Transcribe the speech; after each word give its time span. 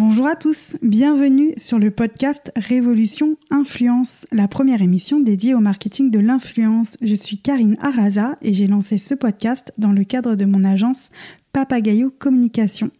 Bonjour 0.00 0.28
à 0.28 0.36
tous, 0.36 0.76
bienvenue 0.80 1.54
sur 1.56 1.80
le 1.80 1.90
podcast 1.90 2.52
Révolution 2.54 3.36
Influence, 3.50 4.28
la 4.30 4.46
première 4.46 4.80
émission 4.80 5.18
dédiée 5.18 5.54
au 5.54 5.58
marketing 5.58 6.12
de 6.12 6.20
l'influence. 6.20 6.96
Je 7.02 7.16
suis 7.16 7.38
Karine 7.38 7.76
Araza 7.80 8.36
et 8.40 8.54
j'ai 8.54 8.68
lancé 8.68 8.96
ce 8.96 9.16
podcast 9.16 9.72
dans 9.76 9.90
le 9.90 10.04
cadre 10.04 10.36
de 10.36 10.44
mon 10.44 10.62
agence 10.62 11.10
Papagayo 11.52 12.12
Communication. 12.16 12.92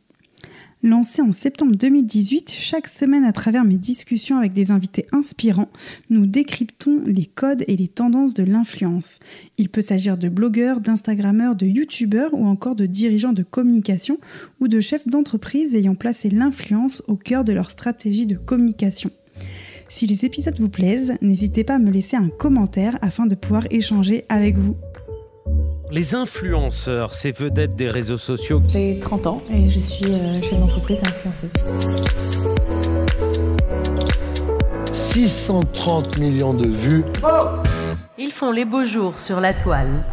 Lancé 0.84 1.22
en 1.22 1.32
septembre 1.32 1.74
2018, 1.74 2.54
chaque 2.56 2.86
semaine 2.86 3.24
à 3.24 3.32
travers 3.32 3.64
mes 3.64 3.78
discussions 3.78 4.38
avec 4.38 4.52
des 4.52 4.70
invités 4.70 5.06
inspirants, 5.10 5.70
nous 6.08 6.24
décryptons 6.24 7.02
les 7.04 7.26
codes 7.26 7.64
et 7.66 7.76
les 7.76 7.88
tendances 7.88 8.34
de 8.34 8.44
l'influence. 8.44 9.18
Il 9.56 9.70
peut 9.70 9.80
s'agir 9.80 10.16
de 10.16 10.28
blogueurs, 10.28 10.80
d'instagrammeurs, 10.80 11.56
de 11.56 11.66
youtubeurs 11.66 12.32
ou 12.32 12.46
encore 12.46 12.76
de 12.76 12.86
dirigeants 12.86 13.32
de 13.32 13.42
communication 13.42 14.18
ou 14.60 14.68
de 14.68 14.78
chefs 14.78 15.08
d'entreprise 15.08 15.74
ayant 15.74 15.96
placé 15.96 16.30
l'influence 16.30 17.02
au 17.08 17.16
cœur 17.16 17.42
de 17.42 17.52
leur 17.52 17.72
stratégie 17.72 18.26
de 18.26 18.36
communication. 18.36 19.10
Si 19.88 20.06
les 20.06 20.24
épisodes 20.26 20.60
vous 20.60 20.68
plaisent, 20.68 21.16
n'hésitez 21.22 21.64
pas 21.64 21.74
à 21.74 21.78
me 21.80 21.90
laisser 21.90 22.16
un 22.16 22.28
commentaire 22.28 22.98
afin 23.02 23.26
de 23.26 23.34
pouvoir 23.34 23.64
échanger 23.70 24.24
avec 24.28 24.56
vous. 24.56 24.76
Les 25.90 26.14
influenceurs, 26.14 27.14
ces 27.14 27.32
vedettes 27.32 27.74
des 27.74 27.88
réseaux 27.88 28.18
sociaux. 28.18 28.60
J'ai 28.68 28.98
30 29.00 29.26
ans 29.26 29.42
et 29.50 29.70
je 29.70 29.80
suis 29.80 30.04
euh, 30.04 30.42
chef 30.42 30.58
d'entreprise 30.60 31.00
et 31.02 31.08
influenceuse. 31.08 31.52
630 34.92 36.18
millions 36.18 36.52
de 36.52 36.68
vues. 36.68 37.04
Ils 38.18 38.32
font 38.32 38.50
les 38.50 38.66
beaux 38.66 38.84
jours 38.84 39.18
sur 39.18 39.40
la 39.40 39.54
toile. 39.54 40.04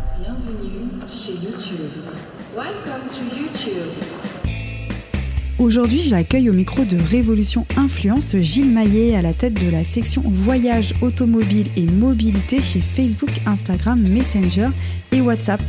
Aujourd'hui, 5.57 6.01
j'accueille 6.01 6.49
au 6.49 6.53
micro 6.53 6.83
de 6.83 6.97
Révolution 6.97 7.65
Influence 7.77 8.35
Gilles 8.35 8.69
Maillet 8.69 9.15
à 9.15 9.21
la 9.21 9.33
tête 9.33 9.53
de 9.53 9.69
la 9.69 9.85
section 9.85 10.21
voyage 10.25 10.93
automobile 11.01 11.67
et 11.77 11.85
mobilité 11.85 12.61
chez 12.61 12.81
Facebook, 12.81 13.29
Instagram, 13.45 14.01
Messenger 14.01 14.67
et 15.13 15.21
WhatsApp. 15.21 15.61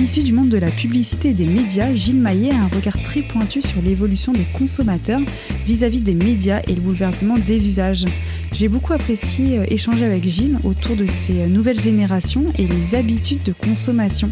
Issu 0.00 0.22
du 0.22 0.32
monde 0.32 0.48
de 0.48 0.58
la 0.58 0.70
publicité 0.70 1.30
et 1.30 1.34
des 1.34 1.46
médias, 1.46 1.94
Gilles 1.94 2.20
Maillet 2.20 2.50
a 2.50 2.62
un 2.64 2.68
regard 2.68 3.00
très 3.00 3.22
pointu 3.22 3.62
sur 3.62 3.80
l'évolution 3.80 4.32
des 4.32 4.44
consommateurs 4.52 5.20
vis-à-vis 5.66 6.00
des 6.00 6.14
médias 6.14 6.60
et 6.68 6.74
le 6.74 6.80
bouleversement 6.80 7.38
des 7.38 7.68
usages. 7.68 8.04
J'ai 8.52 8.68
beaucoup 8.68 8.92
apprécié 8.92 9.58
euh, 9.58 9.64
échanger 9.68 10.04
avec 10.04 10.24
Gilles 10.24 10.58
autour 10.64 10.96
de 10.96 11.06
ces 11.06 11.42
euh, 11.42 11.46
nouvelles 11.46 11.80
générations 11.80 12.44
et 12.58 12.66
les 12.66 12.94
habitudes 12.94 13.42
de 13.44 13.52
consommation. 13.52 14.30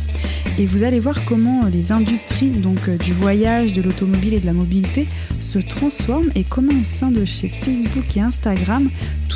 Et 0.59 0.67
vous 0.67 0.83
allez 0.83 1.01
voir 1.01 1.25
comment 1.25 1.65
euh, 1.65 1.71
les 1.71 1.91
industries 1.93 2.51
donc 2.51 2.91
du 2.99 3.13
voyage, 3.13 3.73
de 3.73 3.83
l'automobile 3.83 4.35
et 4.35 4.41
de 4.41 4.47
la 4.47 4.53
mobilité 4.53 5.07
se 5.41 5.59
transforment 5.59 6.31
et 6.35 6.45
comment 6.45 6.73
au 6.73 6.85
sein 6.85 7.11
de 7.11 7.25
chez 7.25 7.49
Facebook 7.49 8.17
et 8.17 8.21
Instagram, 8.21 8.89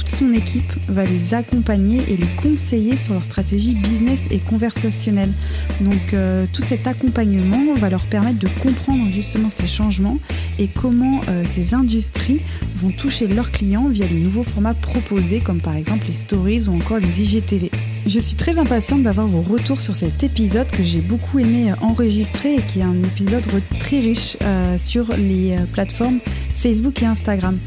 toute 0.07 0.15
son 0.15 0.33
équipe 0.33 0.73
va 0.89 1.05
les 1.05 1.35
accompagner 1.35 2.01
et 2.09 2.17
les 2.17 2.27
conseiller 2.41 2.97
sur 2.97 3.15
leur 3.15 3.25
stratégie 3.25 3.75
business 3.75 4.27
et 4.31 4.39
conversationnelle. 4.39 5.33
Donc 5.81 6.15
tout 6.53 6.63
cet 6.63 6.87
accompagnement 6.87 7.75
va 7.75 7.91
leur 7.91 8.05
permettre 8.05 8.39
de 8.39 8.49
comprendre 8.63 9.11
justement 9.11 9.51
ces 9.51 9.67
changements 9.67 10.19
et 10.59 10.69
comment 10.69 11.21
ces 11.45 11.75
industries 11.75 12.41
vont 12.77 12.91
toucher 12.91 13.27
leurs 13.27 13.51
clients 13.51 13.89
via 13.89 14.07
les 14.07 14.19
nouveaux 14.19 14.45
formats 14.45 14.75
proposés 14.75 15.41
comme 15.41 15.61
par 15.61 15.75
exemple 15.75 16.07
les 16.09 16.17
stories 16.17 16.69
ou 16.69 16.77
encore 16.77 16.99
les 16.99 17.23
IGTV. 17.23 17.71
Je 18.07 18.21
suis 18.21 18.37
très 18.37 18.57
impatiente 18.57 19.03
d'avoir 19.03 19.27
vos 19.27 19.43
retours 19.43 19.81
sur 19.81 19.97
cet 19.97 20.23
épisode 20.23 20.71
que 20.71 20.81
j'ai 20.85 21.01
beaucoup 21.01 21.41
aimé 21.41 21.73
enregistrer 21.81 22.55
et 22.55 22.63
qui 22.63 22.79
est 22.79 22.85
un 22.85 23.03
épisode 23.03 23.45
très 23.81 23.99
riche 23.99 24.37
euh, 24.43 24.79
sur 24.79 25.13
les 25.17 25.57
euh, 25.57 25.67
plateformes 25.73 26.21
Facebook 26.55 27.03
et 27.03 27.07
Instagram. 27.07 27.59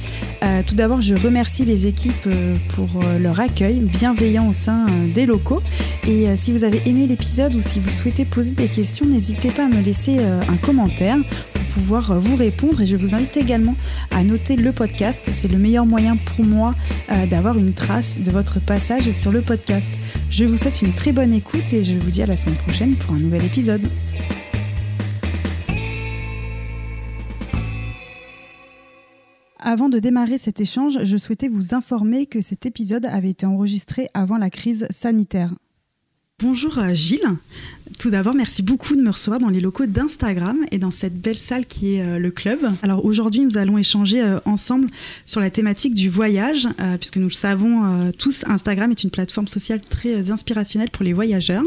Euh, 0.41 0.61
tout 0.65 0.75
d'abord, 0.75 1.01
je 1.01 1.13
remercie 1.13 1.65
les 1.65 1.87
équipes 1.87 2.29
pour 2.69 2.87
leur 3.19 3.39
accueil 3.39 3.81
bienveillant 3.81 4.47
au 4.47 4.53
sein 4.53 4.85
des 5.13 5.25
locaux. 5.25 5.61
Et 6.07 6.25
si 6.37 6.51
vous 6.53 6.63
avez 6.63 6.81
aimé 6.85 7.05
l'épisode 7.05 7.53
ou 7.55 7.61
si 7.61 7.79
vous 7.79 7.89
souhaitez 7.89 8.25
poser 8.25 8.51
des 8.51 8.67
questions, 8.67 9.05
n'hésitez 9.05 9.51
pas 9.51 9.65
à 9.65 9.67
me 9.67 9.81
laisser 9.81 10.19
un 10.19 10.57
commentaire 10.57 11.17
pouvoir 11.69 12.11
euh, 12.11 12.19
vous 12.19 12.35
répondre 12.35 12.81
et 12.81 12.85
je 12.85 12.97
vous 12.97 13.15
invite 13.15 13.37
également 13.37 13.75
à 14.11 14.23
noter 14.23 14.55
le 14.55 14.71
podcast. 14.73 15.29
C'est 15.31 15.51
le 15.51 15.57
meilleur 15.57 15.85
moyen 15.85 16.17
pour 16.17 16.45
moi 16.45 16.75
euh, 17.11 17.25
d'avoir 17.27 17.57
une 17.57 17.73
trace 17.73 18.19
de 18.19 18.31
votre 18.31 18.59
passage 18.59 19.11
sur 19.11 19.31
le 19.31 19.41
podcast. 19.41 19.91
Je 20.29 20.45
vous 20.45 20.57
souhaite 20.57 20.81
une 20.81 20.93
très 20.93 21.11
bonne 21.11 21.33
écoute 21.33 21.71
et 21.71 21.83
je 21.83 21.97
vous 21.97 22.09
dis 22.09 22.21
à 22.21 22.25
la 22.25 22.35
semaine 22.35 22.57
prochaine 22.57 22.95
pour 22.95 23.15
un 23.15 23.19
nouvel 23.19 23.45
épisode. 23.45 23.81
Avant 29.59 29.89
de 29.89 29.99
démarrer 29.99 30.37
cet 30.37 30.61
échange, 30.61 30.97
je 31.03 31.17
souhaitais 31.17 31.47
vous 31.47 31.75
informer 31.75 32.25
que 32.25 32.41
cet 32.41 32.65
épisode 32.65 33.05
avait 33.05 33.29
été 33.29 33.45
enregistré 33.45 34.07
avant 34.13 34.37
la 34.37 34.49
crise 34.49 34.87
sanitaire. 34.89 35.51
Bonjour 36.41 36.77
euh, 36.79 36.93
Gilles. 36.93 37.35
Tout 37.99 38.11
d'abord, 38.11 38.33
merci 38.33 38.63
beaucoup 38.63 38.95
de 38.95 39.01
me 39.01 39.09
recevoir 39.09 39.41
dans 39.41 39.49
les 39.49 39.59
locaux 39.59 39.87
d'Instagram 39.87 40.57
et 40.71 40.77
dans 40.77 40.91
cette 40.91 41.19
belle 41.19 41.37
salle 41.37 41.65
qui 41.65 41.95
est 41.95 42.01
euh, 42.01 42.17
le 42.17 42.31
club. 42.31 42.59
Alors 42.81 43.03
aujourd'hui, 43.03 43.41
nous 43.41 43.57
allons 43.57 43.77
échanger 43.77 44.21
euh, 44.21 44.37
ensemble 44.45 44.87
sur 45.25 45.41
la 45.41 45.49
thématique 45.49 45.93
du 45.93 46.07
voyage, 46.07 46.69
puisque 46.99 47.17
nous 47.17 47.27
le 47.27 47.33
savons 47.33 48.11
tous, 48.17 48.45
Instagram 48.47 48.91
est 48.91 49.03
une 49.03 49.09
plateforme 49.09 49.49
sociale 49.49 49.81
très 49.81 50.31
inspirationnelle 50.31 50.89
pour 50.91 51.03
les 51.03 51.11
voyageurs. 51.11 51.63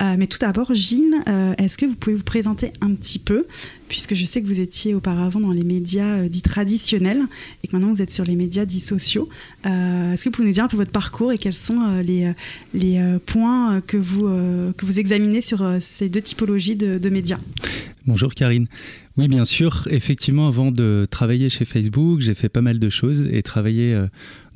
mais 0.00 0.26
tout 0.26 0.38
d'abord, 0.38 0.72
Gilles, 0.72 1.16
est-ce 1.58 1.76
que 1.76 1.86
vous 1.86 1.96
pouvez 1.96 2.16
vous 2.16 2.22
présenter 2.22 2.72
un 2.80 2.94
petit 2.94 3.18
peu 3.18 3.46
puisque 3.88 4.14
je 4.14 4.24
sais 4.24 4.42
que 4.42 4.46
vous 4.46 4.60
étiez 4.60 4.94
auparavant 4.94 5.40
dans 5.40 5.52
les 5.52 5.64
médias 5.64 6.18
euh, 6.18 6.28
dits 6.28 6.42
traditionnels 6.42 7.22
et 7.62 7.68
que 7.68 7.72
maintenant 7.72 7.92
vous 7.92 8.02
êtes 8.02 8.10
sur 8.10 8.24
les 8.24 8.36
médias 8.36 8.64
dits 8.64 8.80
sociaux. 8.80 9.28
Euh, 9.66 10.12
est-ce 10.12 10.24
que 10.24 10.28
vous 10.28 10.34
pouvez 10.34 10.48
nous 10.48 10.54
dire 10.54 10.64
un 10.64 10.68
peu 10.68 10.76
votre 10.76 10.90
parcours 10.90 11.32
et 11.32 11.38
quels 11.38 11.54
sont 11.54 11.80
euh, 11.82 12.02
les, 12.02 12.32
les 12.74 13.00
points 13.26 13.80
que 13.80 13.96
vous, 13.96 14.24
que 14.76 14.86
vous 14.86 15.00
examinez 15.00 15.40
sur 15.40 15.64
ces 15.80 16.08
deux 16.08 16.20
typologies 16.20 16.76
de, 16.76 17.08
médias? 17.08 17.38
Bonjour 18.06 18.34
Karine. 18.34 18.66
Oui, 19.16 19.28
bien 19.28 19.44
sûr. 19.44 19.88
Effectivement, 19.90 20.46
avant 20.46 20.70
de 20.70 21.06
travailler 21.10 21.48
chez 21.48 21.64
Facebook, 21.64 22.20
j'ai 22.20 22.34
fait 22.34 22.48
pas 22.48 22.60
mal 22.60 22.78
de 22.78 22.90
choses 22.90 23.28
et 23.30 23.42
travaillé 23.42 23.98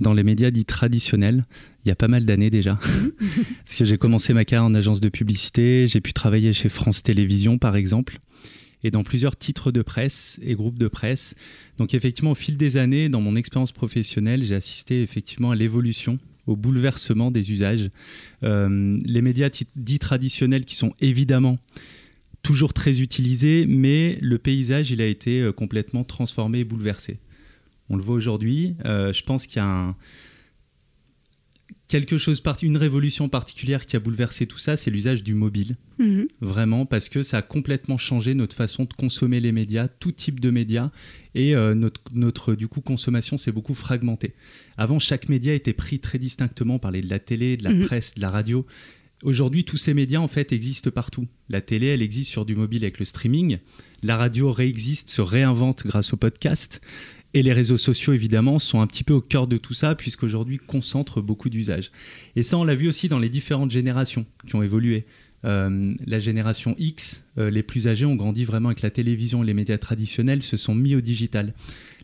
dans 0.01 0.13
les 0.13 0.23
médias 0.23 0.51
dits 0.51 0.65
traditionnels 0.65 1.45
il 1.85 1.89
y 1.89 1.93
a 1.93 1.97
pas 1.97 2.09
mal 2.09 2.25
d'années 2.25 2.51
déjà. 2.51 2.75
Mhm. 2.75 3.13
Parce 3.65 3.79
que 3.79 3.85
j'ai 3.85 3.97
commencé 3.97 4.35
ma 4.35 4.45
carrière 4.45 4.65
en 4.65 4.75
agence 4.75 5.01
de 5.01 5.09
publicité, 5.09 5.87
j'ai 5.87 6.01
pu 6.01 6.13
travailler 6.13 6.53
chez 6.53 6.69
France 6.69 7.03
Télévisions 7.03 7.59
par 7.59 7.77
exemple 7.77 8.21
et 8.83 8.91
dans 8.91 9.03
plusieurs 9.03 9.37
titres 9.37 9.73
de 9.73 9.83
presse 9.83 10.39
et 10.43 10.55
groupes 10.55 10.79
de 10.79 10.89
presse. 10.89 11.35
Donc 11.79 11.95
effectivement, 11.95 12.33
au 12.33 12.35
fil 12.37 12.57
des 12.57 12.77
années, 12.77 13.09
dans 13.09 13.21
mon 13.21 13.37
expérience 13.37 13.73
professionnelle, 13.73 14.43
j'ai 14.43 14.55
assisté 14.55 15.03
effectivement 15.03 15.51
à 15.51 15.57
l'évolution 15.57 16.19
au 16.47 16.57
bouleversement 16.57 17.31
des 17.31 17.53
usages. 17.53 17.91
Euh, 18.43 18.99
les 19.05 19.23
médias 19.23 19.51
dits 19.77 19.99
traditionnels 19.99 20.65
qui 20.65 20.75
sont 20.75 20.93
évidemment 21.01 21.59
toujours 22.43 22.73
très 22.73 23.01
utilisés, 23.01 23.67
mais 23.69 24.19
le 24.21 24.39
paysage, 24.39 24.91
il 24.91 25.01
a 25.01 25.07
été 25.07 25.41
euh, 25.41 25.53
complètement 25.53 26.05
transformé 26.05 26.61
et 26.61 26.65
bouleversé. 26.65 27.19
On 27.91 27.97
le 27.97 28.03
voit 28.03 28.15
aujourd'hui. 28.15 28.77
Euh, 28.85 29.13
je 29.13 29.23
pense 29.23 29.47
qu'il 29.47 29.57
y 29.57 29.61
a 29.61 29.67
un, 29.67 29.97
quelque 31.91 32.19
chose, 32.19 32.41
une 32.63 32.77
révolution 32.77 33.29
particulière 33.29 33.85
qui 33.85 33.97
a 33.97 34.01
bouleversé 34.01 34.47
tout 34.47 34.59
ça, 34.59 34.77
c'est 34.77 34.93
l'usage 34.93 35.25
du 35.25 35.35
mobile. 35.35 35.77
Mhm. 35.99 36.29
Vraiment, 36.41 36.87
parce 36.87 37.09
que 37.09 37.25
ça 37.25 37.39
a 37.39 37.43
complètement 37.43 37.99
changé 37.99 38.35
notre 38.35 38.55
façon 38.55 38.85
de 38.85 38.93
consommer 38.95 39.41
les 39.41 39.51
médias, 39.51 39.89
tout 39.89 40.13
type 40.13 40.39
de 40.39 40.51
médias, 40.51 40.91
et 41.35 41.57
euh, 41.57 41.75
notre, 41.75 42.01
notre, 42.15 42.55
du 42.55 42.69
coup, 42.69 42.81
consommation 42.81 43.37
s'est 43.37 43.51
beaucoup 43.51 43.75
fragmentée. 43.75 44.35
Avant, 44.77 45.01
chaque 45.01 45.29
média 45.29 45.53
était 45.53 45.73
pris 45.73 45.99
très 45.99 46.19
distinctement, 46.19 46.79
par 46.79 46.93
de 46.93 47.01
la 47.09 47.19
télé, 47.19 47.57
de 47.57 47.65
la 47.65 47.75
mhm. 47.75 47.85
presse, 47.87 48.15
de 48.15 48.21
la 48.21 48.31
radio. 48.31 48.65
Aujourd'hui, 49.25 49.65
tous 49.65 49.77
ces 49.77 49.93
médias, 49.93 50.21
en 50.21 50.29
fait, 50.29 50.53
existent 50.53 50.91
partout. 50.91 51.27
La 51.49 51.61
télé, 51.61 51.89
elle 51.89 52.03
existe 52.03 52.31
sur 52.31 52.47
du 52.47 52.55
mobile 52.55 52.85
avec 52.85 53.01
le 53.01 53.05
streaming. 53.05 53.59
La 54.05 54.17
radio 54.17 54.53
réexiste, 54.53 55.11
se 55.11 55.21
réinvente 55.21 55.85
grâce 55.85 56.13
au 56.13 56.17
podcast. 56.17 56.81
Et 57.33 57.43
les 57.43 57.53
réseaux 57.53 57.77
sociaux, 57.77 58.13
évidemment, 58.13 58.59
sont 58.59 58.81
un 58.81 58.87
petit 58.87 59.05
peu 59.05 59.15
au 59.15 59.21
cœur 59.21 59.47
de 59.47 59.57
tout 59.57 59.75
ça, 59.75 59.95
puisqu'aujourd'hui 59.95 60.59
concentrent 60.59 61.21
beaucoup 61.21 61.49
d'usages. 61.49 61.93
Et 62.35 62.43
ça, 62.43 62.59
on 62.59 62.65
l'a 62.65 62.75
vu 62.75 62.89
aussi 62.89 63.09
dans 63.09 63.21
les 63.21 63.29
différentes 63.29 63.71
générations 63.71 64.27
qui 64.47 64.57
ont 64.57 64.63
évolué. 64.63 65.05
Euh, 65.45 65.95
la 66.07 66.19
génération 66.19 66.75
X, 66.79 67.25
euh, 67.39 67.51
les 67.51 67.63
plus 67.63 67.89
âgés, 67.89 68.05
ont 68.05 68.17
grandi 68.17 68.45
vraiment 68.45 68.69
avec 68.69 68.83
la 68.83 68.91
télévision 68.91 69.43
et 69.43 69.47
les 69.47 69.55
médias 69.55 69.79
traditionnels, 69.79 70.43
se 70.43 70.57
sont 70.57 70.75
mis 70.75 70.95
au 70.95 71.01
digital. 71.01 71.55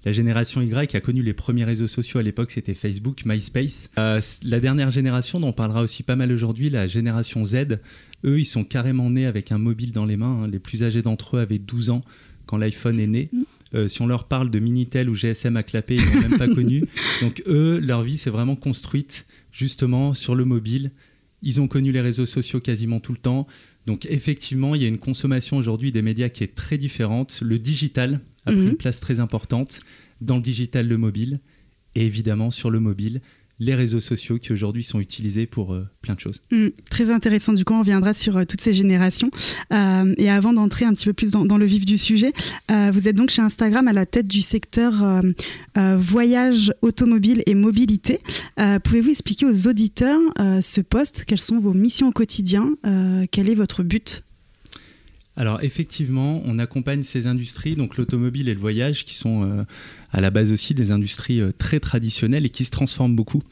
La 0.04 0.12
génération 0.12 0.62
Y 0.62 0.94
a 0.94 1.00
connu 1.00 1.22
les 1.22 1.34
premiers 1.34 1.64
réseaux 1.64 1.88
sociaux 1.88 2.20
à 2.20 2.22
l'époque, 2.22 2.52
c'était 2.52 2.74
Facebook, 2.74 3.24
MySpace. 3.26 3.90
Euh, 3.98 4.20
la 4.44 4.60
dernière 4.60 4.90
génération, 4.90 5.40
dont 5.40 5.48
on 5.48 5.52
parlera 5.52 5.82
aussi 5.82 6.04
pas 6.04 6.14
mal 6.14 6.30
aujourd'hui, 6.30 6.70
la 6.70 6.86
génération 6.86 7.44
Z, 7.44 7.80
eux, 8.24 8.38
ils 8.38 8.46
sont 8.46 8.62
carrément 8.62 9.10
nés 9.10 9.26
avec 9.26 9.50
un 9.50 9.58
mobile 9.58 9.90
dans 9.90 10.06
les 10.06 10.16
mains. 10.16 10.44
Hein. 10.44 10.48
Les 10.48 10.60
plus 10.60 10.84
âgés 10.84 11.02
d'entre 11.02 11.36
eux 11.36 11.40
avaient 11.40 11.58
12 11.58 11.90
ans 11.90 12.02
quand 12.46 12.56
l'iPhone 12.56 13.00
est 13.00 13.08
né. 13.08 13.30
Euh, 13.74 13.88
si 13.88 14.00
on 14.02 14.06
leur 14.06 14.28
parle 14.28 14.50
de 14.50 14.58
Minitel 14.58 15.10
ou 15.10 15.14
GSM 15.14 15.56
à 15.56 15.62
clapper, 15.62 15.96
ils 15.96 16.04
n'ont 16.14 16.28
même 16.28 16.38
pas 16.38 16.48
connu. 16.54 16.84
Donc 17.20 17.42
eux, 17.46 17.78
leur 17.80 18.02
vie 18.02 18.16
s'est 18.16 18.30
vraiment 18.30 18.56
construite 18.56 19.26
justement 19.52 20.14
sur 20.14 20.34
le 20.34 20.44
mobile. 20.44 20.92
Ils 21.42 21.60
ont 21.60 21.68
connu 21.68 21.92
les 21.92 22.00
réseaux 22.00 22.26
sociaux 22.26 22.60
quasiment 22.60 23.00
tout 23.00 23.12
le 23.12 23.18
temps. 23.18 23.46
Donc 23.86 24.06
effectivement, 24.10 24.74
il 24.74 24.82
y 24.82 24.84
a 24.84 24.88
une 24.88 24.98
consommation 24.98 25.56
aujourd'hui 25.56 25.92
des 25.92 26.02
médias 26.02 26.28
qui 26.28 26.44
est 26.44 26.54
très 26.54 26.78
différente. 26.78 27.40
Le 27.42 27.58
digital 27.58 28.20
a 28.46 28.52
pris 28.52 28.60
Mhm. 28.60 28.68
une 28.70 28.76
place 28.76 29.00
très 29.00 29.20
importante. 29.20 29.80
Dans 30.20 30.36
le 30.36 30.42
digital, 30.42 30.86
le 30.88 30.96
mobile. 30.96 31.40
Et 31.94 32.04
évidemment, 32.06 32.50
sur 32.50 32.70
le 32.70 32.78
mobile, 32.80 33.20
les 33.58 33.74
réseaux 33.74 34.00
sociaux 34.00 34.38
qui 34.38 34.52
aujourd'hui 34.52 34.84
sont 34.84 35.00
utilisés 35.00 35.46
pour 35.46 35.72
euh, 35.72 35.86
plein 36.02 36.14
de 36.14 36.20
choses. 36.20 36.42
Mm, 36.50 36.68
très 36.90 37.10
intéressant. 37.10 37.52
Du 37.52 37.64
coup, 37.64 37.74
on 37.74 37.80
reviendra 37.80 38.12
sur 38.14 38.36
euh, 38.36 38.44
toutes 38.44 38.60
ces 38.60 38.72
générations. 38.72 39.30
Euh, 39.72 40.14
et 40.18 40.30
avant 40.30 40.52
d'entrer 40.52 40.84
un 40.84 40.92
petit 40.92 41.06
peu 41.06 41.12
plus 41.12 41.32
dans, 41.32 41.44
dans 41.44 41.56
le 41.56 41.66
vif 41.66 41.86
du 41.86 41.98
sujet, 41.98 42.32
vous 42.68 43.08
êtes 43.08 43.16
donc 43.16 43.30
chez 43.30 43.42
Instagram 43.42 43.88
à 43.88 43.92
la 43.92 44.06
tête 44.06 44.26
du 44.26 44.40
secteur 44.40 45.22
voyage, 45.74 46.72
automobile 46.82 47.42
et 47.46 47.54
mobilité. 47.54 48.20
Pouvez-vous 48.84 49.10
expliquer 49.10 49.46
aux 49.46 49.68
auditeurs 49.68 50.20
ce 50.60 50.80
poste? 50.80 51.24
Quelles 51.26 51.40
sont 51.40 51.58
vos 51.58 51.72
missions 51.72 52.08
au 52.08 52.12
quotidien? 52.12 52.74
Quel 53.30 53.48
est 53.48 53.54
votre 53.54 53.82
but? 53.82 54.22
Alors 55.36 55.62
effectivement, 55.62 56.40
on 56.46 56.58
accompagne 56.58 57.02
ces 57.02 57.26
industries, 57.26 57.76
donc 57.76 57.98
l'automobile 57.98 58.48
et 58.48 58.54
le 58.54 58.60
voyage, 58.60 59.04
qui 59.04 59.14
sont 59.14 59.44
euh, 59.44 59.64
à 60.10 60.22
la 60.22 60.30
base 60.30 60.50
aussi 60.50 60.72
des 60.72 60.90
industries 60.92 61.40
euh, 61.40 61.52
très 61.52 61.78
traditionnelles 61.78 62.46
et 62.46 62.50
qui 62.50 62.64
se 62.64 62.70
transforment 62.70 63.14
beaucoup. 63.14 63.42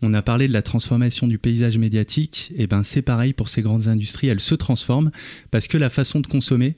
On 0.00 0.14
a 0.14 0.22
parlé 0.22 0.46
de 0.46 0.52
la 0.52 0.62
transformation 0.62 1.26
du 1.26 1.38
paysage 1.38 1.76
médiatique, 1.76 2.52
et 2.56 2.68
ben 2.68 2.84
c'est 2.84 3.02
pareil 3.02 3.32
pour 3.32 3.48
ces 3.48 3.62
grandes 3.62 3.88
industries, 3.88 4.28
elles 4.28 4.40
se 4.40 4.54
transforment 4.54 5.10
parce 5.50 5.66
que 5.66 5.76
la 5.76 5.90
façon 5.90 6.20
de 6.20 6.26
consommer 6.26 6.76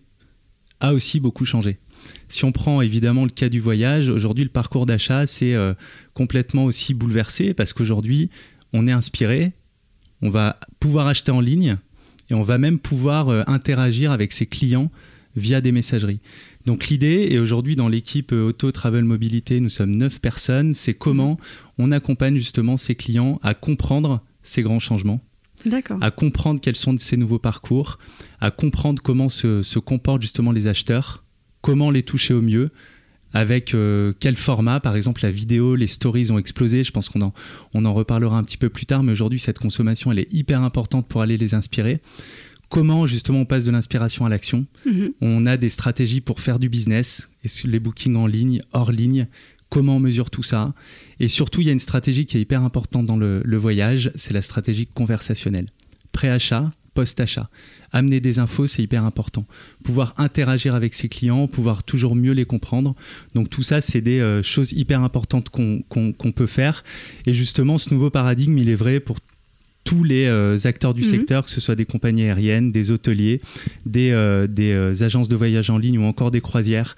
a 0.80 0.94
aussi 0.94 1.20
beaucoup 1.20 1.44
changé. 1.44 1.78
Si 2.28 2.44
on 2.44 2.52
prend 2.52 2.80
évidemment 2.80 3.24
le 3.24 3.30
cas 3.30 3.48
du 3.48 3.60
voyage, 3.60 4.08
aujourd'hui 4.08 4.44
le 4.44 4.50
parcours 4.50 4.86
d'achat 4.86 5.26
c'est 5.26 5.54
euh, 5.54 5.74
complètement 6.14 6.64
aussi 6.64 6.94
bouleversé 6.94 7.52
parce 7.52 7.72
qu'aujourd'hui 7.72 8.30
on 8.72 8.86
est 8.86 8.92
inspiré, 8.92 9.52
on 10.22 10.30
va 10.30 10.58
pouvoir 10.80 11.08
acheter 11.08 11.32
en 11.32 11.40
ligne 11.40 11.78
et 12.30 12.34
on 12.34 12.42
va 12.42 12.58
même 12.58 12.78
pouvoir 12.78 13.28
euh, 13.28 13.42
interagir 13.46 14.12
avec 14.12 14.32
ses 14.32 14.46
clients 14.46 14.90
via 15.36 15.60
des 15.60 15.72
messageries. 15.72 16.20
Donc 16.64 16.88
l'idée, 16.88 17.28
et 17.30 17.38
aujourd'hui 17.38 17.76
dans 17.76 17.88
l'équipe 17.88 18.32
euh, 18.32 18.48
Auto 18.48 18.72
Travel 18.72 19.04
Mobilité, 19.04 19.60
nous 19.60 19.68
sommes 19.68 19.96
9 19.96 20.20
personnes, 20.20 20.74
c'est 20.74 20.94
comment 20.94 21.38
on 21.78 21.92
accompagne 21.92 22.36
justement 22.36 22.76
ces 22.76 22.94
clients 22.94 23.38
à 23.42 23.54
comprendre 23.54 24.22
ces 24.42 24.62
grands 24.62 24.78
changements, 24.78 25.20
à 26.00 26.10
comprendre 26.10 26.60
quels 26.60 26.76
sont 26.76 26.96
ces 26.96 27.16
nouveaux 27.16 27.38
parcours, 27.38 27.98
à 28.40 28.50
comprendre 28.50 29.02
comment 29.02 29.28
se, 29.28 29.62
se 29.62 29.78
comportent 29.78 30.22
justement 30.22 30.52
les 30.52 30.66
acheteurs, 30.66 31.24
comment 31.60 31.90
les 31.90 32.02
toucher 32.02 32.34
au 32.34 32.42
mieux, 32.42 32.70
avec 33.32 33.74
euh, 33.74 34.12
quel 34.18 34.36
format, 34.36 34.80
par 34.80 34.96
exemple 34.96 35.22
la 35.22 35.30
vidéo, 35.30 35.74
les 35.76 35.86
stories 35.88 36.30
ont 36.30 36.38
explosé, 36.38 36.84
je 36.84 36.92
pense 36.92 37.08
qu'on 37.08 37.22
en, 37.22 37.34
on 37.74 37.84
en 37.84 37.92
reparlera 37.92 38.38
un 38.38 38.44
petit 38.44 38.56
peu 38.56 38.68
plus 38.68 38.86
tard, 38.86 39.02
mais 39.02 39.12
aujourd'hui 39.12 39.40
cette 39.40 39.58
consommation 39.58 40.12
elle 40.12 40.20
est 40.20 40.32
hyper 40.32 40.62
importante 40.62 41.06
pour 41.06 41.22
aller 41.22 41.36
les 41.36 41.54
inspirer. 41.54 42.00
Comment 42.68 43.06
justement 43.06 43.40
on 43.40 43.44
passe 43.44 43.64
de 43.64 43.70
l'inspiration 43.70 44.26
à 44.26 44.28
l'action? 44.28 44.66
Mhm. 44.86 45.12
On 45.20 45.46
a 45.46 45.56
des 45.56 45.68
stratégies 45.68 46.20
pour 46.20 46.40
faire 46.40 46.58
du 46.58 46.68
business, 46.68 47.30
et 47.44 47.48
sur 47.48 47.68
les 47.68 47.78
bookings 47.78 48.16
en 48.16 48.26
ligne, 48.26 48.62
hors 48.72 48.90
ligne, 48.90 49.26
comment 49.68 49.96
on 49.96 50.00
mesure 50.00 50.30
tout 50.30 50.42
ça? 50.42 50.74
Et 51.20 51.28
surtout 51.28 51.60
il 51.60 51.66
y 51.66 51.70
a 51.70 51.72
une 51.72 51.78
stratégie 51.78 52.26
qui 52.26 52.38
est 52.38 52.40
hyper 52.40 52.62
importante 52.62 53.06
dans 53.06 53.18
le, 53.18 53.42
le 53.44 53.56
voyage, 53.56 54.10
c'est 54.14 54.32
la 54.32 54.42
stratégie 54.42 54.86
conversationnelle. 54.86 55.66
Pré-achat, 56.12 56.72
post-achat. 56.96 57.48
Amener 57.92 58.20
des 58.20 58.38
infos, 58.44 58.66
c'est 58.66 58.82
hyper 58.82 59.04
important. 59.04 59.44
Pouvoir 59.84 60.14
interagir 60.16 60.74
avec 60.74 60.92
ses 60.94 61.08
clients, 61.08 61.46
pouvoir 61.46 61.84
toujours 61.84 62.14
mieux 62.16 62.32
les 62.32 62.44
comprendre. 62.54 62.96
Donc 63.34 63.48
tout 63.54 63.62
ça, 63.62 63.80
c'est 63.80 64.00
des 64.00 64.20
euh, 64.20 64.42
choses 64.42 64.72
hyper 64.72 65.00
importantes 65.08 65.48
qu'on 65.50 66.32
peut 66.40 66.50
faire. 66.60 66.82
Et 67.26 67.32
justement, 67.32 67.78
ce 67.78 67.88
nouveau 67.94 68.10
paradigme, 68.10 68.56
il 68.58 68.68
est 68.68 68.80
vrai 68.84 68.98
pour 69.00 69.18
tous 69.84 70.02
les 70.02 70.26
euh, 70.26 70.56
acteurs 70.64 70.94
du 70.94 71.02
Mhm. 71.02 71.10
secteur, 71.14 71.44
que 71.44 71.50
ce 71.50 71.60
soit 71.60 71.76
des 71.76 71.86
compagnies 71.86 72.24
aériennes, 72.24 72.72
des 72.72 72.90
hôteliers, 72.90 73.40
des, 73.86 74.10
euh, 74.10 74.48
des 74.48 74.72
euh, 74.72 75.04
agences 75.06 75.28
de 75.28 75.36
voyage 75.36 75.70
en 75.70 75.78
ligne 75.78 75.98
ou 75.98 76.04
encore 76.04 76.30
des 76.32 76.40
croisières. 76.40 76.96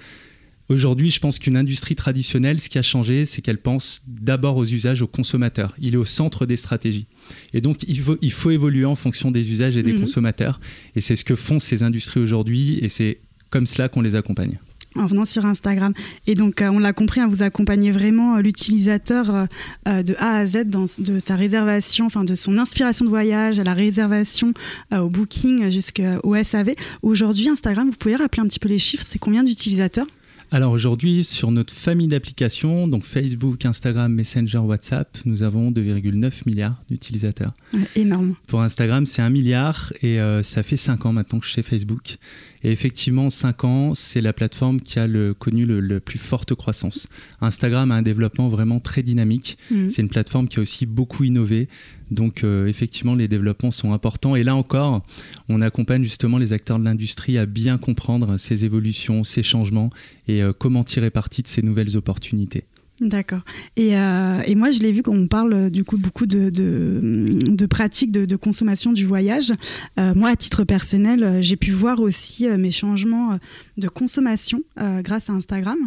Aujourd'hui, 0.68 1.10
je 1.10 1.18
pense 1.18 1.38
qu'une 1.38 1.56
industrie 1.56 1.94
traditionnelle, 1.94 2.60
ce 2.60 2.68
qui 2.68 2.76
a 2.78 2.82
changé, 2.82 3.24
c'est 3.24 3.40
qu'elle 3.40 3.56
pense 3.58 4.02
d'abord 4.06 4.56
aux 4.56 4.66
usages, 4.66 5.00
aux 5.00 5.06
consommateurs. 5.06 5.74
Il 5.80 5.94
est 5.94 5.98
au 5.98 6.04
centre 6.04 6.44
des 6.44 6.56
stratégies. 6.56 7.06
Et 7.54 7.62
donc, 7.62 7.84
il 7.88 7.98
faut, 8.00 8.18
il 8.20 8.32
faut 8.32 8.50
évoluer 8.50 8.84
en 8.84 8.94
fonction 8.94 9.30
des 9.30 9.50
usages 9.50 9.78
et 9.78 9.82
des 9.82 9.94
Mhm. 9.94 10.00
consommateurs. 10.00 10.60
Et 10.94 11.00
c'est 11.00 11.16
ce 11.16 11.24
que 11.24 11.34
font 11.34 11.58
ces 11.58 11.82
industries 11.82 12.20
aujourd'hui. 12.20 12.78
Et 12.82 12.90
c'est 12.90 13.20
comme 13.48 13.64
cela 13.66 13.88
qu'on 13.88 14.02
les 14.02 14.14
accompagne. 14.14 14.58
en 14.94 15.06
venant 15.06 15.26
sur 15.26 15.44
Instagram. 15.46 15.92
Et 16.26 16.34
donc, 16.34 16.60
euh, 16.60 16.70
on 16.70 16.78
l'a 16.80 16.92
compris, 16.92 17.20
hein, 17.20 17.28
vous 17.28 17.42
accompagnez 17.44 17.92
vraiment 17.92 18.36
euh, 18.36 18.40
l'utilisateur 18.40 19.46
euh, 19.86 20.02
de 20.02 20.14
A 20.18 20.38
à 20.38 20.46
Z 20.46 20.64
dans, 20.66 20.86
de 20.98 21.20
sa 21.20 21.36
réservation, 21.36 22.06
enfin 22.06 22.24
de 22.24 22.34
son 22.34 22.58
inspiration 22.58 23.04
de 23.04 23.10
voyage 23.10 23.60
à 23.60 23.64
la 23.64 23.74
réservation, 23.74 24.54
au 24.92 25.08
booking 25.08 25.70
jusqu'au 25.70 26.34
SAV. 26.42 26.72
Aujourd'hui, 27.02 27.48
Instagram, 27.48 27.90
vous 27.90 27.96
pouvez 27.96 28.16
rappeler 28.16 28.42
un 28.42 28.46
petit 28.48 28.58
peu 28.58 28.68
les 28.68 28.78
chiffres, 28.78 29.04
c'est 29.04 29.18
combien 29.20 29.44
d'utilisateurs? 29.44 30.06
Alors 30.50 30.72
aujourd'hui, 30.72 31.24
sur 31.24 31.50
notre 31.50 31.74
famille 31.74 32.06
d'applications, 32.06 32.88
donc 32.88 33.04
Facebook, 33.04 33.66
Instagram, 33.66 34.10
Messenger, 34.14 34.58
WhatsApp, 34.58 35.18
nous 35.26 35.42
avons 35.42 35.70
2,9 35.70 36.32
milliards 36.46 36.82
d'utilisateurs. 36.88 37.52
Ouais, 37.74 37.80
Énorme. 37.96 38.34
Pour 38.46 38.62
Instagram, 38.62 39.04
c'est 39.04 39.20
un 39.20 39.28
milliard 39.28 39.92
et 40.00 40.18
euh, 40.18 40.42
ça 40.42 40.62
fait 40.62 40.78
5 40.78 41.04
ans 41.04 41.12
maintenant 41.12 41.38
que 41.38 41.44
je 41.44 41.50
suis 41.50 41.62
chez 41.62 41.68
Facebook. 41.68 42.16
Et 42.62 42.72
effectivement, 42.72 43.28
5 43.28 43.64
ans, 43.64 43.94
c'est 43.94 44.22
la 44.22 44.32
plateforme 44.32 44.80
qui 44.80 44.98
a 44.98 45.06
le, 45.06 45.34
connu 45.34 45.66
le, 45.66 45.80
le 45.80 46.00
plus 46.00 46.18
forte 46.18 46.54
croissance. 46.54 47.08
Instagram 47.42 47.92
a 47.92 47.96
un 47.96 48.02
développement 48.02 48.48
vraiment 48.48 48.80
très 48.80 49.02
dynamique. 49.02 49.58
Mhm. 49.70 49.90
C'est 49.90 50.00
une 50.00 50.08
plateforme 50.08 50.48
qui 50.48 50.58
a 50.60 50.62
aussi 50.62 50.86
beaucoup 50.86 51.24
innové. 51.24 51.68
Donc 52.10 52.44
euh, 52.44 52.66
effectivement, 52.66 53.14
les 53.14 53.28
développements 53.28 53.70
sont 53.70 53.92
importants. 53.92 54.36
Et 54.36 54.44
là 54.44 54.54
encore, 54.54 55.02
on 55.48 55.60
accompagne 55.60 56.02
justement 56.02 56.38
les 56.38 56.52
acteurs 56.52 56.78
de 56.78 56.84
l'industrie 56.84 57.38
à 57.38 57.46
bien 57.46 57.78
comprendre 57.78 58.36
ces 58.38 58.64
évolutions, 58.64 59.24
ces 59.24 59.42
changements 59.42 59.90
et 60.26 60.42
euh, 60.42 60.52
comment 60.52 60.84
tirer 60.84 61.10
parti 61.10 61.42
de 61.42 61.48
ces 61.48 61.62
nouvelles 61.62 61.96
opportunités. 61.96 62.64
D'accord. 63.00 63.42
Et, 63.76 63.96
euh, 63.96 64.42
et 64.44 64.56
moi, 64.56 64.72
je 64.72 64.80
l'ai 64.80 64.90
vu 64.90 65.04
qu'on 65.04 65.28
parle 65.28 65.70
du 65.70 65.84
coup 65.84 65.96
beaucoup 65.98 66.26
de, 66.26 66.50
de, 66.50 67.38
de 67.48 67.66
pratiques 67.66 68.10
de, 68.10 68.26
de 68.26 68.36
consommation 68.36 68.92
du 68.92 69.06
voyage. 69.06 69.52
Euh, 69.98 70.14
moi, 70.16 70.30
à 70.30 70.36
titre 70.36 70.64
personnel, 70.64 71.22
euh, 71.22 71.38
j'ai 71.40 71.56
pu 71.56 71.70
voir 71.70 72.00
aussi 72.00 72.48
mes 72.48 72.72
changements 72.72 73.38
de 73.76 73.88
consommation 73.88 74.62
euh, 74.80 75.00
grâce 75.02 75.30
à 75.30 75.32
Instagram, 75.32 75.78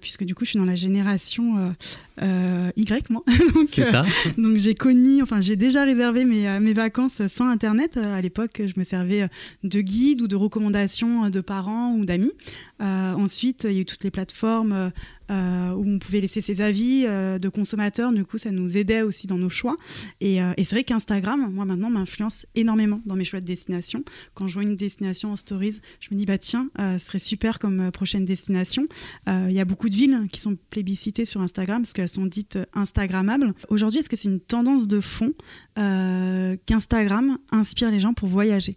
puisque 0.00 0.24
du 0.24 0.34
coup, 0.34 0.44
je 0.44 0.50
suis 0.50 0.58
dans 0.58 0.64
la 0.64 0.74
génération 0.74 1.74
Y, 2.20 3.10
moi. 3.10 3.22
Donc, 3.54 3.68
C'est 3.68 3.86
ça 3.86 4.04
donc 4.36 4.56
j'ai 4.56 4.74
connu, 4.74 5.22
enfin 5.22 5.40
j'ai 5.40 5.56
déjà 5.56 5.84
réservé 5.84 6.24
mes, 6.24 6.60
mes 6.60 6.72
vacances 6.72 7.22
sans 7.26 7.48
Internet. 7.48 7.96
À 7.96 8.20
l'époque, 8.20 8.62
je 8.64 8.72
me 8.78 8.84
servais 8.84 9.26
de 9.62 9.80
guides 9.80 10.22
ou 10.22 10.28
de 10.28 10.36
recommandations 10.36 11.28
de 11.28 11.40
parents 11.40 11.94
ou 11.94 12.04
d'amis. 12.04 12.32
Ensuite, 12.80 13.64
il 13.68 13.72
y 13.72 13.78
a 13.78 13.80
eu 13.80 13.84
toutes 13.84 14.04
les 14.04 14.10
plateformes 14.10 14.92
euh, 15.30 15.72
où 15.72 15.88
on 15.88 15.98
pouvait 15.98 16.20
laisser 16.20 16.40
ses 16.40 16.60
avis 16.60 17.04
euh, 17.06 17.38
de 17.38 17.48
consommateurs. 17.48 18.12
Du 18.12 18.24
coup, 18.24 18.38
ça 18.38 18.50
nous 18.50 18.76
aidait 18.76 19.02
aussi 19.02 19.26
dans 19.26 19.38
nos 19.38 19.48
choix. 19.48 19.76
Et, 20.20 20.42
euh, 20.42 20.52
et 20.56 20.64
c'est 20.64 20.76
vrai 20.76 20.84
qu'Instagram, 20.84 21.50
moi 21.52 21.64
maintenant, 21.64 21.90
m'influence 21.90 22.46
énormément 22.54 23.00
dans 23.06 23.16
mes 23.16 23.24
choix 23.24 23.40
de 23.40 23.46
destination. 23.46 24.04
Quand 24.34 24.48
je 24.48 24.54
vois 24.54 24.62
une 24.62 24.76
destination 24.76 25.32
en 25.32 25.36
stories, 25.36 25.80
je 26.00 26.08
me 26.12 26.18
dis, 26.18 26.26
bah 26.26 26.38
tiens, 26.38 26.68
ce 26.78 26.98
serait 26.98 27.18
super 27.18 27.58
comme 27.58 27.90
prochaine 27.90 28.24
destination. 28.24 28.86
Il 29.26 29.52
y 29.52 29.60
a 29.60 29.64
beaucoup 29.64 29.88
de 29.88 29.94
villes 29.94 30.26
qui 30.30 30.40
sont 30.40 30.56
plébiscitées 30.70 31.24
sur 31.24 31.40
Instagram 31.40 31.82
parce 31.82 31.92
qu'elles 31.92 32.08
sont 32.08 32.26
dites 32.26 32.58
Instagrammables. 32.74 33.54
Aujourd'hui, 33.68 34.00
est-ce 34.00 34.08
que 34.08 34.16
c'est 34.16 34.28
une 34.28 34.40
tendance 34.40 34.88
de 34.88 35.00
fond 35.00 35.32
qu'Instagram 35.76 37.38
inspire 37.50 37.90
les 37.90 38.00
gens 38.00 38.14
pour 38.14 38.28
voyager? 38.28 38.76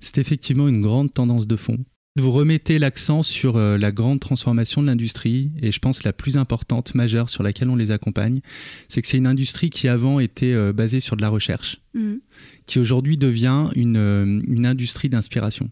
C'est 0.00 0.18
effectivement 0.18 0.68
une 0.68 0.80
grande 0.80 1.12
tendance 1.12 1.46
de 1.46 1.56
fond. 1.56 1.78
Vous 2.16 2.30
remettez 2.30 2.78
l'accent 2.78 3.22
sur 3.22 3.56
euh, 3.56 3.78
la 3.78 3.90
grande 3.90 4.20
transformation 4.20 4.82
de 4.82 4.86
l'industrie, 4.86 5.50
et 5.62 5.72
je 5.72 5.78
pense 5.78 6.04
la 6.04 6.12
plus 6.12 6.36
importante, 6.36 6.94
majeure, 6.94 7.30
sur 7.30 7.42
laquelle 7.42 7.70
on 7.70 7.76
les 7.76 7.90
accompagne, 7.90 8.40
c'est 8.88 9.00
que 9.00 9.08
c'est 9.08 9.16
une 9.16 9.26
industrie 9.26 9.70
qui 9.70 9.88
avant 9.88 10.20
était 10.20 10.52
euh, 10.52 10.74
basée 10.74 11.00
sur 11.00 11.16
de 11.16 11.22
la 11.22 11.30
recherche, 11.30 11.80
Mhm. 11.94 12.20
qui 12.66 12.78
aujourd'hui 12.78 13.16
devient 13.16 13.70
une, 13.76 13.96
euh, 13.96 14.42
une 14.46 14.66
industrie 14.66 15.08
d'inspiration. 15.08 15.70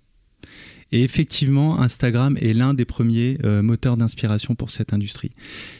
Et 0.92 1.04
effectivement, 1.04 1.78
Instagram 1.80 2.36
est 2.40 2.54
l'un 2.54 2.72
des 2.72 2.86
premiers 2.86 3.36
euh, 3.44 3.62
moteurs 3.62 3.98
d'inspiration 3.98 4.54
pour 4.54 4.70
cette 4.70 4.92
industrie. 4.94 5.30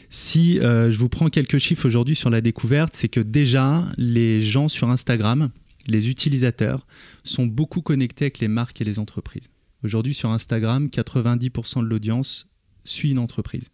Si 0.09 0.59
euh, 0.59 0.91
je 0.91 0.97
vous 0.97 1.09
prends 1.09 1.29
quelques 1.29 1.57
chiffres 1.57 1.87
aujourd'hui 1.87 2.15
sur 2.15 2.29
la 2.29 2.39
découverte, 2.39 2.95
c'est 2.95 3.09
que 3.09 3.19
déjà, 3.19 3.87
les 3.97 4.39
gens 4.39 4.67
sur 4.67 4.89
Instagram, 4.91 5.49
les 5.87 6.09
utilisateurs, 6.09 6.85
sont 7.23 7.47
beaucoup 7.47 7.81
connectés 7.81 8.25
avec 8.25 8.39
les 8.39 8.47
marques 8.47 8.79
et 8.79 8.85
les 8.85 8.99
entreprises. 8.99 9.49
Aujourd'hui, 9.83 10.13
sur 10.13 10.29
Instagram, 10.29 10.87
90% 10.87 11.83
de 11.83 11.87
l'audience 11.87 12.47
suit 12.83 13.11
une 13.11 13.19
entreprise. 13.19 13.69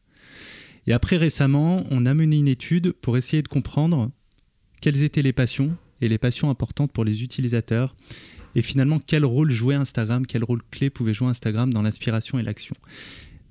Et 0.85 0.93
après, 0.93 1.17
récemment, 1.17 1.85
on 1.89 2.05
a 2.05 2.13
mené 2.13 2.37
une 2.37 2.47
étude 2.47 2.93
pour 2.93 3.17
essayer 3.17 3.43
de 3.43 3.47
comprendre 3.47 4.11
quelles 4.81 5.03
étaient 5.03 5.21
les 5.21 5.33
passions 5.33 5.75
et 6.01 6.07
les 6.07 6.17
passions 6.17 6.49
importantes 6.49 6.91
pour 6.91 7.03
les 7.03 7.23
utilisateurs 7.23 7.95
et 8.55 8.61
finalement 8.61 8.99
quel 8.99 9.25
rôle 9.25 9.51
jouait 9.51 9.75
Instagram, 9.75 10.25
quel 10.25 10.43
rôle 10.43 10.61
clé 10.71 10.89
pouvait 10.89 11.13
jouer 11.13 11.27
Instagram 11.27 11.73
dans 11.73 11.81
l'inspiration 11.81 12.39
et 12.39 12.43
l'action. 12.43 12.75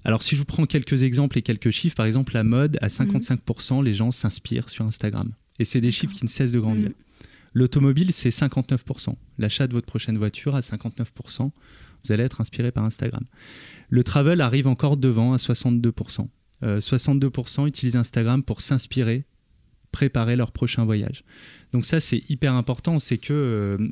Alors 0.04 0.22
si 0.22 0.34
je 0.34 0.40
vous 0.40 0.44
prends 0.46 0.66
quelques 0.66 1.02
exemples 1.02 1.36
et 1.38 1.42
quelques 1.42 1.70
chiffres, 1.70 1.96
par 1.96 2.06
exemple 2.06 2.34
la 2.34 2.44
mode, 2.44 2.78
à 2.80 2.88
55%, 2.88 3.84
les 3.84 3.92
gens 3.92 4.10
s'inspirent 4.12 4.70
sur 4.70 4.84
Instagram. 4.84 5.32
Et 5.58 5.64
c'est 5.64 5.80
des 5.80 5.90
chiffres 5.90 6.14
qui 6.14 6.25
ne 6.25 6.30
cessent 6.30 6.52
de 6.52 6.60
grandir. 6.60 6.88
Mhm. 6.88 6.94
L'automobile, 7.54 8.12
c'est 8.12 8.30
59%. 8.30 9.16
L'achat 9.38 9.66
de 9.66 9.72
votre 9.72 9.86
prochaine 9.86 10.18
voiture 10.18 10.54
à 10.54 10.60
59%, 10.60 11.50
vous 12.06 12.12
allez 12.12 12.25
être 12.25 12.40
inspiré 12.40 12.70
par 12.72 12.84
Instagram. 12.84 13.25
Le 13.88 14.02
travel 14.04 14.40
arrive 14.40 14.66
encore 14.66 14.96
devant 14.96 15.32
à 15.32 15.36
62%. 15.36 16.28
62% 16.62 17.62
euh, 17.62 17.66
utilisent 17.66 17.96
Instagram 17.96 18.42
pour 18.42 18.60
s'inspirer, 18.60 19.25
préparer 19.92 20.36
leur 20.36 20.52
prochain 20.52 20.84
voyage. 20.84 21.25
Donc 21.72 21.84
ça, 21.84 22.00
c'est 22.00 22.30
hyper 22.30 22.54
important. 22.54 22.98
C'est 22.98 23.18
que 23.18 23.32
euh, 23.32 23.88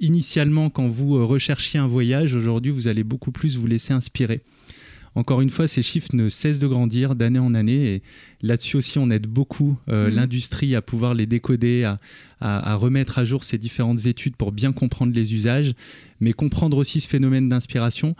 initialement, 0.00 0.70
quand 0.70 0.88
vous 0.88 1.16
euh, 1.16 1.24
recherchiez 1.24 1.78
un 1.78 1.86
voyage, 1.86 2.34
aujourd'hui, 2.34 2.72
vous 2.72 2.88
allez 2.88 3.04
beaucoup 3.04 3.32
plus 3.32 3.56
vous 3.56 3.66
laisser 3.66 3.92
inspirer. 3.92 4.42
Encore 5.14 5.40
une 5.40 5.50
fois, 5.50 5.68
ces 5.68 5.82
chiffres 5.82 6.14
ne 6.14 6.28
cessent 6.28 6.58
de 6.58 6.66
grandir 6.66 7.14
d'année 7.14 7.38
en 7.38 7.54
année 7.54 7.94
et 7.94 8.02
là-dessus 8.40 8.76
aussi, 8.78 8.98
on 8.98 9.10
aide 9.10 9.26
beaucoup 9.26 9.76
mmh. 9.86 10.06
l'industrie 10.08 10.74
à 10.74 10.82
pouvoir 10.82 11.14
les 11.14 11.26
décoder, 11.26 11.84
à, 11.84 11.98
à, 12.40 12.74
remettre 12.74 13.18
à 13.18 13.24
jour 13.24 13.44
ces 13.44 13.58
différentes 13.58 14.06
études 14.06 14.36
pour 14.36 14.52
bien 14.52 14.72
comprendre 14.72 15.12
les 15.14 15.34
usages, 15.34 15.74
mais 16.20 16.32
comprendre 16.32 16.78
aussi 16.78 17.00
ce 17.00 17.08
phénomène 17.08 17.48
d'inspiration. 17.48 18.16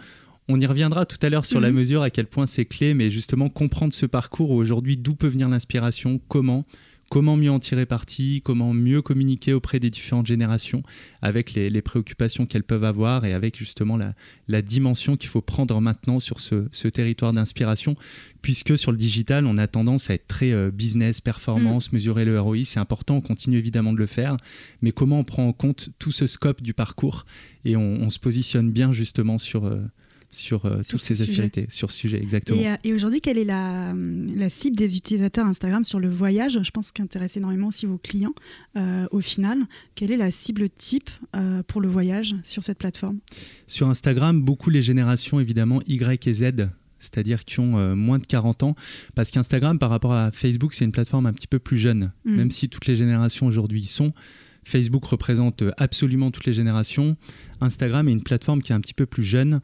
On 0.49 0.61
y 0.61 0.67
reviendra 0.67 1.07
tout 1.07 1.19
à 1.23 1.29
l'heure 1.29 1.45
sur 1.45 1.61
la 1.61 1.71
mhm. 1.71 1.77
mesure, 1.77 2.03
à 2.03 2.11
quel 2.11 2.27
point 2.27 2.47
c'est 2.47 2.65
clé, 2.65 2.95
mais 2.95 3.11
justement 3.11 3.49
comprendre 3.49 3.93
ce 3.93 4.07
parcours 4.07 4.51
aujourd'hui, 4.51 4.97
d'où 4.97 5.15
peut 5.15 5.29
venir 5.29 5.49
l'inspiration, 5.49 6.21
comment, 6.29 6.65
comment 7.12 7.37
mieux 7.37 7.50
en 7.50 7.59
tirer 7.59 7.85
parti, 7.85 8.40
comment 8.42 8.73
mieux 8.73 9.02
communiquer 9.02 9.52
auprès 9.52 9.78
des 9.78 9.90
différentes 9.90 10.26
générations 10.26 10.83
avec 11.21 11.52
les, 11.52 11.83
préoccupations 11.83 12.47
qu'elles 12.47 12.62
peuvent 12.62 12.85
avoir 12.85 13.26
et 13.26 13.35
avec 13.35 13.54
justement 13.54 13.99
la, 14.49 14.62
dimension 14.62 15.19
qu'il 15.19 15.28
faut 15.28 15.42
prendre 15.42 15.78
maintenant 15.83 16.21
sur 16.21 16.40
ce, 16.40 16.88
territoire 16.88 17.35
d'inspiration, 17.35 17.97
puisque 18.40 18.78
sur 18.78 18.92
le 18.92 18.97
digital, 18.97 19.45
on 19.45 19.59
a 19.59 19.66
tendance 19.66 20.09
à 20.09 20.14
être 20.14 20.26
très 20.26 20.52
euh, 20.52 20.71
business, 20.71 21.21
performance, 21.21 21.92
mhm. 21.92 21.97
mesurer 21.97 22.25
le 22.25 22.40
ROI, 22.40 22.64
c'est 22.64 22.81
important, 22.81 23.16
on 23.16 23.21
continue 23.21 23.59
évidemment 23.59 23.92
de 23.92 23.99
le 23.99 24.07
faire, 24.07 24.38
mais 24.81 24.92
comment 24.92 25.19
on 25.19 25.25
prend 25.25 25.47
en 25.47 25.52
compte 25.52 25.90
tout 25.99 26.12
ce 26.12 26.26
scope 26.26 26.62
du 26.62 26.73
parcours 26.73 27.26
et 27.66 27.76
on, 27.76 28.09
se 28.09 28.19
positionne 28.21 28.71
bien 28.71 28.90
justement 28.90 29.37
sur... 29.37 29.66
Euh, 29.66 29.83
sur, 30.33 30.65
euh, 30.65 30.81
toutes 30.89 31.03
ces 31.03 31.23
aspérités, 31.23 31.67
sur 31.69 31.91
ce 31.91 31.99
sujet, 31.99 32.21
exactement. 32.21 32.61
Et, 32.61 32.69
euh, 32.69 32.97
aujourd'hui, 32.97 33.21
quelle 33.21 33.39
est 33.39 33.45
la, 33.45 33.95
la, 34.35 34.51
cible 34.51 34.77
des 34.77 34.97
utilisateurs 34.97 35.47
Instagram 35.47 35.85
sur 35.85 36.01
le 36.01 36.09
voyage? 36.09 36.59
Je 36.62 36.71
pense 36.71 36.91
qu'intéresse 36.91 37.37
énormément 37.37 37.69
aussi 37.69 37.87
vos 37.87 37.99
clients 37.99 38.35
euh, 38.77 39.07
au 39.11 39.21
final. 39.21 39.59
Quelle 39.95 40.11
est 40.11 40.17
la 40.17 40.31
cible 40.31 40.69
type 40.71 41.11
pour 41.69 41.81
le 41.81 41.89
voyage 41.89 42.35
sur 42.43 42.65
cette 42.65 42.79
plateforme? 42.79 43.19
Sur 43.67 43.89
Instagram, 43.89 44.41
beaucoup 44.41 44.71
les 44.71 44.83
générations 44.83 45.39
évidemment 45.39 45.81
Y 45.87 46.27
et 46.27 46.35
Z 46.35 46.69
c'est-à-dire 46.99 47.45
qui 47.45 47.59
ont 47.59 47.97
moins 47.97 48.19
de 48.19 48.27
40 48.27 48.62
ans, 48.62 48.77
parce 49.17 49.33
qu'Instagram, 49.33 49.77
par 49.77 49.91
rapport 49.91 50.12
à 50.12 50.31
Facebook, 50.31 50.73
c'est 50.73 50.85
une 50.85 50.93
plateforme 50.93 51.27
un 51.27 51.33
petit 51.33 51.49
peu 51.49 51.59
plus 51.59 51.77
jeune, 51.77 52.12
mm. 52.25 52.37
même 52.37 52.51
si 52.53 52.69
toutes 52.69 52.87
les 52.87 52.95
générations 52.95 53.47
aujourd'hui 53.47 53.81
y 53.81 53.87
sont. 53.87 54.12
Facebook 54.64 55.04
représente 55.04 55.64
absolument 55.78 56.31
toutes 56.31 56.47
les 56.47 56.52
générations. 56.52 57.16
Instagram 57.61 58.09
est 58.09 58.12
une 58.12 58.23
plateforme 58.23 58.62
qui 58.62 58.73
est 58.73 58.75
un 58.75 58.81
petit 58.81 58.95
peu 58.95 59.07
plus 59.07 59.23
jeune. 59.23 59.61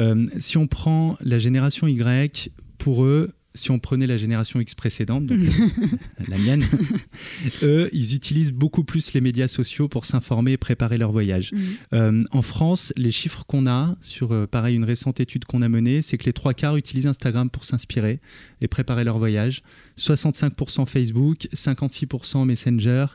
Euh, 0.00 0.26
si 0.38 0.58
on 0.58 0.66
prend 0.66 1.16
la 1.20 1.38
génération 1.38 1.86
Y, 1.86 2.50
pour 2.78 3.04
eux, 3.04 3.32
si 3.54 3.70
on 3.70 3.78
prenait 3.78 4.06
la 4.06 4.16
génération 4.16 4.60
X 4.60 4.74
précédente, 4.74 5.26
donc 5.26 5.38
la 6.28 6.38
mienne, 6.38 6.64
eux, 7.62 7.90
ils 7.92 8.14
utilisent 8.14 8.52
beaucoup 8.52 8.84
plus 8.84 9.12
les 9.12 9.20
médias 9.20 9.48
sociaux 9.48 9.88
pour 9.88 10.06
s'informer 10.06 10.52
et 10.52 10.56
préparer 10.56 10.96
leur 10.96 11.12
voyage. 11.12 11.52
Mm. 11.52 11.58
Euh, 11.92 12.24
en 12.30 12.42
France, 12.42 12.92
les 12.96 13.10
chiffres 13.12 13.44
qu'on 13.46 13.66
a 13.66 13.96
sur, 14.00 14.32
euh, 14.32 14.46
pareil, 14.46 14.76
une 14.76 14.84
récente 14.84 15.20
étude 15.20 15.44
qu'on 15.44 15.62
a 15.62 15.68
menée, 15.68 16.02
c'est 16.02 16.18
que 16.18 16.24
les 16.24 16.32
trois 16.32 16.54
quarts 16.54 16.76
utilisent 16.76 17.06
Instagram 17.06 17.50
pour 17.50 17.64
s'inspirer 17.64 18.20
et 18.60 18.68
préparer 18.68 19.04
leur 19.04 19.18
voyage. 19.18 19.62
65% 19.98 20.86
Facebook, 20.86 21.48
56% 21.54 22.44
Messenger 22.44 23.06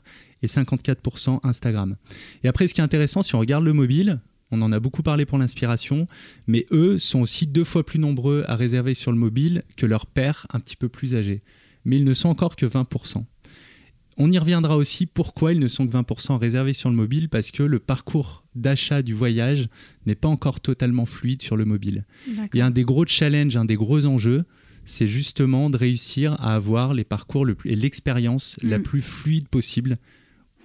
et 0.44 0.48
54% 0.48 1.40
Instagram. 1.44 1.96
Et 2.44 2.48
après, 2.48 2.68
ce 2.68 2.74
qui 2.74 2.82
est 2.82 2.84
intéressant, 2.84 3.22
si 3.22 3.34
on 3.36 3.40
regarde 3.40 3.64
le 3.64 3.74
mobile, 3.74 4.20
on 4.52 4.62
en 4.62 4.72
a 4.72 4.80
beaucoup 4.80 5.04
parlé 5.04 5.26
pour 5.26 5.38
l'inspiration, 5.38 6.08
mais 6.48 6.66
eux 6.72 6.98
sont 6.98 7.22
aussi 7.22 7.48
deux 7.48 7.64
fois 7.64 7.86
plus 7.86 8.00
nombreux 8.00 8.44
à 8.48 8.56
réserver 8.56 8.94
sur 8.94 9.12
le 9.12 9.18
mobile 9.18 9.64
que 9.76 9.86
leurs 9.86 10.06
pères 10.06 10.48
un 10.54 10.60
petit 10.60 10.76
peu 10.76 10.90
plus 10.90 11.16
âgés. 11.16 11.42
Mais 11.86 11.98
ils 11.98 12.04
ne 12.04 12.14
sont 12.14 12.30
encore 12.30 12.56
que 12.56 12.66
20%. 12.66 13.24
On 14.20 14.32
y 14.32 14.40
reviendra 14.40 14.78
aussi 14.78 15.06
pourquoi 15.06 15.54
ils 15.54 15.60
ne 15.60 15.68
sont 15.68 15.86
que 15.86 15.92
20% 15.92 16.38
réservés 16.38 16.74
sur 16.74 16.90
le 16.90 16.96
mobile, 16.96 17.30
parce 17.30 17.52
que 17.52 17.62
le 17.62 17.80
parcours 17.80 18.44
d'achat 18.56 19.04
du 19.04 19.14
voyage 19.14 19.70
n'est 20.06 20.16
pas 20.16 20.28
encore 20.28 20.60
totalement 20.60 21.06
fluide 21.06 21.42
sur 21.42 21.56
le 21.56 21.66
mobile. 21.66 22.06
Et 22.54 22.62
un 22.62 22.72
des 22.72 22.84
gros 22.84 23.06
challenges, 23.06 23.58
un 23.58 23.66
des 23.66 23.76
gros 23.76 24.06
enjeux, 24.06 24.46
c'est 24.86 25.08
justement 25.08 25.70
de 25.70 25.78
réussir 25.78 26.34
à 26.40 26.56
avoir 26.56 26.94
les 26.94 27.04
parcours 27.04 27.46
et 27.66 27.76
l'expérience 27.76 28.58
la 28.64 28.80
mm. 28.80 28.84
plus 28.84 29.02
fluide 29.02 29.50
possible 29.50 29.98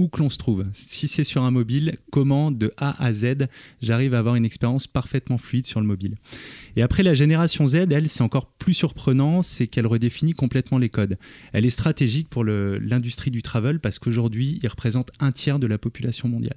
où 0.03 0.09
que 0.09 0.19
l'on 0.19 0.29
se 0.29 0.37
trouve. 0.37 0.67
Si 0.73 1.07
c'est 1.07 1.25
sur 1.25 1.45
un 1.45 1.51
mobile, 1.53 1.97
comment 2.11 2.51
de 2.51 2.73
A 2.77 3.03
à 3.03 3.13
Z 3.13 3.47
j'arrive 3.81 4.15
à 4.15 4.19
avoir 4.19 4.35
une 4.35 4.45
expérience 4.45 4.87
parfaitement 4.87 5.39
fluide 5.39 5.67
sur 5.67 5.81
le 5.81 5.87
mobile. 5.87 6.17
Et 6.77 6.83
après 6.83 7.05
la 7.05 7.15
génération 7.15 7.67
Z, 7.67 7.87
elle, 7.91 8.09
c'est 8.09 8.23
encore 8.23 8.47
plus 8.47 8.75
surprenant, 8.75 9.43
c'est 9.43 9.69
qu'elle 9.69 9.87
redéfinit 9.87 10.35
complètement 10.35 10.79
les 10.79 10.89
codes. 10.89 11.17
Elle 11.53 11.65
est 11.65 11.71
stratégique 11.71 12.29
pour 12.29 12.45
l'industrie 12.45 13.31
du 13.31 13.43
travel 13.43 13.79
parce 13.79 13.99
qu'aujourd'hui, 13.99 14.59
il 14.63 14.69
représente 14.69 15.11
un 15.21 15.31
tiers 15.31 15.59
de 15.59 15.67
la 15.67 15.79
population 15.79 16.29
mondiale. 16.29 16.57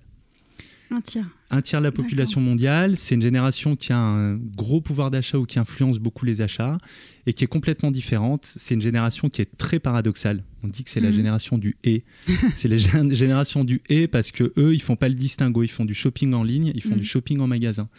Un 0.92 1.01
tiers. 1.01 1.25
Un 1.50 1.62
tiers 1.62 1.80
de 1.80 1.86
la 1.86 1.92
population 1.92 2.42
mondiale. 2.42 2.96
C'est 2.96 3.15
une 3.15 3.22
génération 3.22 3.75
qui 3.75 3.92
a 3.92 3.98
un 3.98 4.36
gros 4.36 4.82
pouvoir 4.82 5.10
d'achat 5.12 5.38
ou 5.38 5.46
qui 5.46 5.58
influence 5.58 5.98
beaucoup 5.98 6.25
les 6.25 6.42
achats 6.42 6.77
et 7.25 7.34
qui 7.34 7.44
est 7.44 7.48
complètement 7.48 7.92
différente. 7.92 8.46
C'est 8.46 8.75
une 8.75 8.82
génération 8.82 9.30
qui 9.30 9.42
est 9.42 9.58
très 9.58 9.80
paradoxale. 9.80 10.44
On 10.63 10.68
dit 10.68 10.84
que 10.84 10.89
c'est 10.89 11.00
la 11.00 11.10
mhm. 11.10 11.15
génération 11.15 11.58
du 11.58 11.75
et. 11.84 12.04
c'est 12.56 12.68
la 12.68 12.77
génération 12.77 13.63
du 13.63 13.82
et 13.89 14.08
parce 14.08 14.32
que 14.32 14.54
eux, 14.58 14.74
ils 14.74 14.82
font 14.82 14.96
pas 14.96 15.10
le 15.10 15.15
distinguo. 15.15 15.63
Ils 15.63 15.70
font 15.70 15.86
du 15.86 15.94
shopping 15.94 16.34
en 16.34 16.44
ligne, 16.44 16.72
ils 16.75 16.84
font 16.84 16.89
du 16.89 16.98
mhm. 16.98 17.04
shopping 17.04 17.39
en 17.39 17.48
magasin. 17.48 17.89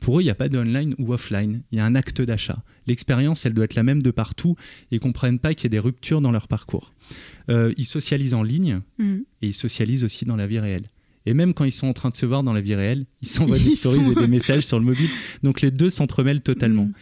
Pour 0.00 0.18
eux, 0.18 0.22
il 0.22 0.24
n'y 0.24 0.30
a 0.30 0.34
pas 0.34 0.48
d'online 0.48 0.94
ou 0.98 1.12
offline. 1.12 1.62
Il 1.70 1.78
y 1.78 1.80
a 1.80 1.84
un 1.84 1.94
acte 1.94 2.20
d'achat. 2.20 2.62
L'expérience, 2.86 3.46
elle 3.46 3.54
doit 3.54 3.64
être 3.64 3.76
la 3.76 3.84
même 3.84 4.02
de 4.02 4.10
partout 4.10 4.56
et 4.90 4.96
ils 4.96 5.00
comprennent 5.00 5.38
pas 5.38 5.54
qu'il 5.54 5.64
y 5.64 5.66
a 5.66 5.70
des 5.70 5.78
ruptures 5.78 6.20
dans 6.20 6.32
leur 6.32 6.48
parcours. 6.48 6.92
Euh, 7.48 7.72
ils 7.76 7.86
socialisent 7.86 8.34
en 8.34 8.42
ligne 8.42 8.80
mhm. 8.98 9.24
et 9.42 9.48
ils 9.48 9.54
socialisent 9.54 10.04
aussi 10.04 10.24
dans 10.24 10.36
la 10.36 10.46
vie 10.46 10.58
réelle. 10.58 10.86
Et 11.26 11.34
même 11.34 11.54
quand 11.54 11.64
ils 11.64 11.72
sont 11.72 11.86
en 11.86 11.92
train 11.92 12.10
de 12.10 12.16
se 12.16 12.26
voir 12.26 12.42
dans 12.42 12.52
la 12.52 12.60
vie 12.60 12.74
réelle, 12.74 13.06
ils 13.22 13.28
s'envoient 13.28 13.58
des 13.58 13.70
stories 13.70 14.12
et 14.12 14.14
des 14.14 14.26
messages 14.26 14.66
sur 14.66 14.78
le 14.78 14.84
mobile. 14.84 15.08
Donc 15.42 15.60
les 15.60 15.70
deux 15.70 15.90
s'entremêlent 15.90 16.42
totalement. 16.42 16.84
Mm. 16.84 16.92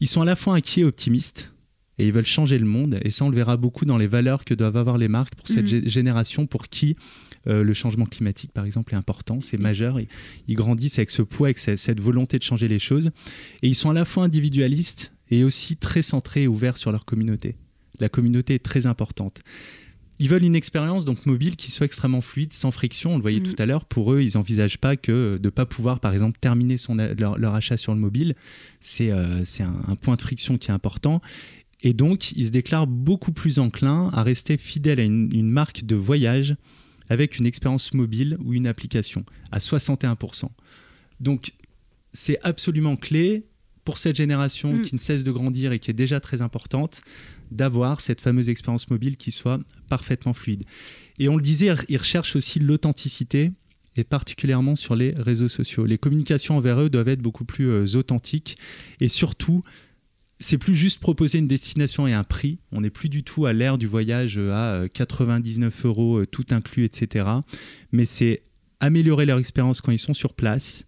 Ils 0.00 0.08
sont 0.08 0.20
à 0.20 0.24
la 0.26 0.36
fois 0.36 0.54
inquiets 0.54 0.82
et 0.82 0.84
optimistes. 0.84 1.54
Et 1.98 2.08
ils 2.08 2.12
veulent 2.12 2.26
changer 2.26 2.58
le 2.58 2.66
monde. 2.66 2.98
Et 3.02 3.10
ça, 3.10 3.24
on 3.24 3.30
le 3.30 3.36
verra 3.36 3.56
beaucoup 3.56 3.84
dans 3.84 3.96
les 3.96 4.08
valeurs 4.08 4.44
que 4.44 4.52
doivent 4.52 4.76
avoir 4.76 4.98
les 4.98 5.08
marques 5.08 5.36
pour 5.36 5.46
cette 5.46 5.72
mm. 5.72 5.88
génération, 5.88 6.46
pour 6.46 6.68
qui 6.68 6.96
euh, 7.46 7.62
le 7.62 7.74
changement 7.74 8.06
climatique, 8.06 8.52
par 8.52 8.64
exemple, 8.64 8.94
est 8.94 8.96
important, 8.96 9.40
c'est 9.40 9.58
majeur. 9.58 9.98
Et 9.98 10.08
ils 10.48 10.56
grandissent 10.56 10.98
avec 10.98 11.10
ce 11.10 11.22
poids, 11.22 11.48
avec 11.48 11.58
cette 11.58 12.00
volonté 12.00 12.38
de 12.38 12.42
changer 12.42 12.68
les 12.68 12.78
choses. 12.78 13.10
Et 13.62 13.68
ils 13.68 13.74
sont 13.74 13.90
à 13.90 13.94
la 13.94 14.04
fois 14.04 14.24
individualistes 14.24 15.12
et 15.30 15.44
aussi 15.44 15.76
très 15.76 16.02
centrés 16.02 16.42
et 16.42 16.48
ouverts 16.48 16.78
sur 16.78 16.92
leur 16.92 17.04
communauté. 17.04 17.56
La 18.00 18.08
communauté 18.08 18.54
est 18.54 18.64
très 18.64 18.86
importante. 18.86 19.40
Ils 20.18 20.28
veulent 20.28 20.44
une 20.44 20.54
expérience 20.54 21.04
donc 21.04 21.26
mobile 21.26 21.56
qui 21.56 21.70
soit 21.70 21.86
extrêmement 21.86 22.20
fluide, 22.20 22.52
sans 22.52 22.70
friction. 22.70 23.14
On 23.14 23.16
le 23.16 23.22
voyait 23.22 23.40
mm. 23.40 23.54
tout 23.54 23.62
à 23.62 23.66
l'heure. 23.66 23.84
Pour 23.84 24.12
eux, 24.12 24.22
ils 24.22 24.32
n'envisagent 24.34 24.78
pas 24.78 24.96
que 24.96 25.38
de 25.38 25.46
ne 25.46 25.50
pas 25.50 25.66
pouvoir, 25.66 26.00
par 26.00 26.12
exemple, 26.12 26.38
terminer 26.40 26.76
son, 26.76 26.94
leur, 26.94 27.54
achat 27.54 27.76
sur 27.76 27.94
le 27.94 28.00
mobile. 28.00 28.34
C'est 28.80 29.10
euh, 29.10 29.42
un, 29.60 29.90
un, 29.92 29.96
point 29.96 30.16
de 30.16 30.22
friction 30.22 30.56
qui 30.56 30.70
est 30.70 30.74
important. 30.74 31.20
Et 31.82 31.92
donc, 31.92 32.32
ils 32.32 32.46
se 32.46 32.50
déclarent 32.50 32.86
beaucoup 32.86 33.32
plus 33.32 33.58
enclins 33.58 34.10
à 34.14 34.22
rester 34.22 34.56
fidèles 34.56 35.00
à 35.00 35.04
une, 35.04 35.28
une 35.34 35.50
marque 35.50 35.84
de 35.84 35.96
voyage 35.96 36.56
avec 37.10 37.38
une 37.38 37.46
expérience 37.46 37.92
mobile 37.92 38.38
ou 38.42 38.54
une 38.54 38.66
application 38.66 39.24
à 39.52 39.58
61%. 39.58 40.48
Donc, 41.20 41.52
c'est 42.12 42.38
absolument 42.42 42.96
clé 42.96 43.44
pour 43.84 43.98
cette 43.98 44.16
génération 44.16 44.74
mm. 44.74 44.82
qui 44.82 44.94
ne 44.94 45.00
cesse 45.00 45.24
de 45.24 45.32
grandir 45.32 45.72
et 45.72 45.78
qui 45.78 45.90
est 45.90 45.94
déjà 45.94 46.20
très 46.20 46.42
importante 46.42 47.02
d'avoir 47.50 48.00
cette 48.00 48.20
fameuse 48.20 48.48
expérience 48.48 48.88
mobile 48.90 49.16
qui 49.16 49.30
soit 49.30 49.60
parfaitement 49.88 50.32
fluide. 50.32 50.64
Et 51.18 51.28
on 51.28 51.36
le 51.36 51.42
disait, 51.42 51.72
ils 51.88 51.96
recherchent 51.96 52.36
aussi 52.36 52.58
l'authenticité 52.58 53.52
et 53.96 54.04
particulièrement 54.04 54.74
sur 54.74 54.96
les 54.96 55.14
réseaux 55.18 55.48
sociaux. 55.48 55.86
Les 55.86 55.98
communications 55.98 56.56
envers 56.56 56.80
eux 56.80 56.90
doivent 56.90 57.08
être 57.08 57.22
beaucoup 57.22 57.44
plus 57.44 57.66
euh, 57.66 57.96
authentiques 57.96 58.56
et 59.00 59.08
surtout, 59.08 59.62
c'est 60.40 60.58
plus 60.58 60.74
juste 60.74 60.98
proposer 60.98 61.38
une 61.38 61.46
destination 61.46 62.06
et 62.06 62.12
un 62.12 62.24
prix. 62.24 62.58
On 62.72 62.80
n'est 62.80 62.90
plus 62.90 63.08
du 63.08 63.22
tout 63.22 63.46
à 63.46 63.52
l'ère 63.52 63.78
du 63.78 63.86
voyage 63.86 64.38
à 64.38 64.84
99 64.92 65.84
euh, 65.84 65.88
euros, 65.88 66.18
euh, 66.18 66.26
tout 66.26 66.46
inclus, 66.50 66.84
etc. 66.84 67.26
Mais 67.92 68.04
c'est 68.04 68.42
améliorer 68.80 69.26
leur 69.26 69.38
expérience 69.38 69.80
quand 69.80 69.92
ils 69.92 69.98
sont 69.98 70.14
sur 70.14 70.34
place, 70.34 70.86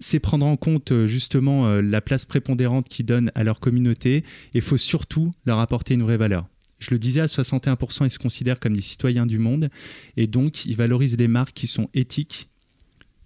c'est 0.00 0.18
prendre 0.18 0.46
en 0.46 0.56
compte 0.56 0.92
euh, 0.92 1.06
justement 1.06 1.68
euh, 1.68 1.82
la 1.82 2.00
place 2.00 2.24
prépondérante 2.24 2.88
qu'ils 2.88 3.06
donnent 3.06 3.30
à 3.34 3.44
leur 3.44 3.60
communauté 3.60 4.16
et 4.16 4.24
il 4.54 4.62
faut 4.62 4.78
surtout 4.78 5.30
leur 5.44 5.58
apporter 5.58 5.94
une 5.94 6.02
vraie 6.02 6.16
valeur. 6.16 6.48
Je 6.78 6.92
le 6.92 6.98
disais, 6.98 7.20
à 7.20 7.26
61%, 7.26 8.06
ils 8.06 8.10
se 8.10 8.18
considèrent 8.18 8.58
comme 8.58 8.74
des 8.74 8.82
citoyens 8.82 9.26
du 9.26 9.38
monde 9.38 9.68
et 10.16 10.26
donc 10.26 10.64
ils 10.64 10.76
valorisent 10.76 11.18
les 11.18 11.28
marques 11.28 11.52
qui 11.52 11.66
sont 11.66 11.90
éthiques, 11.92 12.48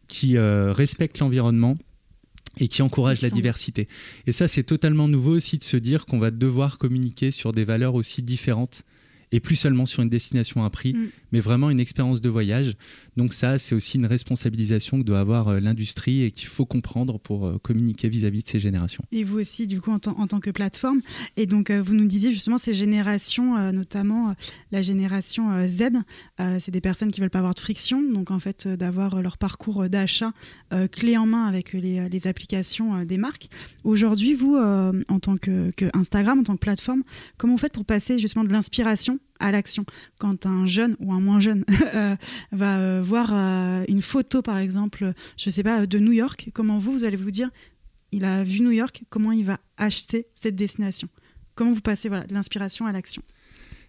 qui 0.08 0.36
euh, 0.36 0.72
respectent 0.72 1.20
l'environnement 1.20 1.76
et 2.58 2.66
qui 2.66 2.82
encouragent 2.82 3.22
la 3.22 3.30
diversité. 3.30 3.88
Et 4.26 4.32
ça, 4.32 4.48
c'est 4.48 4.64
totalement 4.64 5.08
nouveau 5.08 5.36
aussi 5.36 5.58
de 5.58 5.64
se 5.64 5.76
dire 5.76 6.06
qu'on 6.06 6.18
va 6.18 6.32
devoir 6.32 6.78
communiquer 6.78 7.30
sur 7.30 7.52
des 7.52 7.64
valeurs 7.64 7.94
aussi 7.94 8.22
différentes 8.22 8.82
et 9.34 9.40
plus 9.40 9.56
seulement 9.56 9.84
sur 9.86 10.00
une 10.02 10.08
destination 10.08 10.62
à 10.62 10.66
un 10.66 10.70
prix, 10.70 10.92
Mm. 10.94 11.08
mais 11.32 11.40
vraiment 11.40 11.68
une 11.70 11.80
expérience 11.80 12.20
de 12.20 12.28
voyage. 12.28 12.76
Donc 13.16 13.34
ça, 13.34 13.58
c'est 13.58 13.74
aussi 13.74 13.98
une 13.98 14.06
responsabilisation 14.06 14.98
que 15.00 15.04
doit 15.04 15.18
avoir 15.20 15.48
euh, 15.48 15.60
l'industrie 15.60 16.22
et 16.22 16.30
qu'il 16.30 16.46
faut 16.48 16.66
comprendre 16.66 17.18
pour 17.18 17.46
euh, 17.46 17.58
communiquer 17.58 18.08
vis-à-vis 18.08 18.42
de 18.44 18.48
ces 18.48 18.60
générations. 18.60 19.02
Et 19.12 19.24
vous 19.24 19.38
aussi, 19.40 19.66
du 19.66 19.80
coup, 19.80 19.90
en, 19.90 19.98
tant- 19.98 20.16
en 20.18 20.26
tant 20.28 20.38
que 20.40 20.50
plateforme. 20.50 21.00
Et 21.36 21.46
donc, 21.46 21.70
euh, 21.70 21.82
vous 21.82 21.94
nous 21.94 22.06
disiez 22.06 22.30
justement 22.30 22.58
ces 22.58 22.74
générations, 22.74 23.72
notamment 23.72 24.34
la 24.70 24.82
génération 24.82 25.66
Z, 25.66 25.84
c'est 26.58 26.70
des 26.70 26.80
personnes 26.80 27.10
qui 27.10 27.20
veulent 27.20 27.30
pas 27.30 27.38
avoir 27.40 27.54
de 27.54 27.60
friction, 27.60 28.00
donc 28.02 28.30
en 28.30 28.38
fait, 28.38 28.68
d'avoir 28.68 29.20
leur 29.22 29.36
parcours 29.38 29.88
d'achat 29.88 30.32
clé 30.92 31.16
en 31.16 31.26
main 31.26 31.46
avec 31.46 31.72
les, 31.72 32.08
les 32.08 32.26
applications 32.26 33.04
des 33.04 33.18
marques. 33.18 33.48
Aujourd'hui, 33.84 34.34
vous, 34.34 34.56
en 34.56 35.20
tant 35.20 35.36
que, 35.36 35.70
que 35.76 35.86
Instagram, 35.94 36.38
en 36.40 36.42
tant 36.44 36.54
que 36.54 36.60
plateforme, 36.60 37.02
comment 37.36 37.54
vous 37.54 37.58
faites 37.58 37.72
pour 37.72 37.84
passer 37.84 38.18
justement 38.18 38.44
de 38.44 38.52
l'inspiration 38.52 39.18
à 39.40 39.50
l'action 39.50 39.84
quand 40.18 40.46
un 40.46 40.66
jeune 40.66 40.96
ou 41.00 41.12
un 41.12 41.20
moins 41.20 41.40
jeune 41.40 41.64
euh, 41.94 42.16
va 42.52 42.78
euh, 42.78 43.02
voir 43.04 43.30
euh, 43.32 43.84
une 43.88 44.00
photo 44.00 44.42
par 44.42 44.58
exemple 44.58 45.12
je 45.36 45.50
sais 45.50 45.62
pas 45.62 45.86
de 45.86 45.98
New 45.98 46.12
York 46.12 46.50
comment 46.54 46.78
vous 46.78 46.92
vous 46.92 47.04
allez 47.04 47.16
vous 47.16 47.30
dire 47.30 47.50
il 48.14 48.24
a 48.24 48.44
vu 48.44 48.60
New 48.60 48.70
York, 48.70 49.02
comment 49.10 49.32
il 49.32 49.44
va 49.44 49.58
acheter 49.76 50.26
cette 50.40 50.54
destination? 50.54 51.08
Comment 51.56 51.72
vous 51.72 51.80
passez 51.80 52.08
voilà, 52.08 52.24
de 52.24 52.32
l'inspiration 52.32 52.86
à 52.86 52.92
l'action? 52.92 53.22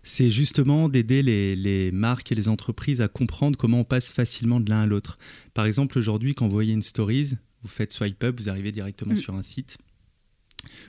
C'est 0.01 0.31
justement 0.31 0.89
d'aider 0.89 1.21
les, 1.21 1.55
les 1.55 1.91
marques 1.91 2.31
et 2.31 2.35
les 2.35 2.47
entreprises 2.47 3.01
à 3.01 3.07
comprendre 3.07 3.55
comment 3.55 3.81
on 3.81 3.83
passe 3.83 4.09
facilement 4.09 4.59
de 4.59 4.71
l'un 4.71 4.81
à 4.81 4.85
l'autre. 4.87 5.19
Par 5.53 5.67
exemple, 5.67 5.99
aujourd'hui, 5.99 6.33
quand 6.33 6.47
vous 6.47 6.53
voyez 6.53 6.73
une 6.73 6.81
stories, 6.81 7.33
vous 7.61 7.69
faites 7.69 7.91
swipe 7.91 8.23
up, 8.23 8.39
vous 8.39 8.49
arrivez 8.49 8.71
directement 8.71 9.13
Mm. 9.13 9.17
sur 9.17 9.35
un 9.35 9.43
site 9.43 9.77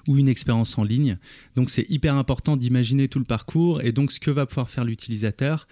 ou 0.09 0.17
une 0.17 0.29
expérience 0.29 0.79
en 0.79 0.85
ligne. 0.85 1.19
Donc 1.55 1.71
c'est 1.71 1.87
hyper 1.91 2.15
important 2.15 2.57
d'imaginer 2.57 3.09
tout 3.09 3.19
le 3.19 3.25
parcours 3.25 3.83
et 3.83 3.93
donc 3.93 4.13
ce 4.13 4.21
que 4.21 4.31
va 4.31 4.47
pouvoir 4.47 4.69
faire 4.69 4.85
l'utilisateur 4.85 5.67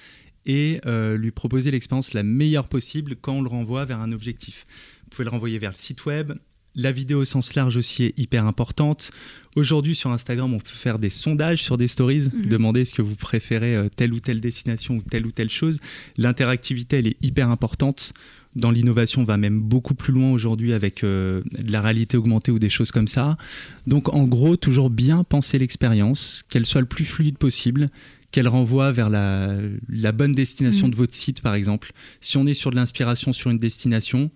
et 0.46 0.80
euh, 0.84 1.16
lui 1.16 1.30
proposer 1.30 1.70
l'expérience 1.70 2.12
la 2.12 2.22
meilleure 2.22 2.68
possible 2.68 3.16
quand 3.16 3.34
on 3.34 3.42
le 3.42 3.48
renvoie 3.48 3.84
vers 3.86 4.00
un 4.00 4.12
objectif. 4.12 4.66
Vous 5.04 5.10
pouvez 5.10 5.24
le 5.24 5.30
renvoyer 5.30 5.58
vers 5.58 5.70
le 5.70 5.76
site 5.76 6.04
web. 6.04 6.32
La 6.76 6.90
vidéo 6.90 7.20
au 7.20 7.24
sens 7.24 7.54
large 7.54 7.76
aussi 7.76 8.02
est 8.02 8.18
hyper 8.18 8.46
importante. 8.46 9.12
Aujourd'hui 9.54 9.94
sur 9.94 10.10
Instagram, 10.10 10.52
on 10.52 10.58
peut 10.58 10.64
faire 10.68 10.98
des 10.98 11.08
sondages 11.08 11.62
sur 11.62 11.76
des 11.76 11.86
stories, 11.86 12.28
Mhm. 12.34 12.46
demander 12.46 12.80
est-ce 12.80 12.94
que 12.94 13.00
vous 13.02 13.14
préférez 13.14 13.76
euh, 13.76 13.88
telle 13.94 14.12
ou 14.12 14.18
telle 14.18 14.40
destination 14.40 14.96
ou 14.96 15.02
telle 15.02 15.24
ou 15.24 15.30
telle 15.30 15.50
chose. 15.50 15.78
L'interactivité, 16.16 16.98
elle 16.98 17.06
est 17.06 17.16
hyper 17.22 17.48
importante. 17.48 18.12
Dans 18.56 18.70
l'innovation, 18.70 19.22
on 19.22 19.24
va 19.24 19.36
même 19.36 19.60
beaucoup 19.60 19.94
plus 19.94 20.12
loin 20.12 20.30
aujourd'hui 20.30 20.72
avec 20.72 21.02
euh, 21.02 21.42
de 21.58 21.72
la 21.72 21.80
réalité 21.80 22.16
augmentée 22.16 22.52
ou 22.52 22.58
des 22.58 22.68
choses 22.68 22.92
comme 22.92 23.08
ça. 23.08 23.36
Donc 23.86 24.12
en 24.14 24.24
gros, 24.24 24.56
toujours 24.56 24.90
bien 24.90 25.24
penser 25.24 25.58
l'expérience, 25.58 26.44
qu'elle 26.48 26.66
soit 26.66 26.80
le 26.80 26.86
plus 26.86 27.04
fluide 27.04 27.36
possible, 27.38 27.90
qu'elle 28.30 28.48
renvoie 28.48 28.92
vers 28.92 29.10
la, 29.10 29.56
la 29.88 30.12
bonne 30.12 30.34
destination 30.34 30.86
Mhm. 30.86 30.92
de 30.92 30.96
votre 30.96 31.14
site 31.14 31.40
par 31.40 31.54
exemple. 31.54 31.92
Si 32.20 32.36
on 32.36 32.46
est 32.46 32.54
sur 32.54 32.70
de 32.70 32.76
l'inspiration 32.76 33.32
sur 33.32 33.50
une 33.50 33.58
destination, 33.58 34.30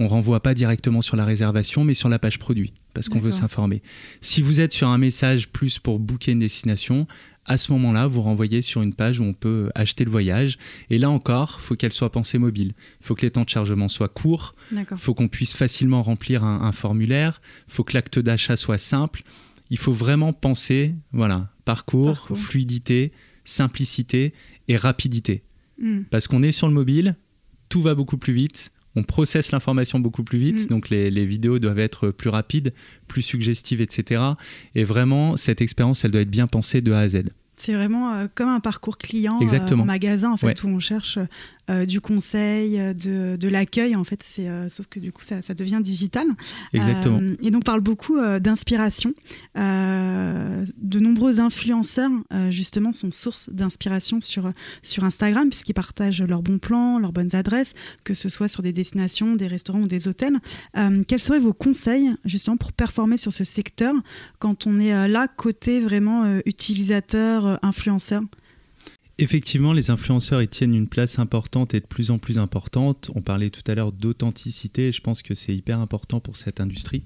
on 0.00 0.06
renvoie 0.06 0.40
pas 0.40 0.54
directement 0.54 1.02
sur 1.02 1.16
la 1.16 1.24
réservation, 1.24 1.82
mais 1.82 1.94
sur 1.94 2.08
la 2.08 2.20
page 2.20 2.38
produit, 2.38 2.72
parce 2.94 3.08
qu'on 3.08 3.18
veut 3.18 3.32
s'informer. 3.32 3.82
Si 4.20 4.42
vous 4.42 4.60
êtes 4.60 4.72
sur 4.72 4.88
un 4.88 4.98
message 4.98 5.48
plus 5.48 5.80
pour 5.80 5.98
booker 5.98 6.30
une 6.32 6.38
destination, 6.38 7.06
à 7.48 7.58
ce 7.58 7.72
moment-là, 7.72 8.06
vous 8.06 8.22
renvoyez 8.22 8.62
sur 8.62 8.82
une 8.82 8.94
page 8.94 9.20
où 9.20 9.24
on 9.24 9.32
peut 9.32 9.70
acheter 9.74 10.04
le 10.04 10.10
voyage. 10.10 10.58
Et 10.90 10.98
là 10.98 11.10
encore, 11.10 11.60
faut 11.60 11.74
qu'elle 11.74 11.92
soit 11.92 12.12
pensée 12.12 12.38
mobile. 12.38 12.74
Il 13.00 13.06
faut 13.06 13.14
que 13.14 13.22
les 13.22 13.30
temps 13.30 13.42
de 13.44 13.48
chargement 13.48 13.88
soient 13.88 14.08
courts. 14.08 14.54
Il 14.70 14.84
faut 14.98 15.14
qu'on 15.14 15.28
puisse 15.28 15.54
facilement 15.54 16.02
remplir 16.02 16.44
un, 16.44 16.60
un 16.62 16.72
formulaire. 16.72 17.40
Il 17.68 17.72
faut 17.74 17.84
que 17.84 17.94
l'acte 17.94 18.18
d'achat 18.18 18.56
soit 18.56 18.78
simple. 18.78 19.22
Il 19.70 19.78
faut 19.78 19.92
vraiment 19.92 20.32
penser, 20.32 20.94
voilà, 21.12 21.50
parcours, 21.64 22.12
Parcours. 22.14 22.38
fluidité, 22.38 23.12
simplicité 23.44 24.32
et 24.68 24.76
rapidité. 24.76 25.42
Mm. 25.80 26.02
Parce 26.10 26.26
qu'on 26.26 26.42
est 26.42 26.52
sur 26.52 26.68
le 26.68 26.74
mobile, 26.74 27.16
tout 27.68 27.82
va 27.82 27.94
beaucoup 27.94 28.18
plus 28.18 28.32
vite. 28.32 28.72
On 28.98 29.02
processe 29.04 29.52
l'information 29.52 30.00
beaucoup 30.00 30.24
plus 30.24 30.38
vite, 30.38 30.64
Mm. 30.64 30.66
donc 30.66 30.88
les, 30.90 31.10
les 31.10 31.24
vidéos 31.24 31.58
doivent 31.58 31.78
être 31.78 32.10
plus 32.10 32.30
rapides, 32.30 32.72
plus 33.06 33.22
suggestives, 33.22 33.80
etc. 33.80 34.22
Et 34.74 34.84
vraiment, 34.84 35.36
cette 35.36 35.60
expérience, 35.60 36.04
elle 36.04 36.10
doit 36.10 36.22
être 36.22 36.30
bien 36.30 36.46
pensée 36.46 36.80
de 36.80 36.92
A 36.92 36.98
à 37.00 37.08
Z. 37.08 37.22
C'est 37.56 37.74
vraiment 37.74 38.12
euh, 38.14 38.26
comme 38.34 38.48
un 38.48 38.60
parcours 38.60 38.98
client 38.98 39.36
euh, 39.38 39.42
Exactement. 39.42 39.82
en 39.82 39.86
magasin 39.86 40.30
en 40.32 40.36
fait 40.36 40.46
Ouais. 40.46 40.64
où 40.64 40.68
on 40.76 40.78
cherche 40.80 41.18
euh, 41.70 41.84
du 41.84 42.00
conseil, 42.00 42.78
euh, 42.78 42.94
de, 42.94 43.36
de 43.36 43.48
l'accueil 43.48 43.94
en 43.94 44.04
fait. 44.04 44.22
C'est 44.22 44.48
euh, 44.48 44.68
sauf 44.68 44.86
que 44.86 44.98
du 44.98 45.12
coup 45.12 45.22
ça, 45.24 45.42
ça 45.42 45.54
devient 45.54 45.80
digital. 45.82 46.26
Exactement. 46.72 47.20
Et 47.42 47.50
donc 47.50 47.58
on 47.58 47.62
parle 47.62 47.80
beaucoup 47.80 48.18
d'inspiration. 48.40 49.12
De 49.54 51.00
nombreux 51.00 51.40
influenceurs 51.40 52.10
justement 52.50 52.92
sont 52.92 53.10
source 53.10 53.50
d'inspiration 53.50 54.20
sur 54.20 54.52
sur 54.82 55.04
Instagram 55.04 55.48
puisqu'ils 55.48 55.74
partagent 55.74 56.22
leurs 56.22 56.42
bons 56.42 56.58
plans, 56.58 56.98
leurs 56.98 57.12
bonnes 57.12 57.34
adresses, 57.34 57.74
que 58.04 58.14
ce 58.14 58.28
soit 58.28 58.48
sur 58.48 58.62
des 58.62 58.72
destinations, 58.72 59.34
des 59.34 59.48
restaurants 59.48 59.80
ou 59.80 59.88
des 59.88 60.08
hôtels. 60.08 60.38
Quels 61.06 61.20
seraient 61.20 61.40
vos 61.40 61.52
conseils 61.52 62.14
justement 62.24 62.56
pour 62.56 62.72
performer 62.72 63.16
sur 63.16 63.32
ce 63.32 63.44
secteur 63.44 63.94
quand 64.38 64.66
on 64.66 64.78
est 64.78 65.08
là 65.08 65.26
côté 65.28 65.80
vraiment 65.80 66.24
utilisateur, 66.46 67.58
influenceur? 67.62 68.22
Effectivement, 69.20 69.72
les 69.72 69.90
influenceurs 69.90 70.40
ils 70.42 70.48
tiennent 70.48 70.76
une 70.76 70.86
place 70.86 71.18
importante 71.18 71.74
et 71.74 71.80
de 71.80 71.86
plus 71.86 72.12
en 72.12 72.18
plus 72.18 72.38
importante. 72.38 73.10
On 73.16 73.20
parlait 73.20 73.50
tout 73.50 73.68
à 73.68 73.74
l'heure 73.74 73.90
d'authenticité. 73.90 74.92
Je 74.92 75.00
pense 75.00 75.22
que 75.22 75.34
c'est 75.34 75.56
hyper 75.56 75.80
important 75.80 76.20
pour 76.20 76.36
cette 76.36 76.60
industrie. 76.60 77.02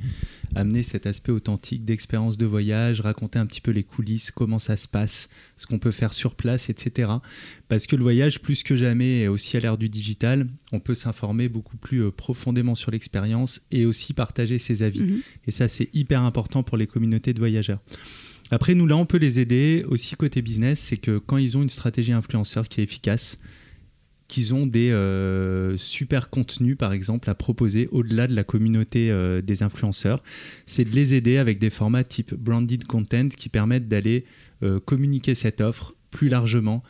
Amener 0.54 0.82
cet 0.82 1.06
aspect 1.06 1.32
authentique 1.32 1.86
d'expérience 1.86 2.36
de 2.36 2.44
voyage, 2.44 3.00
raconter 3.00 3.38
un 3.38 3.46
petit 3.46 3.62
peu 3.62 3.70
les 3.70 3.82
coulisses, 3.82 4.30
comment 4.30 4.58
ça 4.58 4.76
se 4.76 4.88
passe, 4.88 5.30
ce 5.56 5.66
qu'on 5.66 5.78
peut 5.78 5.90
faire 5.90 6.12
sur 6.12 6.34
place, 6.34 6.68
etc. 6.68 7.12
Parce 7.68 7.86
que 7.86 7.96
le 7.96 8.02
voyage, 8.02 8.40
plus 8.40 8.62
que 8.62 8.76
jamais, 8.76 9.20
est 9.20 9.28
aussi 9.28 9.56
à 9.56 9.60
l'ère 9.60 9.78
du 9.78 9.88
digital. 9.88 10.46
On 10.70 10.80
peut 10.80 10.94
s'informer 10.94 11.48
beaucoup 11.48 11.78
plus 11.78 12.02
euh, 12.02 12.10
profondément 12.10 12.74
sur 12.74 12.90
l'expérience 12.90 13.62
et 13.70 13.86
aussi 13.86 14.12
partager 14.12 14.58
ses 14.58 14.82
avis. 14.82 15.02
Mhm. 15.02 15.22
Et 15.46 15.50
ça, 15.50 15.66
c'est 15.66 15.88
hyper 15.94 16.20
important 16.20 16.62
pour 16.62 16.76
les 16.76 16.86
communautés 16.86 17.32
de 17.32 17.38
voyageurs. 17.38 17.80
Après, 18.52 18.74
nous, 18.74 18.86
là, 18.86 18.98
on 18.98 19.06
peut 19.06 19.16
les 19.16 19.40
aider 19.40 19.82
aussi 19.88 20.14
côté 20.14 20.42
business, 20.42 20.78
c'est 20.78 20.98
que 20.98 21.16
quand 21.16 21.38
ils 21.38 21.56
ont 21.56 21.62
une 21.62 21.70
stratégie 21.70 22.12
influenceur 22.12 22.68
qui 22.68 22.82
est 22.82 22.84
efficace, 22.84 23.40
qu'ils 24.28 24.52
ont 24.52 24.66
des 24.66 24.90
euh, 24.90 25.78
super 25.78 26.28
contenus, 26.28 26.76
par 26.76 26.92
exemple, 26.92 27.30
à 27.30 27.34
proposer 27.34 27.88
au-delà 27.92 28.26
de 28.26 28.34
la 28.34 28.44
communauté 28.44 29.10
euh, 29.10 29.40
des 29.40 29.62
influenceurs, 29.62 30.22
c'est 30.66 30.84
de 30.84 30.90
les 30.90 31.14
aider 31.14 31.38
avec 31.38 31.58
des 31.58 31.70
formats 31.70 32.04
type 32.04 32.34
branded 32.34 32.84
content 32.84 33.28
qui 33.28 33.48
permettent 33.48 33.88
d'aller 33.88 34.26
euh, 34.62 34.80
communiquer 34.80 35.34
cette 35.34 35.62
offre 35.62 35.94
plus 36.10 36.28
largement 36.28 36.82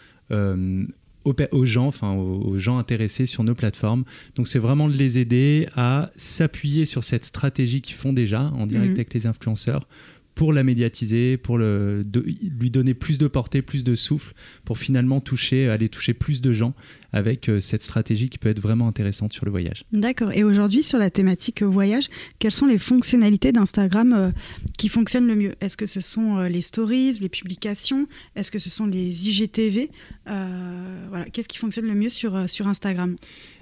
aux, 1.25 1.65
gens, 1.67 1.87
enfin 1.87 2.13
aux, 2.13 2.41
aux 2.43 2.59
gens 2.59 2.79
intéressés 2.79 3.27
sur 3.27 3.45
nos 3.45 3.55
plateformes. 3.55 4.05
Donc 4.35 4.49
c'est 4.49 4.59
vraiment 4.59 4.89
de 4.89 4.97
les 4.97 5.19
aider 5.19 5.69
à 5.77 6.11
s'appuyer 6.17 6.87
sur 6.87 7.05
cette 7.05 7.25
stratégie 7.25 7.83
qu'ils 7.83 7.97
font 7.97 8.13
déjà 8.13 8.51
en 8.55 8.67
direct 8.67 8.89
Mhm. 8.91 8.95
avec 8.95 9.15
les 9.15 9.27
influenceurs 9.27 9.87
pour 10.35 10.53
la 10.53 10.65
médiatiser, 10.65 11.37
pour 11.37 11.59
le, 11.59 12.03
de- 12.07 12.25
lui 12.59 12.71
donner 12.71 12.95
plus 12.95 13.19
de 13.19 13.27
portée, 13.27 13.61
plus 13.63 13.85
de 13.85 13.95
souffle, 13.95 14.33
pour 14.65 14.79
finalement 14.79 15.21
toucher, 15.21 15.69
aller 15.69 15.89
toucher 15.91 16.15
plus 16.15 16.41
de 16.41 16.53
gens 16.53 16.75
avec 17.13 17.49
euh, 17.51 17.61
cette 17.61 17.83
stratégie 17.83 18.31
qui 18.31 18.39
peut 18.39 18.49
être 18.49 18.61
vraiment 18.61 18.89
intéressante 18.89 19.33
sur 19.35 19.45
le 19.45 19.51
voyage. 19.51 19.85
D'accord. 19.93 20.33
Et 20.33 20.43
aujourd'hui, 20.45 20.83
sur 20.83 20.99
la 20.99 21.11
thématique 21.11 21.63
voyage, 21.63 22.07
quelles 22.39 22.51
sont 22.53 22.67
les 22.67 22.79
fonctionnalités 22.79 23.53
d'Instagram 23.53 24.13
euh, 24.15 24.31
qui 24.79 24.89
fonctionnent 24.89 25.27
le 25.27 25.37
mieux? 25.37 25.53
Est-ce 25.61 25.77
que 25.77 25.85
ce 25.87 26.01
sont 26.01 26.39
euh, 26.39 26.49
les 26.49 26.63
stories, 26.63 27.19
les 27.21 27.29
publications? 27.29 28.07
Est-ce 28.35 28.51
que 28.51 28.59
ce 28.59 28.71
sont 28.71 28.87
les 28.87 29.29
IGTV 29.29 29.91
Euh, 30.31 31.07
Voilà. 31.11 31.27
Qu'est-ce 31.27 31.49
qui 31.49 31.59
fonctionne 31.59 31.87
le 31.87 31.95
mieux 31.95 32.09
sur, 32.09 32.49
sur 32.49 32.67
Instagram? 32.67 33.17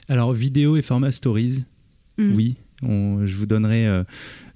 Alors 0.09 0.33
vidéo 0.33 0.77
et 0.77 0.83
format 0.83 1.11
stories, 1.13 1.65
Mm. 2.19 2.35
oui. 2.35 2.55
On- 2.83 3.27
je 3.27 3.37
vous 3.37 3.47
donnerai, 3.47 3.87
euh, 3.87 4.05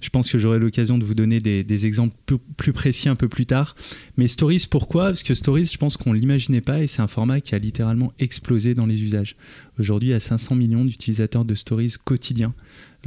je 0.01 0.09
pense 0.09 0.29
que 0.31 0.37
j'aurai 0.37 0.57
l'occasion 0.59 0.97
de 0.97 1.03
vous 1.05 1.13
donner 1.13 1.39
des, 1.39 1.63
des 1.63 1.85
exemples 1.85 2.15
plus, 2.25 2.37
plus 2.57 2.73
précis 2.73 3.07
un 3.09 3.15
peu 3.15 3.27
plus 3.29 3.45
tard. 3.45 3.75
Mais 4.17 4.27
Stories, 4.27 4.65
pourquoi? 4.69 5.05
Parce 5.05 5.23
que 5.23 5.33
Stories, 5.33 5.65
je 5.73 5.77
pense 5.77 5.95
qu'on 5.97 6.13
ne 6.13 6.17
l'imaginait 6.19 6.61
pas 6.61 6.81
et 6.81 6.87
c'est 6.87 7.01
un 7.01 7.07
format 7.07 7.39
qui 7.41 7.53
a 7.55 7.59
littéralement 7.59 8.13
explosé 8.19 8.73
dans 8.75 8.85
les 8.85 9.03
usages. 9.03 9.35
Aujourd'hui, 9.79 10.09
il 10.09 10.11
y 10.13 10.15
a 10.15 10.19
500 10.19 10.55
millions 10.55 10.85
d'utilisateurs 10.85 11.45
de 11.45 11.53
Stories 11.55 11.93
quotidiens. 12.03 12.53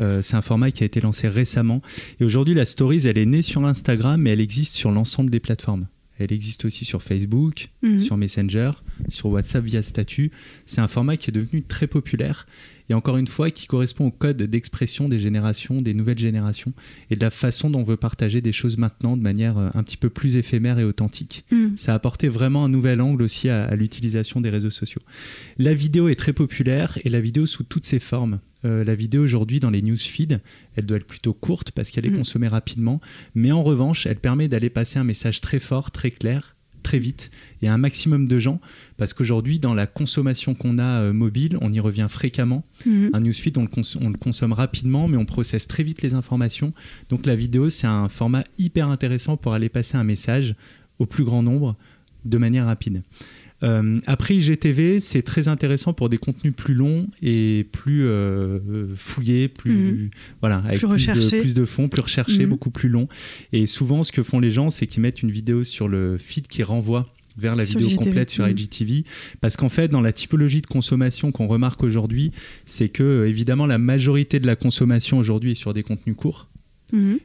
Euh, 0.01 0.23
c'est 0.23 0.37
un 0.37 0.43
format 0.43 0.71
qui 0.71 0.85
a 0.85 0.87
été 0.87 1.01
lancé 1.01 1.27
récemment. 1.29 1.83
Et 2.21 2.25
aujourd'hui, 2.25 2.55
la 2.55 2.65
Stories, 2.65 3.07
elle 3.09 3.19
est 3.19 3.27
née 3.27 3.43
sur 3.43 3.65
Instagram, 3.67 4.21
mais 4.23 4.31
elle 4.31 4.41
existe 4.41 4.77
sur 4.77 4.93
l'ensemble 4.93 5.31
des 5.31 5.41
plateformes. 5.41 5.87
Elle 6.21 6.33
existe 6.33 6.65
aussi 6.65 6.85
sur 6.85 7.03
Facebook, 7.03 7.69
Mhm. 7.83 7.99
sur 7.99 8.17
Messenger, 8.17 8.73
sur 9.09 9.27
WhatsApp 9.31 9.65
via 9.65 9.83
statut. 9.83 10.31
C'est 10.67 10.81
un 10.81 10.89
format 10.89 11.17
qui 11.17 11.31
est 11.31 11.33
devenu 11.33 11.63
très 11.63 11.87
populaire 11.87 12.47
et 12.91 12.95
encore 12.95 13.17
une 13.17 13.27
fois 13.27 13.51
qui 13.51 13.67
correspond 13.67 14.07
au 14.07 14.11
code 14.11 14.43
d'expression 14.43 15.09
des 15.09 15.19
générations, 15.19 15.83
des 15.83 15.95
nouvelles 15.95 16.19
générations 16.19 16.73
et 17.11 17.17
de 17.17 17.21
la 17.21 17.31
façon 17.31 17.71
dont 17.71 17.81
on 17.81 17.85
veut 17.85 17.97
partager 17.97 18.41
des 18.41 18.53
choses 18.53 18.77
maintenant 18.79 19.17
de 19.17 19.23
manière 19.23 19.59
euh, 19.59 19.69
un 19.75 19.83
petit 19.83 19.97
peu 19.97 20.11
plus 20.11 20.37
éphémère 20.37 20.79
et 20.79 20.85
authentique. 20.85 21.45
Mm. 21.51 21.77
Ça 21.77 21.93
a 21.93 21.95
apporté 21.97 22.29
vraiment 22.29 22.65
un 22.65 22.69
nouvel 22.69 23.01
angle 23.01 23.23
aussi 23.23 23.49
à, 23.49 23.65
à 23.65 23.77
l'utilisation 23.77 24.41
des 24.41 24.51
réseaux 24.51 24.71
sociaux. 24.71 25.03
La 25.59 25.75
vidéo 25.75 26.09
est 26.09 26.17
très 26.17 26.33
populaire 26.33 26.99
et 27.05 27.09
la 27.09 27.21
vidéo 27.21 27.47
sous 27.47 27.65
toutes 27.65 27.87
ses 27.87 27.99
formes. 27.99 28.41
Euh, 28.65 28.83
la 28.83 28.95
vidéo 28.97 29.23
aujourd'hui 29.23 29.61
dans 29.61 29.71
les 29.71 29.83
newsfeeds, 29.83 30.39
elle 30.77 30.85
doit 30.87 30.97
être 30.97 31.07
plutôt 31.07 31.33
courte 31.33 31.71
parce 31.71 31.91
qu'elle 31.91 32.07
est 32.07 32.11
Mhm. 32.11 32.19
consommée 32.19 32.49
rapidement, 32.49 32.99
mais 33.35 33.53
en 33.53 33.63
revanche, 33.63 34.07
elle 34.07 34.17
permet 34.19 34.49
d'aller 34.49 34.71
passer 34.71 34.99
un 34.99 35.05
message 35.05 35.41
très 35.41 35.61
fort, 35.61 35.91
très 35.93 36.11
clair, 36.11 36.57
très 36.89 36.99
vite 36.99 37.31
et 37.61 37.69
à 37.69 37.75
un 37.75 37.79
maximum 37.79 38.27
de 38.27 38.39
gens. 38.39 38.61
Parce 38.97 39.13
qu'aujourd'hui, 39.13 39.59
dans 39.59 39.75
la 39.75 39.87
consommation 39.87 40.55
qu'on 40.55 40.79
a 40.79 41.03
euh, 41.03 41.13
mobile, 41.13 41.59
on 41.61 41.71
y 41.71 41.81
revient 41.81 42.07
fréquemment. 42.09 42.65
Mhm. 42.87 43.11
Un 43.13 43.21
newsfeed, 43.21 43.59
on 43.59 43.65
le, 43.65 43.69
on 44.01 44.09
le 44.09 44.17
consomme 44.17 44.55
rapidement, 44.55 45.07
mais 45.07 45.19
on 45.19 45.27
processe 45.27 45.69
très 45.69 45.83
vite 45.83 46.01
les 46.01 46.15
informations. 46.15 46.73
Donc 47.11 47.27
la 47.27 47.35
vidéo, 47.35 47.69
c'est 47.69 47.87
un 47.87 48.09
format 48.09 48.43
hyper 48.57 48.89
intéressant 48.89 49.37
pour 49.37 49.53
aller 49.53 49.69
passer 49.69 49.99
un 49.99 50.05
message 50.05 50.55
au 50.99 51.05
plus 51.05 51.25
grand 51.25 51.43
nombre 51.43 51.77
de 52.25 52.39
manière 52.39 52.65
rapide. 52.65 53.03
Euh, 53.65 53.99
après 54.07 54.37
IGTV, 54.37 55.01
c'est 55.01 55.23
très 55.23 55.49
intéressant 55.49 55.93
pour 55.93 56.09
des 56.09 56.19
contenus 56.19 56.53
plus 56.57 56.75
longs 56.75 57.09
et 57.23 57.67
plus 57.73 58.05
euh, 58.07 58.95
fouillés, 58.95 59.49
plus 59.49 59.73
Mhm. 59.73 60.11
voilà, 60.41 60.59
avec 60.59 60.79
Plus 60.79 60.87
plus, 60.87 60.93
recherchés. 60.93 61.37
de, 61.39 61.41
plus 61.43 61.55
de 61.55 61.65
fond, 61.65 61.89
plus 61.89 62.03
recherché, 62.03 62.45
Mhm. 62.45 62.51
beaucoup 62.51 62.71
plus 62.71 62.89
long. 62.89 63.09
Et 63.53 63.67
souvent, 63.67 64.05
ce 64.05 64.13
que 64.13 64.23
font 64.23 64.39
les 64.39 64.51
gens, 64.53 64.71
c'est 64.71 64.87
qu'ils 64.87 65.03
mettent 65.03 65.23
une 65.23 65.31
vidéo 65.33 65.65
sur 65.65 65.89
le 65.89 66.19
feed 66.19 66.47
qui 66.47 66.63
renvoie 66.63 67.09
vers 67.37 67.57
la 67.57 67.65
Sur 67.65 67.79
vidéo 67.81 67.89
IGTV. 67.95 68.05
complète 68.11 68.31
sur 68.31 68.45
Mhm. 68.45 68.51
IGTV 68.53 69.05
parce 69.41 69.57
qu'en 69.57 69.69
fait 69.69 69.87
dans 69.89 70.01
la 70.01 70.13
typologie 70.13 70.61
de 70.61 70.67
consommation 70.67 71.31
qu'on 71.31 71.47
remarque 71.47 71.85
aujourd'hui 71.85 72.33
c'est 72.67 72.89
que 72.89 73.05
euh, 73.05 73.29
évidemment 73.29 73.65
la 73.67 73.79
majorité 73.79 74.41
de 74.41 74.47
la 74.49 74.57
consommation 74.57 75.19
aujourd'hui 75.19 75.53
est 75.53 75.55
sur 75.55 75.73
des 75.73 75.85
contenus 75.85 76.17
courts 76.17 76.49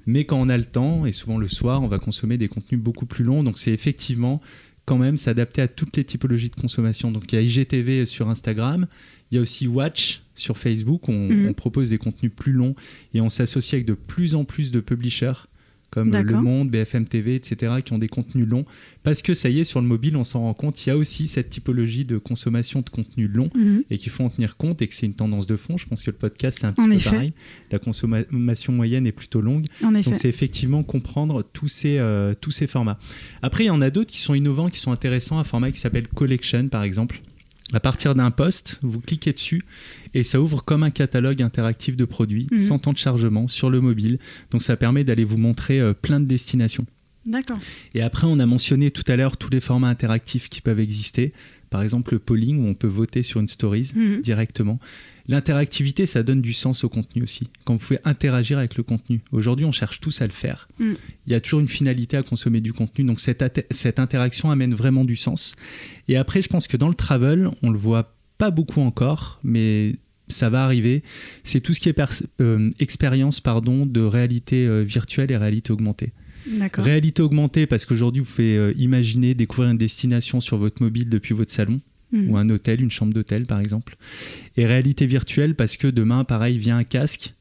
mais 0.05 0.25
quand 0.25 0.39
on 0.41 0.49
a 0.49 0.57
le 0.57 0.65
temps, 0.65 1.05
et 1.05 1.13
souvent 1.13 1.37
le 1.37 1.47
soir, 1.47 1.81
on 1.83 1.87
va 1.87 1.97
consommer 1.97 2.37
des 2.37 2.49
contenus 2.49 2.81
beaucoup 2.81 3.05
plus 3.05 3.23
longs. 3.23 3.43
Donc 3.45 3.57
c'est 3.57 3.71
effectivement 3.71 4.41
quand 4.85 4.97
même 4.97 5.17
s'adapter 5.17 5.61
à 5.61 5.67
toutes 5.67 5.95
les 5.97 6.03
typologies 6.03 6.49
de 6.49 6.55
consommation. 6.55 7.11
Donc 7.11 7.31
il 7.31 7.35
y 7.35 7.37
a 7.37 7.41
IGTV 7.41 8.05
sur 8.05 8.29
Instagram, 8.29 8.87
il 9.31 9.35
y 9.35 9.37
a 9.37 9.41
aussi 9.41 9.67
Watch 9.67 10.21
sur 10.35 10.57
Facebook, 10.57 11.07
on, 11.09 11.27
Mhm. 11.29 11.47
on 11.49 11.53
propose 11.53 11.89
des 11.89 11.97
contenus 11.97 12.31
plus 12.35 12.51
longs 12.51 12.75
et 13.13 13.21
on 13.21 13.29
s'associe 13.29 13.73
avec 13.75 13.85
de 13.85 13.93
plus 13.93 14.35
en 14.35 14.43
plus 14.45 14.71
de 14.71 14.79
publishers 14.79 15.33
comme 15.93 16.11
Le. 16.11 16.41
Monde, 16.41 16.69
BFM 16.71 17.05
TV, 17.07 17.35
etc., 17.35 17.71
qui 17.85 17.93
ont 17.93 17.99
des 17.99 18.07
contenus 18.07 18.47
longs. 18.47 18.65
Parce 19.03 19.21
que 19.21 19.35
ça 19.35 19.47
y 19.49 19.59
est, 19.59 19.63
sur 19.63 19.79
le 19.79 19.85
mobile, 19.87 20.17
on 20.17 20.23
s'en 20.23 20.41
rend 20.41 20.55
compte, 20.55 20.83
il 20.83 20.89
y 20.89 20.91
a 20.91 20.97
aussi 20.97 21.27
cette 21.27 21.49
typologie 21.49 22.03
de 22.03 22.17
consommation 22.17 22.81
de 22.81 22.89
contenus 22.89 23.29
longs 23.31 23.51
Mhm. 23.53 23.83
et 23.91 23.97
qu'il 23.99 24.11
faut 24.11 24.23
en 24.23 24.29
tenir 24.29 24.57
compte 24.57 24.81
et 24.81 24.87
que 24.87 24.93
c'est 24.95 25.05
une 25.05 25.13
tendance 25.13 25.45
de 25.45 25.55
fond. 25.55 25.77
Je 25.77 25.85
pense 25.85 26.01
que 26.03 26.09
le 26.09 26.17
podcast, 26.17 26.57
c'est 26.61 26.65
un 26.67 26.73
petit 26.73 26.81
peu 26.97 27.11
pareil. 27.11 27.33
La 27.71 27.77
consommation 27.79 28.73
moyenne 28.73 29.05
est 29.05 29.11
plutôt 29.11 29.41
longue. 29.41 29.65
En 29.83 29.93
effet. 29.93 30.09
Donc 30.09 30.17
c'est 30.19 30.29
effectivement 30.29 30.81
comprendre 30.81 31.43
tous 31.53 31.67
ces, 31.67 31.97
euh, 31.99 32.33
tous 32.39 32.51
ces 32.51 32.65
formats. 32.65 32.97
Après, 33.43 33.65
il 33.65 33.67
y 33.67 33.69
en 33.69 33.81
a 33.81 33.89
d'autres 33.91 34.11
qui 34.11 34.19
sont 34.19 34.33
innovants, 34.33 34.69
qui 34.69 34.79
sont 34.79 34.91
intéressants, 34.91 35.37
un 35.37 35.43
format 35.43 35.71
qui 35.71 35.79
s'appelle 35.79 36.07
Collection 36.07 36.67
par 36.69 36.81
exemple. 36.83 37.21
À 37.73 37.79
partir 37.79 38.13
d'un 38.15 38.29
post, 38.31 38.79
vous 38.83 38.99
cliquez 39.01 39.33
dessus 39.33 39.63
et 40.13 40.23
ça 40.23 40.39
ouvre 40.39 40.63
comme 40.63 40.83
un 40.83 40.91
catalogue 40.91 41.41
interactif 41.41 41.97
de 41.97 42.05
produits, 42.05 42.47
Mhm. 42.51 42.59
sans 42.59 42.79
temps 42.79 42.93
de 42.93 42.97
chargement, 42.97 43.47
sur 43.47 43.69
le 43.69 43.81
mobile. 43.81 44.19
Donc 44.51 44.61
ça 44.61 44.77
permet 44.77 45.03
d'aller 45.03 45.23
vous 45.23 45.37
montrer 45.37 45.79
euh, 45.79 45.93
plein 45.93 46.19
de 46.19 46.25
destinations. 46.25 46.85
D'accord. 47.25 47.57
Et 47.93 48.01
après, 48.01 48.27
on 48.27 48.37
a 48.39 48.45
mentionné 48.45 48.91
tout 48.91 49.03
à 49.07 49.15
l'heure 49.15 49.37
tous 49.37 49.49
les 49.49 49.61
formats 49.61 49.87
interactifs 49.89 50.49
qui 50.49 50.61
peuvent 50.61 50.79
exister. 50.81 51.33
Par 51.69 51.81
exemple, 51.81 52.13
le 52.13 52.19
polling 52.19 52.59
où 52.63 52.67
on 52.67 52.73
peut 52.75 52.87
voter 52.87 53.23
sur 53.23 53.39
une 53.39 53.47
stories 53.49 53.91
Mhm. 53.95 54.21
directement. 54.21 54.79
L'interactivité, 55.27 56.05
ça 56.05 56.21
donne 56.21 56.41
du 56.41 56.53
sens 56.53 56.83
au 56.83 56.89
contenu 56.89 57.23
aussi. 57.23 57.47
Quand 57.63 57.73
vous 57.73 57.79
pouvez 57.79 57.99
interagir 58.03 58.57
avec 58.57 58.75
le 58.75 58.83
contenu. 58.83 59.21
Aujourd'hui, 59.31 59.65
on 59.65 59.71
cherche 59.71 60.01
tous 60.01 60.21
à 60.21 60.27
le 60.27 60.33
faire. 60.33 60.67
Mm. 60.79 60.93
Il 61.27 61.31
y 61.31 61.35
a 61.35 61.41
toujours 61.41 61.61
une 61.61 61.67
finalité 61.67 62.17
à 62.17 62.23
consommer 62.23 62.59
du 62.59 62.73
contenu. 62.73 63.05
Donc 63.05 63.19
cette, 63.19 63.65
cette 63.71 63.99
interaction 63.99 64.51
amène 64.51 64.73
vraiment 64.73 65.05
du 65.05 65.15
sens. 65.15 65.55
Et 66.07 66.17
après, 66.17 66.41
je 66.41 66.49
pense 66.49 66.67
que 66.67 66.75
dans 66.75 66.89
le 66.89 66.95
travel, 66.95 67.49
on 67.61 67.69
le 67.69 67.77
voit 67.77 68.15
pas 68.37 68.51
beaucoup 68.51 68.81
encore, 68.81 69.39
mais 69.43 69.95
ça 70.27 70.49
va 70.49 70.63
arriver. 70.63 71.03
C'est 71.43 71.61
tout 71.61 71.73
ce 71.73 71.79
qui 71.79 71.89
est 71.89 72.01
euh, 72.41 72.69
expérience 72.79 73.39
pardon, 73.39 73.85
de 73.85 74.01
réalité 74.01 74.65
euh, 74.65 74.81
virtuelle 74.81 75.31
et 75.31 75.37
réalité 75.37 75.71
augmentée. 75.71 76.11
Réalité 76.77 77.21
augmentée 77.21 77.67
parce 77.67 77.85
qu'aujourd'hui, 77.85 78.21
vous 78.21 78.29
pouvez 78.29 78.57
euh, 78.57 78.73
imaginer 78.75 79.33
découvrir 79.33 79.69
une 79.71 79.77
destination 79.77 80.41
sur 80.41 80.57
votre 80.57 80.83
mobile 80.83 81.07
depuis 81.07 81.33
votre 81.33 81.51
salon 81.51 81.79
Mhm. 82.13 82.29
ou 82.29 82.37
un 82.37 82.49
hôtel, 82.49 82.81
une 82.81 82.91
chambre 82.91 83.13
d'hôtel 83.13 83.45
par 83.45 83.59
exemple. 83.59 83.97
Et 84.55 84.65
réalité 84.65 85.05
virtuelle 85.05 85.55
parce 85.55 85.75
que 85.75 85.87
demain, 85.87 86.23
pareil, 86.23 86.57
via 86.57 86.77
un 86.77 86.83
casque, 86.85 87.33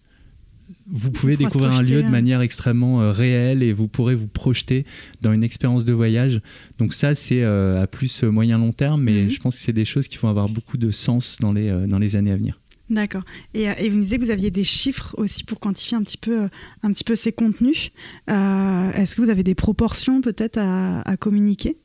vous 0.87 1.11
pouvez 1.13 1.37
découvrir 1.37 1.73
un 1.73 1.83
lieu 1.83 2.01
de 2.03 2.07
hein. 2.07 2.11
manière 2.11 2.41
extrêmement 2.41 3.03
euh, 3.03 3.13
réelle 3.13 3.63
et 3.63 3.73
vous 3.73 3.87
pourrez 3.87 4.15
vous 4.15 4.27
projeter 4.27 4.85
dans 5.21 5.33
une 5.33 5.45
expérience 5.45 5.85
de 5.85 5.93
voyage. 5.93 6.41
Donc 6.79 6.93
ça, 6.95 7.15
c'est 7.15 7.43
euh, 7.43 7.83
à 7.83 7.87
plus 7.87 8.25
euh, 8.25 8.31
moyen 8.31 8.59
long 8.59 8.73
terme, 8.73 9.03
mais 9.03 9.25
Mhm. 9.25 9.31
je 9.31 9.39
pense 9.39 9.57
que 9.57 9.63
c'est 9.63 9.73
des 9.73 9.85
choses 9.85 10.09
qui 10.09 10.19
vont 10.19 10.29
avoir 10.29 10.49
beaucoup 10.49 10.79
de 10.79 10.91
sens 10.91 11.39
dans 11.41 11.53
les, 11.53 11.69
euh, 11.69 11.87
dans 11.87 11.99
les 11.99 12.17
années 12.17 12.33
à 12.33 12.37
venir. 12.37 12.59
D'accord. 12.91 13.23
Et, 13.55 13.65
et 13.65 13.89
vous 13.91 13.97
me 13.97 14.03
disiez 14.03 14.19
que 14.19 14.25
vous 14.25 14.31
aviez 14.31 14.51
des 14.51 14.65
chiffres 14.65 15.15
aussi 15.19 15.45
pour 15.45 15.61
quantifier 15.61 15.97
un 15.97 16.03
petit 16.03 16.19
peu, 16.19 16.49
un 16.83 16.93
petit 16.93 17.05
peu 17.05 17.15
ces 17.17 17.33
contenus. 17.33 17.91
Est-ce 18.29 19.15
que 19.17 19.23
vous 19.23 19.31
avez 19.31 19.45
des 19.45 19.55
proportions 19.55 20.21
peut-être 20.21 20.59
à, 20.59 21.01
à 21.03 21.17
communiquer? 21.17 21.77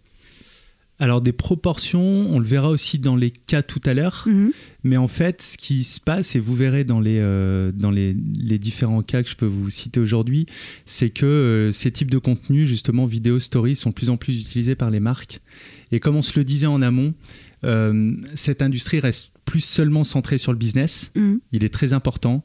Alors 0.99 1.21
des 1.21 1.31
proportions, 1.31 2.01
on 2.01 2.39
le 2.39 2.45
verra 2.45 2.69
aussi 2.69 2.97
dans 2.97 3.15
les 3.15 3.29
cas 3.29 3.61
tout 3.61 3.81
à 3.85 3.93
l'heure. 3.93 4.23
Mhm. 4.25 4.51
Mais 4.83 4.97
en 4.97 5.07
fait, 5.07 5.41
ce 5.43 5.57
qui 5.57 5.83
se 5.83 5.99
passe, 5.99 6.35
et 6.35 6.39
vous 6.39 6.55
verrez 6.55 6.85
dans 6.85 6.99
les, 6.99 7.19
euh, 7.19 7.71
dans 7.71 7.91
les, 7.91 8.15
les 8.35 8.57
différents 8.57 9.03
cas 9.03 9.21
que 9.21 9.29
je 9.29 9.35
peux 9.35 9.45
vous 9.45 9.69
citer 9.69 9.99
aujourd'hui, 9.99 10.47
c'est 10.85 11.09
que 11.11 11.25
euh, 11.25 11.71
ces 11.71 11.91
types 11.91 12.09
de 12.09 12.17
contenus, 12.17 12.67
justement 12.67 13.05
vidéo, 13.05 13.39
stories, 13.39 13.75
sont 13.75 13.89
de 13.89 13.95
plus 13.95 14.09
en 14.09 14.17
plus 14.17 14.41
utilisés 14.41 14.75
par 14.75 14.89
les 14.89 14.99
marques. 14.99 15.39
Et 15.91 15.99
comme 15.99 16.15
on 16.15 16.23
se 16.23 16.37
le 16.37 16.43
disait 16.43 16.67
en 16.67 16.81
amont, 16.81 17.13
euh, 17.63 18.15
cette 18.33 18.63
industrie 18.63 18.99
reste 18.99 19.31
plus 19.45 19.61
seulement 19.61 20.03
centrée 20.03 20.39
sur 20.39 20.51
le 20.51 20.57
business. 20.57 21.11
Mhm. 21.15 21.39
Il 21.51 21.63
est 21.63 21.73
très 21.73 21.93
important. 21.93 22.43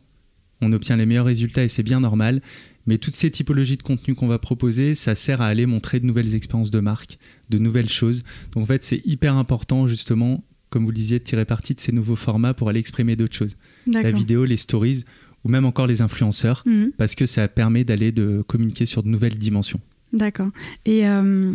On 0.60 0.72
obtient 0.72 0.96
les 0.96 1.06
meilleurs 1.06 1.26
résultats 1.26 1.64
et 1.64 1.68
c'est 1.68 1.82
bien 1.82 2.00
normal. 2.00 2.40
Mais 2.86 2.98
toutes 2.98 3.14
ces 3.16 3.30
typologies 3.30 3.76
de 3.76 3.82
contenus 3.82 4.16
qu'on 4.16 4.26
va 4.26 4.38
proposer, 4.38 4.94
ça 4.94 5.14
sert 5.14 5.40
à 5.40 5.46
aller 5.46 5.66
montrer 5.66 6.00
de 6.00 6.06
nouvelles 6.06 6.34
expériences 6.34 6.70
de 6.70 6.80
marque, 6.80 7.18
de 7.50 7.58
nouvelles 7.58 7.88
choses. 7.88 8.24
Donc 8.52 8.64
en 8.64 8.66
fait, 8.66 8.82
c'est 8.84 9.00
hyper 9.06 9.36
important 9.36 9.86
justement, 9.86 10.42
comme 10.70 10.84
vous 10.84 10.90
le 10.90 10.96
disiez, 10.96 11.18
de 11.18 11.24
tirer 11.24 11.44
parti 11.44 11.74
de 11.74 11.80
ces 11.80 11.92
nouveaux 11.92 12.16
formats 12.16 12.54
pour 12.54 12.68
aller 12.68 12.80
exprimer 12.80 13.14
d'autres 13.16 13.36
choses. 13.36 13.56
La 13.86 14.10
vidéo, 14.10 14.44
les 14.44 14.56
stories 14.56 15.04
ou 15.44 15.48
même 15.48 15.64
encore 15.64 15.86
les 15.88 16.02
influenceurs, 16.02 16.62
Mhm. 16.66 16.92
parce 16.96 17.14
que 17.16 17.26
ça 17.26 17.48
permet 17.48 17.82
d'aller 17.84 18.12
de 18.12 18.42
communiquer 18.46 18.86
sur 18.86 19.02
de 19.02 19.08
nouvelles 19.08 19.36
dimensions. 19.38 19.80
D'accord. 20.12 20.50
Et, 20.84 21.08
euh, 21.08 21.52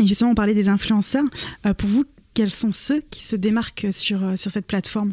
et 0.00 0.06
justement, 0.06 0.30
on 0.32 0.34
parlait 0.34 0.54
des 0.54 0.68
influenceurs. 0.68 1.24
Euh, 1.66 1.72
pour 1.74 1.88
vous, 1.88 2.04
quels 2.34 2.50
sont 2.50 2.72
ceux 2.72 3.00
qui 3.10 3.22
se 3.22 3.36
démarquent 3.36 3.88
sur, 3.92 4.24
euh, 4.24 4.36
sur 4.36 4.50
cette 4.50 4.66
plateforme? 4.66 5.12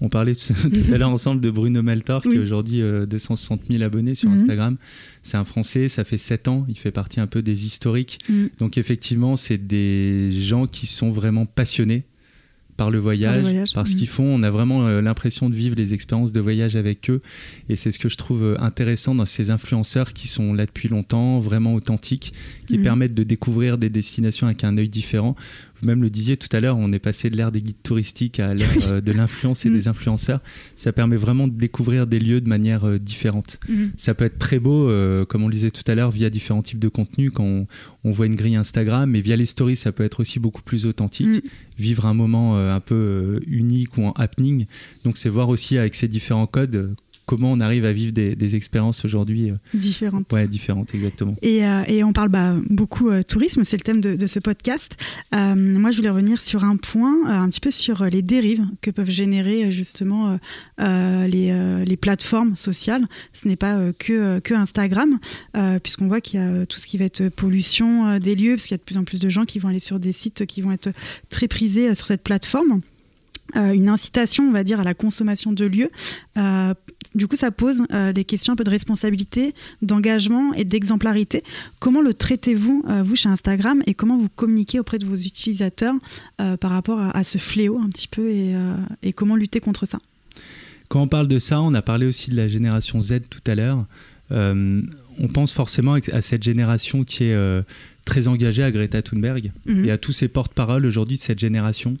On 0.00 0.08
parlait 0.08 0.34
tout 0.34 0.92
à 0.94 0.98
l'heure 0.98 1.10
ensemble 1.10 1.40
de 1.40 1.50
Bruno 1.50 1.82
Maltor, 1.82 2.22
qui 2.22 2.36
a 2.36 2.40
aujourd'hui 2.40 2.82
euh, 2.82 3.06
260 3.06 3.62
000 3.70 3.82
abonnés 3.82 4.14
sur 4.14 4.28
Mhm. 4.28 4.36
Instagram. 4.36 4.76
C'est 5.22 5.36
un 5.36 5.44
Français, 5.44 5.88
ça 5.88 6.04
fait 6.04 6.18
7 6.18 6.48
ans, 6.48 6.64
il 6.68 6.78
fait 6.78 6.92
partie 6.92 7.20
un 7.20 7.26
peu 7.26 7.42
des 7.42 7.66
historiques. 7.66 8.18
Mhm. 8.28 8.50
Donc 8.58 8.78
effectivement, 8.78 9.36
c'est 9.36 9.58
des 9.58 10.30
gens 10.32 10.66
qui 10.66 10.86
sont 10.86 11.10
vraiment 11.10 11.46
passionnés 11.46 12.04
par 12.78 12.92
le 12.92 13.00
voyage, 13.00 13.42
voyage, 13.42 13.72
par 13.72 13.88
ce 13.88 13.94
mhm. 13.94 13.98
qu'ils 13.98 14.08
font. 14.08 14.22
On 14.24 14.42
a 14.44 14.50
vraiment 14.50 14.86
euh, 14.86 15.00
l'impression 15.02 15.50
de 15.50 15.54
vivre 15.54 15.74
les 15.76 15.94
expériences 15.94 16.30
de 16.30 16.40
voyage 16.40 16.76
avec 16.76 17.10
eux. 17.10 17.20
Et 17.68 17.74
c'est 17.74 17.90
ce 17.90 17.98
que 17.98 18.08
je 18.08 18.16
trouve 18.16 18.44
euh, 18.44 18.60
intéressant 18.60 19.16
dans 19.16 19.26
ces 19.26 19.50
influenceurs 19.50 20.12
qui 20.12 20.28
sont 20.28 20.54
là 20.54 20.64
depuis 20.64 20.88
longtemps, 20.88 21.40
vraiment 21.40 21.74
authentiques, 21.74 22.32
qui 22.68 22.78
permettent 22.78 23.14
de 23.14 23.24
découvrir 23.24 23.78
des 23.78 23.90
destinations 23.90 24.46
avec 24.46 24.62
un 24.62 24.78
œil 24.78 24.88
différent. 24.88 25.34
Vous-même 25.80 26.02
le 26.02 26.10
disiez 26.10 26.36
tout 26.36 26.48
à 26.56 26.60
l'heure, 26.60 26.76
on 26.76 26.92
est 26.92 26.98
passé 26.98 27.30
de 27.30 27.36
l'ère 27.36 27.52
des 27.52 27.62
guides 27.62 27.82
touristiques 27.82 28.40
à 28.40 28.52
l'ère 28.54 28.70
euh, 28.88 29.00
de 29.00 29.12
l'influence 29.12 29.64
et 29.64 29.68
Mhm. 29.70 29.74
des 29.76 29.88
influenceurs. 29.88 30.40
Ça 30.76 30.92
permet 30.92 31.16
vraiment 31.16 31.46
de 31.48 31.52
découvrir 31.54 32.06
des 32.06 32.18
lieux 32.18 32.40
de 32.40 32.48
manière 32.48 32.86
euh, 32.86 32.98
différente. 32.98 33.58
Mhm. 33.68 33.92
Ça 33.96 34.14
peut 34.14 34.24
être 34.24 34.38
très 34.38 34.58
beau, 34.58 34.88
euh, 34.88 35.24
comme 35.24 35.42
on 35.42 35.48
le 35.48 35.52
disait 35.54 35.70
tout 35.70 35.88
à 35.90 35.94
l'heure, 35.94 36.10
via 36.10 36.30
différents 36.30 36.62
types 36.62 36.78
de 36.78 36.88
contenus, 36.88 37.30
quand 37.34 37.44
on, 37.44 37.66
on 38.04 38.10
voit 38.10 38.26
une 38.26 38.34
grille 38.36 38.56
Instagram, 38.56 39.10
mais 39.10 39.20
via 39.20 39.36
les 39.36 39.46
stories, 39.46 39.76
ça 39.76 39.92
peut 39.92 40.04
être 40.04 40.20
aussi 40.20 40.40
beaucoup 40.40 40.62
plus 40.62 40.86
authentique, 40.86 41.26
Mhm. 41.28 41.40
vivre 41.78 42.06
un 42.06 42.14
moment 42.14 42.56
euh, 42.58 42.72
un 42.74 42.80
peu 42.80 43.40
unique 43.46 43.96
ou 43.98 44.04
en 44.04 44.12
happening. 44.12 44.66
Donc 45.04 45.16
c'est 45.16 45.28
voir 45.28 45.48
aussi 45.48 45.78
avec 45.78 45.94
ces 45.94 46.08
différents 46.08 46.46
codes 46.46 46.94
comment 47.28 47.52
on 47.52 47.60
arrive 47.60 47.84
à 47.84 47.92
vivre 47.92 48.10
des, 48.12 48.34
des 48.34 48.56
expériences 48.56 49.04
aujourd'hui 49.04 49.50
euh, 49.50 49.54
Différentes. 49.74 50.32
ouais, 50.32 50.48
différentes, 50.48 50.94
exactement. 50.94 51.34
Et, 51.42 51.66
euh, 51.66 51.82
et 51.86 52.02
on 52.02 52.14
parle 52.14 52.30
bah, 52.30 52.56
beaucoup 52.70 53.10
euh, 53.10 53.22
tourisme, 53.22 53.64
c'est 53.64 53.76
le 53.76 53.82
thème 53.82 54.00
de, 54.00 54.16
de 54.16 54.26
ce 54.26 54.38
podcast. 54.38 54.96
Euh, 55.34 55.54
moi, 55.54 55.90
je 55.90 55.98
voulais 55.98 56.08
revenir 56.08 56.40
sur 56.40 56.64
un 56.64 56.76
point, 56.76 57.26
un 57.26 57.50
petit 57.50 57.60
peu 57.60 57.70
sur 57.70 58.06
les 58.06 58.22
dérives 58.22 58.64
que 58.80 58.90
peuvent 58.90 59.10
générer 59.10 59.70
justement 59.70 60.38
les, 60.78 61.84
les 61.84 61.96
plateformes 61.98 62.56
sociales. 62.56 63.06
Ce 63.34 63.46
n'est 63.46 63.56
pas 63.56 63.78
que, 63.98 64.38
que 64.38 64.54
Instagram, 64.54 65.18
puisqu'on 65.82 66.08
voit 66.08 66.22
qu'il 66.22 66.40
y 66.40 66.42
a 66.42 66.64
tout 66.64 66.78
ce 66.78 66.86
qui 66.86 66.96
va 66.96 67.04
être 67.04 67.28
pollution 67.28 68.18
des 68.18 68.34
lieux, 68.34 68.54
parce 68.54 68.64
qu'il 68.66 68.74
y 68.74 68.76
a 68.76 68.78
de 68.78 68.84
plus 68.84 68.96
en 68.96 69.04
plus 69.04 69.20
de 69.20 69.28
gens 69.28 69.44
qui 69.44 69.58
vont 69.58 69.68
aller 69.68 69.78
sur 69.80 70.00
des 70.00 70.12
sites 70.12 70.46
qui 70.46 70.62
vont 70.62 70.72
être 70.72 70.90
très 71.28 71.48
prisés 71.48 71.94
sur 71.94 72.06
cette 72.06 72.22
plateforme. 72.22 72.80
Euh, 73.56 73.72
une 73.72 73.88
incitation, 73.88 74.44
on 74.44 74.52
va 74.52 74.64
dire, 74.64 74.80
à 74.80 74.84
la 74.84 74.94
consommation 74.94 75.52
de 75.52 75.64
lieux. 75.64 75.90
Euh, 76.36 76.74
du 77.14 77.26
coup, 77.26 77.36
ça 77.36 77.50
pose 77.50 77.82
euh, 77.92 78.12
des 78.12 78.24
questions 78.24 78.52
un 78.52 78.56
peu 78.56 78.64
de 78.64 78.70
responsabilité, 78.70 79.54
d'engagement 79.80 80.52
et 80.52 80.64
d'exemplarité. 80.64 81.42
Comment 81.78 82.02
le 82.02 82.12
traitez-vous, 82.12 82.84
vous, 83.04 83.16
chez 83.16 83.28
Instagram, 83.28 83.82
et 83.86 83.94
comment 83.94 84.18
vous 84.18 84.28
communiquez 84.28 84.78
auprès 84.78 84.98
de 84.98 85.06
vos 85.06 85.16
utilisateurs 85.16 85.94
par 86.60 86.70
rapport 86.70 87.00
à, 87.00 87.24
ce 87.24 87.38
fléau 87.38 87.78
un 87.80 87.88
petit 87.88 88.08
peu 88.08 88.28
et, 88.30 89.12
comment 89.12 89.36
lutter 89.36 89.60
contre 89.60 89.86
ça? 89.86 89.98
Quand 90.88 91.02
on 91.02 91.08
parle 91.08 91.28
de 91.28 91.38
ça, 91.38 91.60
on 91.60 91.74
a 91.74 91.82
parlé 91.82 92.06
aussi 92.06 92.30
de 92.30 92.36
la 92.36 92.48
génération 92.48 93.00
Z 93.00 93.20
tout 93.30 93.40
à 93.46 93.54
l'heure. 93.54 93.86
On 94.30 95.28
pense 95.32 95.52
forcément 95.52 95.96
à 96.12 96.22
cette 96.22 96.42
génération 96.42 97.04
qui 97.04 97.24
est 97.24 97.64
très 98.08 98.26
engagé 98.26 98.62
à 98.62 98.70
Greta 98.72 99.02
Thunberg 99.02 99.52
Mhm. 99.66 99.84
et 99.84 99.90
à 99.90 99.98
tous 99.98 100.12
ces 100.12 100.28
porte-paroles 100.28 100.84
aujourd'hui 100.86 101.16
de 101.16 101.22
cette 101.22 101.38
génération. 101.38 101.96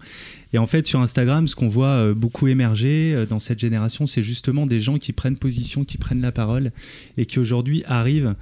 Et 0.52 0.58
en 0.58 0.66
fait, 0.66 0.86
sur 0.86 1.00
Instagram, 1.00 1.46
ce 1.46 1.54
qu'on 1.54 1.68
voit 1.68 1.88
euh, 2.08 2.14
beaucoup 2.14 2.48
émerger 2.48 3.14
euh, 3.14 3.26
dans 3.26 3.38
cette 3.38 3.58
génération, 3.58 4.06
c'est 4.06 4.22
justement 4.22 4.66
des 4.66 4.80
gens 4.80 4.98
qui 4.98 5.12
prennent 5.12 5.36
position, 5.36 5.84
qui 5.84 5.98
prennent 5.98 6.22
la 6.22 6.32
parole 6.32 6.72
et 7.16 7.26
qui 7.26 7.38
aujourd'hui 7.38 7.82
arrivent 7.86 8.34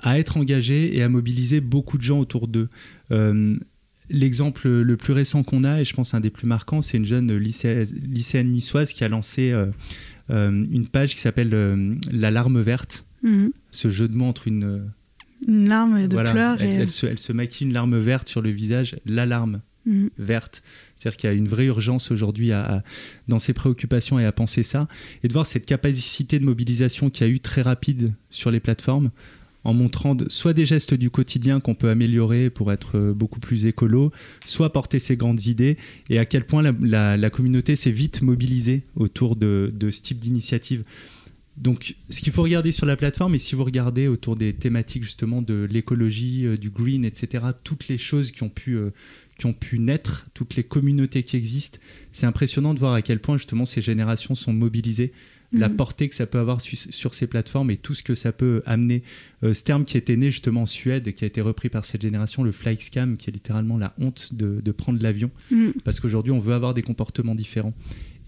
à 0.00 0.18
être 0.18 0.36
engagés 0.36 0.96
et 0.96 1.02
à 1.02 1.08
mobiliser 1.08 1.60
beaucoup 1.60 1.98
de 1.98 2.02
gens 2.02 2.20
autour 2.20 2.46
d'eux. 2.48 2.68
Euh, 3.10 3.56
L'exemple 4.10 4.68
le 4.68 4.96
plus 4.96 5.12
récent 5.12 5.42
qu'on 5.42 5.64
a, 5.64 5.80
et 5.80 5.84
je 5.84 5.92
pense 5.94 6.14
un 6.14 6.20
des 6.20 6.30
plus 6.30 6.46
marquants, 6.46 6.80
c'est 6.80 6.96
une 6.96 7.04
jeune 7.04 7.36
lycée- 7.36 7.84
lycéenne 8.10 8.48
niçoise 8.50 8.94
qui 8.94 9.04
a 9.04 9.08
lancé 9.08 9.50
euh, 9.52 9.66
euh, 10.30 10.64
une 10.72 10.86
page 10.88 11.10
qui 11.10 11.18
s'appelle 11.20 11.50
La 12.10 12.30
larme 12.30 12.58
verte. 12.62 13.04
Mhm. 13.22 13.50
Ce 13.70 13.90
jeu 13.90 14.08
de 14.08 14.14
mots 14.16 14.24
entre 14.24 14.48
une, 14.48 14.90
Une 15.46 15.68
larme 15.68 16.08
de 16.08 16.12
voilà, 16.14 16.32
pleurs. 16.32 16.60
elle, 16.62 16.70
et- 16.70 16.76
elle 16.76 16.90
se, 16.90 17.06
elle 17.06 17.18
se 17.18 17.32
maquille 17.32 17.66
une 17.66 17.72
larme 17.72 17.98
verte 17.98 18.28
sur 18.28 18.42
le 18.42 18.50
visage, 18.50 18.96
l'alarme 19.06 19.60
Mhm. 19.86 20.10
verte. 20.18 20.62
C'est-à-dire 20.96 21.16
qu'il 21.16 21.30
y 21.30 21.32
a 21.32 21.36
une 21.36 21.48
vraie 21.48 21.66
urgence 21.66 22.10
aujourd'hui 22.10 22.52
à- 22.52 22.76
à- 22.78 22.82
dans 23.28 23.38
ses 23.38 23.52
préoccupations 23.52 24.18
et 24.18 24.24
à 24.24 24.32
penser 24.32 24.62
ça. 24.62 24.88
Et 25.22 25.28
de 25.28 25.32
voir 25.32 25.46
cette 25.46 25.64
capacité 25.64 26.38
de 26.38 26.44
mobilisation 26.44 27.08
qu'il 27.08 27.26
y 27.26 27.30
a 27.30 27.32
eu 27.32 27.40
très 27.40 27.62
rapide 27.62 28.12
sur 28.30 28.50
les 28.50 28.60
plateformes, 28.60 29.10
en 29.64 29.74
montrant 29.74 30.14
de- 30.14 30.28
soit 30.28 30.52
des 30.54 30.64
gestes 30.64 30.94
du 30.94 31.10
quotidien 31.10 31.60
qu'on 31.60 31.74
peut 31.74 31.90
améliorer 31.90 32.48
pour 32.50 32.72
être 32.72 32.96
euh, 32.98 33.12
beaucoup 33.12 33.40
plus 33.40 33.66
écolo, 33.66 34.12
soit 34.46 34.72
porter 34.72 34.98
ses 34.98 35.16
grandes 35.16 35.46
idées, 35.46 35.76
et 36.10 36.18
à 36.18 36.24
quel 36.26 36.44
point 36.46 36.62
la, 36.62 36.72
la- 36.80 37.16
la 37.16 37.30
communauté 37.30 37.74
s'est 37.76 37.90
vite 37.90 38.22
mobilisée 38.22 38.82
autour 38.96 39.36
de, 39.36 39.72
de 39.74 39.90
ce 39.90 40.02
type 40.02 40.18
d'initiative. 40.18 40.84
Donc, 41.60 41.96
ce 42.08 42.20
qu'il 42.20 42.32
faut 42.32 42.42
regarder 42.42 42.70
sur 42.72 42.86
la 42.86 42.96
plateforme, 42.96 43.34
et 43.34 43.38
si 43.38 43.54
vous 43.56 43.64
regardez 43.64 44.06
autour 44.06 44.36
des 44.36 44.52
thématiques 44.52 45.02
justement 45.02 45.42
de 45.42 45.66
l'écologie, 45.70 46.46
euh, 46.46 46.56
du 46.56 46.70
green, 46.70 47.04
etc., 47.04 47.44
toutes 47.64 47.88
les 47.88 47.98
choses 47.98 48.30
qui 48.30 48.42
ont 48.44 48.48
pu, 48.48 48.74
euh, 48.76 48.90
qui 49.38 49.46
ont 49.46 49.52
pu 49.52 49.78
naître, 49.80 50.28
toutes 50.34 50.54
les 50.56 50.62
communautés 50.64 51.24
qui 51.24 51.36
existent, 51.36 51.78
c'est 52.12 52.26
impressionnant 52.26 52.74
de 52.74 52.78
voir 52.78 52.94
à 52.94 53.02
quel 53.02 53.18
point 53.20 53.36
justement 53.36 53.64
ces 53.64 53.80
générations 53.80 54.34
sont 54.36 54.52
mobilisées, 54.52 55.12
la 55.50 55.68
Mhm. 55.70 55.76
portée 55.76 56.08
que 56.10 56.14
ça 56.14 56.26
peut 56.26 56.38
avoir 56.38 56.60
su- 56.60 56.76
sur 56.76 57.14
ces 57.14 57.26
plateformes 57.26 57.70
et 57.70 57.78
tout 57.78 57.94
ce 57.94 58.02
que 58.02 58.14
ça 58.14 58.32
peut 58.32 58.62
amener. 58.66 59.02
Euh, 59.42 59.54
ce 59.54 59.64
terme 59.64 59.84
qui 59.86 59.96
était 59.96 60.16
né 60.16 60.30
justement 60.30 60.62
en 60.62 60.66
Suède 60.66 61.14
qui 61.14 61.24
a 61.24 61.26
été 61.26 61.40
repris 61.40 61.70
par 61.70 61.86
cette 61.86 62.02
génération, 62.02 62.42
le 62.42 62.52
fly 62.52 62.76
scam, 62.76 63.16
qui 63.16 63.30
est 63.30 63.32
littéralement 63.32 63.78
la 63.78 63.94
honte 63.98 64.34
de, 64.34 64.60
de 64.62 64.72
prendre 64.72 65.02
l'avion, 65.02 65.30
Mhm. 65.50 65.72
parce 65.84 66.00
qu'aujourd'hui 66.00 66.32
on 66.32 66.38
veut 66.38 66.52
avoir 66.54 66.74
des 66.74 66.82
comportements 66.82 67.34
différents. 67.34 67.72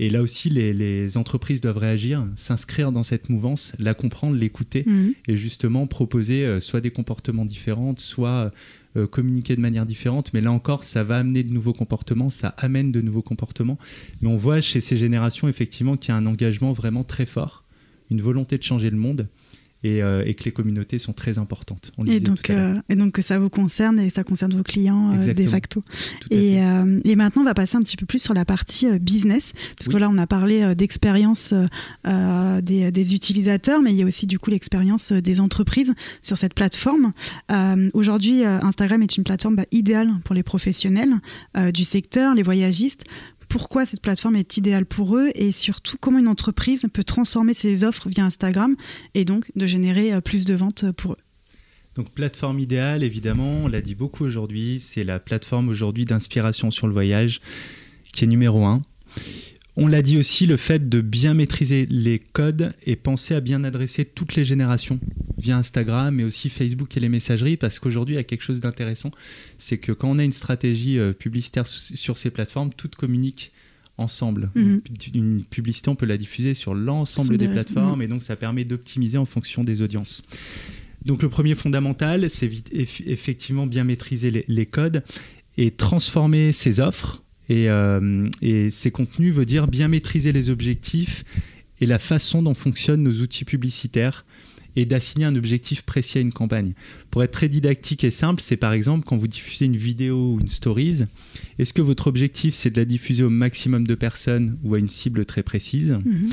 Et 0.02 0.08
là 0.08 0.22
aussi, 0.22 0.48
les, 0.48 0.72
les 0.72 1.18
entreprises 1.18 1.60
doivent 1.60 1.76
réagir, 1.76 2.26
s'inscrire 2.34 2.90
dans 2.90 3.02
cette 3.02 3.28
mouvance, 3.28 3.74
la 3.78 3.92
comprendre, 3.92 4.34
l'écouter 4.34 4.84
Mhm. 4.86 5.12
et 5.28 5.36
justement 5.36 5.86
proposer 5.86 6.46
euh, 6.46 6.58
soit 6.58 6.80
des 6.80 6.90
comportements 6.90 7.44
différents, 7.44 7.94
soit 7.98 8.50
euh, 8.96 9.06
communiquer 9.06 9.56
de 9.56 9.60
manière 9.60 9.84
différente. 9.84 10.32
Mais 10.32 10.40
là 10.40 10.52
encore, 10.52 10.84
ça 10.84 11.04
va 11.04 11.18
amener 11.18 11.42
de 11.42 11.52
nouveaux 11.52 11.74
comportements, 11.74 12.30
ça 12.30 12.54
amène 12.56 12.90
de 12.90 13.02
nouveaux 13.02 13.20
comportements. 13.20 13.78
Mais 14.22 14.28
on 14.28 14.36
voit 14.36 14.62
chez 14.62 14.80
ces 14.80 14.96
générations 14.96 15.48
effectivement 15.48 15.98
qu'il 15.98 16.12
y 16.12 16.12
a 16.12 16.16
un 16.16 16.24
engagement 16.26 16.72
vraiment 16.72 17.04
très 17.04 17.26
fort, 17.26 17.64
une 18.10 18.22
volonté 18.22 18.56
de 18.56 18.62
changer 18.62 18.88
le 18.88 18.96
monde. 18.96 19.28
Et, 19.82 20.02
euh, 20.02 20.22
et 20.26 20.34
que 20.34 20.44
les 20.44 20.52
communautés 20.52 20.98
sont 20.98 21.14
très 21.14 21.38
importantes. 21.38 21.92
On 21.96 22.04
Et 22.04 22.20
donc, 22.20 22.50
euh, 22.50 22.76
et 22.90 22.96
donc 22.96 23.12
que 23.12 23.22
ça 23.22 23.38
vous 23.38 23.48
concerne 23.48 23.98
et 23.98 24.10
ça 24.10 24.24
concerne 24.24 24.52
vos 24.52 24.62
clients 24.62 25.12
euh, 25.16 25.32
de 25.32 25.46
facto. 25.46 25.82
Et, 26.30 26.62
euh, 26.62 27.00
et 27.04 27.16
maintenant, 27.16 27.40
on 27.40 27.46
va 27.46 27.54
passer 27.54 27.76
un 27.78 27.82
petit 27.82 27.96
peu 27.96 28.04
plus 28.04 28.20
sur 28.22 28.34
la 28.34 28.44
partie 28.44 28.86
euh, 28.86 28.98
business, 28.98 29.54
parce 29.78 29.88
que 29.88 29.96
là, 29.96 30.10
on 30.10 30.18
a 30.18 30.26
parlé 30.26 30.60
euh, 30.60 30.74
d'expérience 30.74 31.54
euh, 31.54 31.64
euh, 32.06 32.60
des, 32.60 32.92
des 32.92 33.14
utilisateurs, 33.14 33.80
mais 33.80 33.92
il 33.92 33.96
y 33.96 34.02
a 34.02 34.06
aussi 34.06 34.26
du 34.26 34.38
coup 34.38 34.50
l'expérience 34.50 35.12
euh, 35.12 35.22
des 35.22 35.40
entreprises 35.40 35.94
sur 36.20 36.36
cette 36.36 36.52
plateforme. 36.52 37.12
Euh, 37.50 37.88
Aujourd'hui, 37.94 38.44
euh, 38.44 38.60
Instagram 38.60 39.02
est 39.02 39.16
une 39.16 39.24
plateforme 39.24 39.56
bah, 39.56 39.66
idéale 39.70 40.10
pour 40.24 40.34
les 40.34 40.42
professionnels 40.42 41.14
euh, 41.56 41.70
du 41.70 41.84
secteur, 41.84 42.34
les 42.34 42.42
voyagistes. 42.42 43.04
Pourquoi 43.50 43.84
cette 43.84 44.00
plateforme 44.00 44.36
est 44.36 44.56
idéale 44.58 44.86
pour 44.86 45.16
eux 45.16 45.30
et 45.34 45.50
surtout 45.50 45.96
comment 45.98 46.20
une 46.20 46.28
entreprise 46.28 46.86
peut 46.92 47.02
transformer 47.02 47.52
ses 47.52 47.82
offres 47.82 48.08
via 48.08 48.24
Instagram 48.24 48.76
et 49.14 49.24
donc 49.24 49.50
de 49.56 49.66
générer 49.66 50.14
euh, 50.14 50.20
plus 50.20 50.44
de 50.44 50.54
ventes 50.54 50.92
pour 50.92 51.12
eux. 51.12 51.22
Donc 51.96 52.10
plateforme 52.10 52.60
idéale, 52.60 53.02
évidemment, 53.02 53.64
on 53.64 53.66
l'a 53.66 53.82
dit 53.82 53.96
beaucoup 53.96 54.24
aujourd'hui, 54.24 54.78
c'est 54.78 55.02
la 55.02 55.18
plateforme 55.18 55.68
aujourd'hui 55.68 56.04
d'inspiration 56.04 56.70
sur 56.70 56.86
le 56.86 56.92
voyage 56.92 57.40
qui 58.12 58.24
est 58.24 58.28
numéro 58.28 58.64
un. 58.64 58.82
On 59.76 59.86
l'a 59.86 60.02
dit 60.02 60.18
aussi, 60.18 60.46
le 60.46 60.56
fait 60.56 60.88
de 60.88 61.00
bien 61.00 61.32
maîtriser 61.32 61.86
les 61.88 62.18
codes 62.18 62.72
et 62.84 62.96
penser 62.96 63.34
à 63.34 63.40
bien 63.40 63.62
adresser 63.64 64.04
toutes 64.04 64.34
les 64.34 64.44
générations 64.44 64.98
via 65.38 65.56
Instagram, 65.56 66.14
mais 66.14 66.24
aussi 66.24 66.50
Facebook 66.50 66.96
et 66.96 67.00
les 67.00 67.08
messageries, 67.08 67.56
parce 67.56 67.78
qu'aujourd'hui, 67.78 68.14
il 68.16 68.18
y 68.18 68.20
a 68.20 68.24
quelque 68.24 68.42
chose 68.42 68.60
d'intéressant, 68.60 69.10
c'est 69.58 69.78
que 69.78 69.92
quand 69.92 70.10
on 70.10 70.18
a 70.18 70.24
une 70.24 70.32
stratégie 70.32 70.98
euh, 70.98 71.12
publicitaire 71.12 71.66
sur 71.66 72.18
ces 72.18 72.30
plateformes, 72.30 72.70
toutes 72.76 72.96
communiquent 72.96 73.52
ensemble. 73.96 74.50
Mhm. 74.54 74.82
Une, 75.14 75.20
une 75.36 75.44
publicité, 75.44 75.88
on 75.88 75.94
peut 75.94 76.06
la 76.06 76.16
diffuser 76.18 76.54
sur 76.54 76.74
l'ensemble 76.74 77.36
des 77.36 77.46
des- 77.46 77.52
plateformes, 77.52 78.02
et 78.02 78.08
donc 78.08 78.22
ça 78.22 78.36
permet 78.36 78.64
d'optimiser 78.64 79.18
en 79.18 79.24
fonction 79.26 79.62
des 79.62 79.82
audiences. 79.82 80.22
Donc 81.06 81.22
le 81.22 81.28
premier 81.30 81.54
fondamental, 81.54 82.28
c'est 82.28 82.50
effectivement 82.72 83.66
bien 83.66 83.84
maîtriser 83.84 84.30
les, 84.30 84.44
les 84.48 84.66
codes 84.66 85.02
et 85.56 85.70
transformer 85.70 86.52
ses 86.52 86.80
offres. 86.80 87.22
Et, 87.50 87.68
euh, 87.68 88.26
et 88.40 88.70
ces 88.70 88.90
contenus 88.90 89.34
veut 89.34 89.44
dire 89.44 89.66
bien 89.68 89.88
maîtriser 89.88 90.32
les 90.32 90.48
objectifs 90.48 91.24
et 91.80 91.86
la 91.86 91.98
façon 91.98 92.42
dont 92.42 92.54
fonctionnent 92.54 93.02
nos 93.02 93.20
outils 93.20 93.44
publicitaires 93.44 94.24
et 94.76 94.84
d'assigner 94.84 95.24
un 95.24 95.34
objectif 95.34 95.82
précis 95.82 96.18
à 96.18 96.20
une 96.20 96.32
campagne. 96.32 96.74
Pour 97.10 97.24
être 97.24 97.32
très 97.32 97.48
didactique 97.48 98.04
et 98.04 98.12
simple, 98.12 98.40
c'est 98.40 98.56
par 98.56 98.72
exemple 98.72 99.04
quand 99.04 99.16
vous 99.16 99.26
diffusez 99.26 99.64
une 99.64 99.76
vidéo 99.76 100.34
ou 100.34 100.40
une 100.40 100.48
stories, 100.48 101.00
est-ce 101.58 101.72
que 101.72 101.82
votre 101.82 102.06
objectif 102.06 102.54
c'est 102.54 102.70
de 102.70 102.78
la 102.78 102.84
diffuser 102.84 103.24
au 103.24 103.30
maximum 103.30 103.84
de 103.84 103.96
personnes 103.96 104.56
ou 104.62 104.76
à 104.76 104.78
une 104.78 104.86
cible 104.86 105.24
très 105.26 105.42
précise 105.42 105.98
Mhm. 106.04 106.30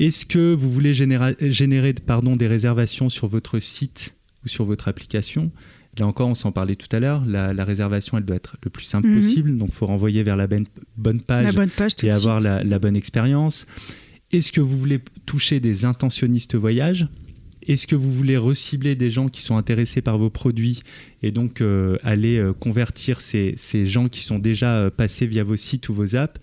est-ce 0.00 0.26
que 0.26 0.52
vous 0.52 0.68
voulez 0.70 0.92
générer 0.94 1.92
pardon, 1.94 2.34
des 2.34 2.48
réservations 2.48 3.08
sur 3.08 3.28
votre 3.28 3.60
site 3.60 4.16
ou 4.44 4.48
sur 4.48 4.64
votre 4.64 4.88
application 4.88 5.52
Là 5.98 6.06
encore, 6.06 6.28
on 6.28 6.34
s'en 6.34 6.52
parlait 6.52 6.76
tout 6.76 6.94
à 6.94 7.00
l'heure, 7.00 7.24
la, 7.26 7.52
la 7.52 7.64
réservation, 7.64 8.18
elle 8.18 8.24
doit 8.24 8.36
être 8.36 8.56
le 8.62 8.70
plus 8.70 8.84
simple 8.84 9.08
Mhm. 9.08 9.14
possible, 9.14 9.56
donc 9.58 9.68
il 9.70 9.74
faut 9.74 9.86
renvoyer 9.86 10.22
vers 10.22 10.36
la 10.36 10.46
bonne, 10.46 10.66
bonne 10.96 11.20
page 11.20 11.44
La 11.46 11.52
bonne 11.52 11.70
page 11.70 11.96
tout 11.96 12.06
et 12.06 12.10
avoir 12.10 12.40
la, 12.40 12.62
la 12.64 12.78
bonne 12.78 12.96
expérience. 12.96 13.66
Est-ce 14.32 14.52
que 14.52 14.60
vous 14.60 14.76
voulez 14.76 15.00
toucher 15.24 15.60
des 15.60 15.84
intentionnistes 15.84 16.54
voyage? 16.56 17.08
Est-ce 17.68 17.86
que 17.88 17.96
vous 17.96 18.12
voulez 18.12 18.36
recibler 18.36 18.94
des 18.94 19.10
gens 19.10 19.28
qui 19.28 19.40
sont 19.42 19.56
intéressés 19.56 20.00
par 20.00 20.18
vos 20.18 20.30
produits 20.30 20.82
et 21.22 21.32
donc 21.32 21.60
euh, 21.60 21.96
aller 22.04 22.36
euh, 22.38 22.52
convertir 22.52 23.20
ces, 23.20 23.54
ces 23.56 23.86
gens 23.86 24.08
qui 24.08 24.22
sont 24.22 24.38
déjà 24.38 24.76
euh, 24.76 24.90
passés 24.90 25.26
via 25.26 25.42
vos 25.42 25.56
sites 25.56 25.88
ou 25.88 25.94
vos 25.94 26.14
apps? 26.14 26.40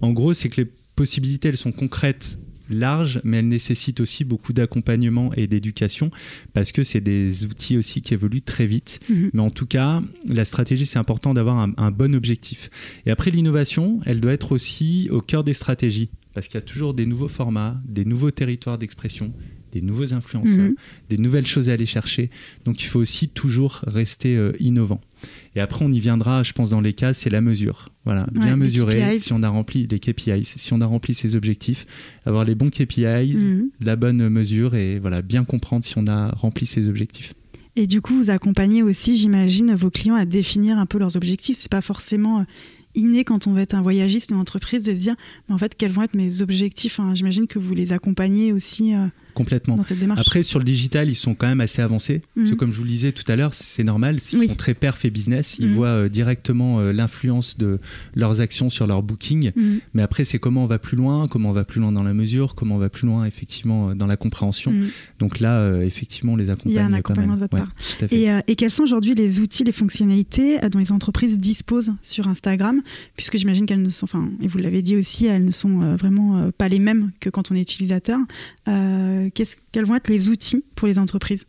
En 0.00 0.12
gros, 0.12 0.32
c'est 0.32 0.48
que 0.48 0.62
les 0.62 0.70
possibilités, 0.96 1.48
elles 1.48 1.58
sont 1.58 1.72
concrètes 1.72 2.38
larges, 2.70 3.20
mais 3.24 3.38
elles 3.38 3.48
nécessitent 3.48 4.00
aussi 4.00 4.24
beaucoup 4.24 4.52
d'accompagnement 4.52 5.32
et 5.34 5.46
d'éducation 5.46 6.10
parce 6.52 6.72
que 6.72 6.82
c'est 6.82 7.00
des 7.00 7.44
outils 7.44 7.76
aussi 7.76 8.02
qui 8.02 8.14
évoluent 8.14 8.42
très 8.42 8.66
vite. 8.66 9.00
Mhm. 9.08 9.30
Mais 9.32 9.42
en 9.42 9.50
tout 9.50 9.66
cas, 9.66 10.02
la 10.28 10.44
stratégie, 10.44 10.86
c'est 10.86 10.98
important 10.98 11.34
d'avoir 11.34 11.58
un, 11.58 11.72
un 11.76 11.90
bon 11.90 12.14
objectif. 12.14 12.70
Et 13.06 13.10
après, 13.10 13.30
l'innovation, 13.30 14.00
elle 14.04 14.20
doit 14.20 14.32
être 14.32 14.52
aussi 14.52 15.08
au 15.10 15.20
cœur 15.20 15.44
des 15.44 15.54
stratégies 15.54 16.10
parce 16.34 16.48
qu'il 16.48 16.54
y 16.54 16.62
a 16.62 16.66
toujours 16.66 16.94
des 16.94 17.06
nouveaux 17.06 17.28
formats, 17.28 17.80
des 17.84 18.04
nouveaux 18.04 18.30
territoires 18.30 18.78
d'expression, 18.78 19.32
des 19.72 19.80
nouveaux 19.80 20.14
influenceurs, 20.14 20.68
Mhm. 20.68 20.74
des 21.08 21.18
nouvelles 21.18 21.46
choses 21.46 21.68
à 21.70 21.72
aller 21.72 21.86
chercher. 21.86 22.28
Donc 22.64 22.82
il 22.82 22.86
faut 22.86 22.98
aussi 23.00 23.28
toujours 23.28 23.80
rester 23.86 24.36
euh, 24.36 24.52
innovant. 24.60 25.00
Et 25.54 25.60
après, 25.60 25.84
on 25.84 25.92
y 25.92 26.00
viendra, 26.00 26.42
je 26.42 26.52
pense, 26.52 26.70
dans 26.70 26.80
les 26.80 26.92
cas, 26.94 27.14
c'est 27.14 27.30
la 27.30 27.40
mesure. 27.40 27.86
Voilà, 28.04 28.22
Ouais, 28.34 28.40
bien 28.40 28.56
mesurer 28.56 29.18
si 29.18 29.32
on 29.32 29.42
a 29.44 29.48
rempli 29.48 29.86
les 29.88 30.00
KPIs, 30.00 30.44
si 30.56 30.72
on 30.72 30.80
a 30.80 30.86
rempli 30.86 31.14
ses 31.14 31.36
objectifs, 31.36 31.86
avoir 32.26 32.44
les 32.44 32.54
bons 32.56 32.70
KPIs, 32.70 33.36
Mhm. 33.44 33.70
la 33.80 33.94
bonne 33.96 34.28
mesure 34.28 34.74
et 34.74 34.98
voilà, 34.98 35.22
bien 35.22 35.44
comprendre 35.44 35.84
si 35.84 35.94
on 35.96 36.06
a 36.08 36.30
rempli 36.30 36.66
ses 36.66 36.88
objectifs. 36.88 37.34
Et 37.76 37.86
du 37.86 38.00
coup, 38.02 38.14
vous 38.14 38.30
accompagnez 38.30 38.82
aussi, 38.82 39.16
j'imagine, 39.16 39.74
vos 39.74 39.90
clients 39.90 40.16
à 40.16 40.26
définir 40.26 40.76
un 40.78 40.84
peu 40.86 40.98
leurs 40.98 41.16
objectifs. 41.16 41.56
C'est 41.56 41.70
pas 41.70 41.80
forcément 41.80 42.40
euh, 42.40 42.44
inné 42.94 43.24
quand 43.24 43.46
on 43.46 43.52
va 43.52 43.62
être 43.62 43.74
un 43.74 43.80
voyagiste, 43.80 44.30
une 44.32 44.36
entreprise, 44.36 44.84
de 44.84 44.90
se 44.90 44.96
dire, 44.96 45.14
mais 45.48 45.54
en 45.54 45.58
fait, 45.58 45.74
quels 45.76 45.92
vont 45.92 46.02
être 46.02 46.12
mes 46.14 46.42
objectifs 46.42 46.98
Enfin, 47.00 47.14
J'imagine 47.14 47.46
que 47.46 47.58
vous 47.58 47.74
les 47.74 47.92
accompagnez 47.94 48.52
aussi 48.52 48.92
euh, 48.94 49.06
Complètement. 49.34 49.76
dans 49.76 49.82
cette 49.82 49.98
démarche. 49.98 50.20
Après, 50.20 50.42
sur 50.42 50.58
le 50.58 50.64
digital, 50.64 51.08
ils 51.08 51.14
sont 51.14 51.34
quand 51.34 51.46
même 51.46 51.60
assez 51.60 51.82
avancés. 51.82 52.22
Parce 52.34 52.48
que, 52.48 52.52
Mhm. 52.54 52.56
comme 52.58 52.72
je 52.72 52.76
vous 52.78 52.84
le 52.84 52.88
disais 52.90 53.12
tout 53.12 53.30
à 53.30 53.36
l'heure, 53.36 53.54
c'est 53.54 53.84
normal. 53.84 54.20
S'ils 54.20 54.38
Oui. 54.38 54.48
sont 54.48 54.54
très 54.54 54.74
perf 54.74 55.04
et 55.04 55.10
business, 55.10 55.56
ils 55.58 55.68
Mhm. 55.68 55.74
voient 55.74 55.86
euh, 55.88 56.08
directement 56.08 56.80
euh, 56.80 56.92
l'influence 56.92 57.56
de 57.58 57.78
leurs 58.14 58.40
actions 58.40 58.70
sur 58.70 58.86
leur 58.86 59.02
booking. 59.02 59.52
Mhm. 59.56 59.80
Mais 59.94 60.02
après, 60.02 60.24
c'est 60.24 60.38
comment 60.38 60.64
on 60.64 60.66
va 60.66 60.78
plus 60.78 60.96
loin, 60.96 61.28
comment 61.28 61.50
on 61.50 61.52
va 61.52 61.64
plus 61.64 61.80
loin 61.80 61.92
dans 61.92 62.02
la 62.02 62.14
mesure, 62.14 62.54
comment 62.54 62.76
on 62.76 62.78
va 62.78 62.88
plus 62.90 63.06
loin, 63.06 63.24
effectivement, 63.24 63.90
euh, 63.90 63.94
dans 63.94 64.06
la 64.06 64.16
compréhension. 64.16 64.72
Donc 65.18 65.40
là, 65.40 65.58
euh, 65.58 65.82
effectivement, 65.82 66.32
on 66.34 66.36
les 66.36 66.50
accompagne. 66.50 66.72
Il 66.72 66.76
y 66.76 66.78
a 66.78 66.84
un 66.86 66.92
accompagnement 66.92 67.34
de 67.34 67.40
votre 67.40 67.56
part. 67.56 67.72
Et, 68.10 68.26
et 68.46 68.54
quels 68.56 68.70
sont 68.70 68.82
aujourd'hui 68.82 69.14
les 69.14 69.40
outils, 69.40 69.64
les 69.64 69.72
fonctionnalités 69.72 70.58
dont 70.70 70.78
les 70.78 70.92
entreprises 70.92 71.38
disposent 71.38 71.92
sur 72.02 72.28
Instagram? 72.28 72.80
Puisque 73.16 73.36
j'imagine 73.38 73.66
qu'elles 73.66 73.82
ne 73.82 73.90
sont, 73.90 74.04
enfin, 74.04 74.30
et 74.42 74.46
vous 74.46 74.58
l'avez 74.58 74.82
dit 74.82 74.96
aussi, 74.96 75.26
elles 75.26 75.44
ne 75.44 75.50
sont 75.50 75.96
vraiment 75.96 76.50
pas 76.56 76.68
les 76.68 76.78
mêmes 76.78 77.10
que 77.20 77.30
quand 77.30 77.50
on 77.50 77.54
est 77.54 77.60
utilisateur. 77.60 78.18
Euh, 78.68 79.21
qu'est-ce- 79.30 79.56
quels 79.72 79.84
vont 79.84 79.96
être 79.96 80.08
les 80.08 80.28
outils 80.28 80.64
pour 80.76 80.88
les 80.88 80.98
entreprises? 80.98 81.46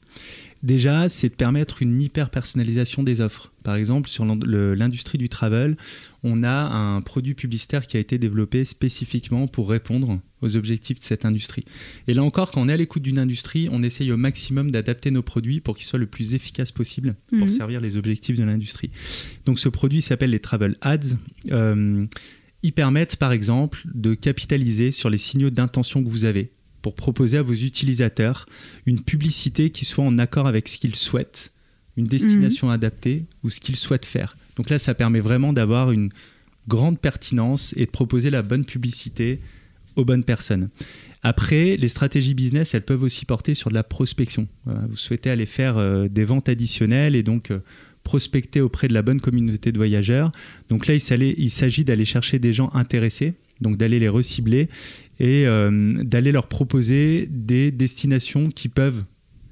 Déjà, 0.62 1.10
c'est 1.10 1.28
de 1.28 1.34
permettre 1.34 1.82
une 1.82 2.00
hyper 2.02 2.30
personnalisation 2.30 3.04
des 3.04 3.20
offres. 3.20 3.52
Par 3.66 3.76
exemple, 3.76 4.08
sur 4.08 4.24
l'industrie 4.24 5.18
du 5.18 5.28
travel, 5.28 5.76
on 6.24 6.42
a 6.42 6.50
un 6.74 7.02
produit 7.02 7.34
publicitaire 7.34 7.86
qui 7.86 7.98
a 7.98 8.00
été 8.00 8.18
développé 8.18 8.64
spécifiquement 8.64 9.48
pour 9.48 9.70
répondre 9.70 10.22
aux 10.42 10.56
objectifs 10.56 11.00
de 11.02 11.04
cette 11.04 11.26
industrie. 11.26 11.66
Et 12.08 12.14
là 12.14 12.24
encore, 12.24 12.52
quand 12.52 12.62
on 12.62 12.70
est 12.70 12.74
à 12.74 12.78
l'écoute 12.78 13.02
d'une 13.04 13.20
industrie, 13.20 13.68
on 13.74 13.84
essaye 13.84 14.10
au 14.14 14.18
maximum 14.18 14.72
d'adapter 14.72 15.12
nos 15.12 15.22
produits 15.22 15.60
pour 15.60 15.76
qu'ils 15.76 15.86
soient 15.86 16.00
le 16.00 16.06
plus 16.08 16.34
efficaces 16.34 16.72
possible 16.72 17.16
pour 17.28 17.40
Mhm. 17.40 17.50
servir 17.50 17.82
les 17.82 17.98
objectifs 17.98 18.38
de 18.38 18.44
l'industrie. 18.46 18.90
Donc 19.46 19.60
ce 19.60 19.68
produit 19.68 20.02
s'appelle 20.02 20.30
les 20.30 20.40
Travel 20.40 20.78
Ads. 20.82 21.18
Euh, 21.52 22.06
ils 22.62 22.74
permettent 22.74 23.18
par 23.18 23.34
exemple 23.34 23.84
de 23.94 24.14
capitaliser 24.14 24.92
sur 24.92 25.10
les 25.10 25.18
signaux 25.18 25.50
d'intention 25.50 26.02
que 26.02 26.08
vous 26.10 26.24
avez 26.24 26.52
pour 26.84 26.94
proposer 26.94 27.40
à 27.40 27.42
vos 27.42 27.54
utilisateurs 27.54 28.46
une 28.86 29.02
publicité 29.02 29.72
qui 29.72 29.86
soit 29.86 30.04
en 30.04 30.20
accord 30.20 30.46
avec 30.46 30.68
ce 30.68 30.78
qu'ils 30.78 30.96
souhaitent, 30.96 31.54
une 31.98 32.06
destination 32.06 32.70
adaptée 32.70 33.26
ou 33.44 33.50
ce 33.50 33.60
qu'ils 33.60 33.78
souhaitent 33.78 34.06
faire. 34.06 34.38
Donc 34.58 34.70
là, 34.70 34.78
ça 34.78 34.94
permet 34.94 35.22
vraiment 35.22 35.54
d'avoir 35.54 35.92
une 35.92 36.12
grande 36.68 37.00
pertinence 37.00 37.74
et 37.78 37.86
de 37.86 37.92
proposer 37.92 38.30
la 38.30 38.44
bonne 38.44 38.66
publicité 38.66 39.40
aux 39.96 40.06
bonnes 40.06 40.24
personnes. 40.24 40.70
Après, 41.24 41.78
les 41.78 41.88
stratégies 41.88 42.34
business, 42.34 42.74
elles 42.74 42.84
peuvent 42.84 43.04
aussi 43.04 43.26
porter 43.26 43.54
sur 43.54 43.70
de 43.70 43.76
la 43.76 43.84
prospection. 43.84 44.48
Vous 44.66 44.98
souhaitez 44.98 45.30
aller 45.30 45.46
faire 45.46 45.78
euh, 45.78 46.10
des 46.10 46.26
ventes 46.26 46.50
additionnelles 46.50 47.16
et 47.16 47.24
donc 47.24 47.50
euh, 47.50 47.60
prospecter 48.04 48.60
auprès 48.60 48.90
de 48.90 48.94
la 48.94 49.02
bonne 49.02 49.22
communauté 49.22 49.72
de 49.72 49.78
voyageurs. 49.78 50.32
Donc 50.68 50.88
là, 50.88 50.96
il 50.96 51.50
s'agit 51.50 51.86
d'aller 51.86 52.04
chercher 52.04 52.40
des 52.40 52.52
gens 52.52 52.70
intéressés, 52.74 53.32
donc 53.64 53.78
d'aller 53.78 54.00
les 54.00 54.10
recibler 54.10 54.70
et 55.20 55.48
euh, 55.48 56.04
d'aller 56.04 56.32
leur 56.32 56.48
proposer 56.48 57.28
des 57.32 57.72
destinations 57.72 58.50
qui 58.50 58.70
peuvent 58.70 59.04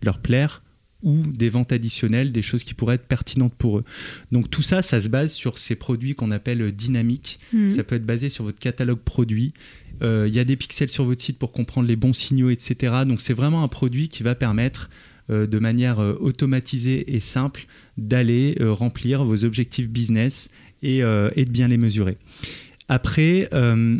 leur 0.04 0.20
plaire 0.20 0.62
ou 1.04 1.18
des 1.26 1.50
ventes 1.50 1.72
additionnelles, 1.72 2.32
des 2.32 2.42
choses 2.42 2.64
qui 2.64 2.74
pourraient 2.74 2.96
être 2.96 3.08
pertinentes 3.08 3.56
pour 3.56 3.80
eux. 3.80 3.84
Donc 4.32 4.50
tout 4.50 4.62
ça, 4.62 4.82
ça 4.82 5.02
se 5.02 5.10
base 5.10 5.34
sur 5.34 5.58
ces 5.58 5.76
produits 5.76 6.14
qu'on 6.14 6.32
appelle 6.32 6.72
dynamiques. 6.72 7.40
Mhm. 7.54 7.72
Ça 7.72 7.84
peut 7.84 7.96
être 7.96 8.06
basé 8.06 8.30
sur 8.30 8.44
votre 8.44 8.60
catalogue 8.60 9.00
produit. 9.00 9.54
Euh, 10.04 10.26
Il 10.28 10.34
y 10.34 10.40
a 10.40 10.44
des 10.44 10.56
pixels 10.56 10.90
sur 10.90 11.06
votre 11.06 11.22
site 11.22 11.38
pour 11.38 11.52
comprendre 11.52 11.88
les 11.88 11.96
bons 11.96 12.14
signaux, 12.14 12.50
etc. 12.50 12.94
Donc 13.08 13.22
c'est 13.22 13.34
vraiment 13.34 13.64
un 13.64 13.68
produit 13.68 14.10
qui 14.10 14.24
va 14.24 14.36
permettre 14.36 14.90
euh, 15.30 15.48
de 15.48 15.60
manière 15.60 16.00
euh, 16.00 16.16
automatisée 16.20 17.16
et 17.16 17.20
simple 17.20 17.66
d'aller 17.98 18.56
remplir 18.60 19.24
vos 19.24 19.44
objectifs 19.44 19.90
business 19.90 20.52
et, 20.84 21.00
et 21.00 21.46
de 21.46 21.52
bien 21.52 21.68
les 21.68 21.78
mesurer. 21.78 22.18
Après, 22.92 23.48
euh, 23.54 23.98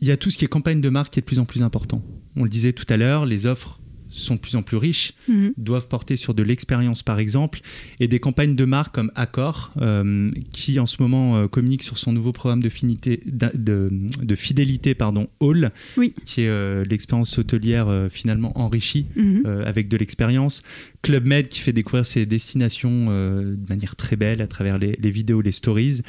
il 0.00 0.06
y 0.06 0.12
a 0.12 0.16
tout 0.16 0.30
ce 0.30 0.38
qui 0.38 0.44
est 0.44 0.48
campagne 0.48 0.80
de 0.80 0.88
marque 0.88 1.12
qui 1.12 1.18
est 1.18 1.22
de 1.22 1.26
plus 1.26 1.40
en 1.40 1.44
plus 1.44 1.62
important. 1.64 2.04
On 2.36 2.44
le 2.44 2.48
disait 2.50 2.72
tout 2.72 2.86
à 2.88 2.96
l'heure, 2.96 3.26
les 3.26 3.46
offres 3.46 3.80
sont 4.14 4.34
de 4.34 4.40
plus 4.40 4.56
en 4.56 4.62
plus 4.62 4.76
riches 4.76 5.14
Mhm. 5.26 5.54
doivent 5.56 5.88
porter 5.88 6.16
sur 6.16 6.34
de 6.34 6.42
l'expérience 6.42 7.02
par 7.02 7.18
exemple, 7.18 7.60
et 7.98 8.06
des 8.08 8.20
campagnes 8.20 8.54
de 8.54 8.64
marque 8.66 8.94
comme 8.94 9.10
Accor, 9.16 9.72
euh, 9.80 10.30
qui 10.52 10.78
en 10.78 10.84
ce 10.86 10.98
moment 11.00 11.36
euh, 11.38 11.48
communique 11.48 11.82
sur 11.82 11.96
son 11.98 12.12
nouveau 12.12 12.30
programme 12.32 12.62
de, 12.62 12.68
finité- 12.68 13.22
de, 13.26 13.50
de- 13.54 13.90
de 14.22 14.34
fidélité 14.36 14.94
pardon, 14.94 15.28
All, 15.40 15.72
Oui. 15.96 16.12
qui 16.26 16.42
est 16.42 16.48
euh, 16.48 16.84
l'expérience 16.88 17.38
hôtelière 17.38 17.88
finalement 18.10 18.52
enrichie 18.56 19.06
Mhm. 19.16 19.46
avec 19.66 19.88
de 19.88 19.96
l'expérience. 19.96 20.62
Club 21.00 21.24
Med 21.24 21.48
qui 21.48 21.60
fait 21.60 21.72
découvrir 21.72 22.04
ses 22.06 22.24
destinations 22.26 23.06
de 23.06 23.56
manière 23.68 23.96
très 23.96 24.16
belle 24.16 24.42
à 24.42 24.46
travers 24.46 24.78
les, 24.78 24.96
les 25.00 25.10
vidéos, 25.10 25.40
les 25.40 25.52
stories. 25.52 26.02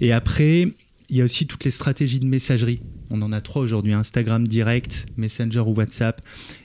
Et 0.00 0.12
après, 0.12 0.74
il 1.08 1.16
y 1.16 1.20
a 1.20 1.24
aussi 1.24 1.46
toutes 1.46 1.64
les 1.64 1.70
stratégies 1.70 2.18
de 2.20 2.26
messagerie. 2.26 2.80
On 3.10 3.22
en 3.22 3.30
a 3.32 3.40
trois 3.40 3.62
aujourd'hui 3.62 3.92
Instagram 3.92 4.46
direct, 4.46 5.06
Messenger 5.16 5.60
ou 5.60 5.72
WhatsApp. 5.74 6.20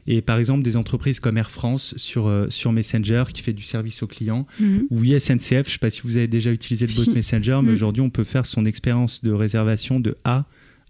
Et 0.07 0.21
par 0.21 0.39
exemple, 0.39 0.63
des 0.63 0.77
entreprises 0.77 1.19
comme 1.19 1.37
Air 1.37 1.51
France 1.51 1.93
sur, 1.97 2.27
euh, 2.27 2.47
sur 2.49 2.71
Messenger 2.71 3.25
qui 3.33 3.41
fait 3.43 3.53
du 3.53 3.61
service 3.63 4.01
aux 4.01 4.07
clients 4.07 4.47
Mhm. 4.59 4.87
ou 4.89 5.03
ISNCF. 5.03 5.49
Je 5.51 5.55
ne 5.57 5.63
sais 5.73 5.77
pas 5.77 5.89
si 5.91 6.01
vous 6.03 6.17
avez 6.17 6.27
déjà 6.27 6.51
utilisé 6.51 6.87
le 6.87 6.93
bot 6.93 7.03
Si. 7.03 7.11
Messenger, 7.11 7.59
mais 7.63 7.71
Mm. 7.71 7.75
aujourd'hui, 7.75 8.01
on 8.01 8.09
peut 8.09 8.23
faire 8.23 8.45
son 8.47 8.65
expérience 8.65 9.23
de 9.23 9.31
réservation 9.31 9.99
de 9.99 10.17
A 10.23 10.45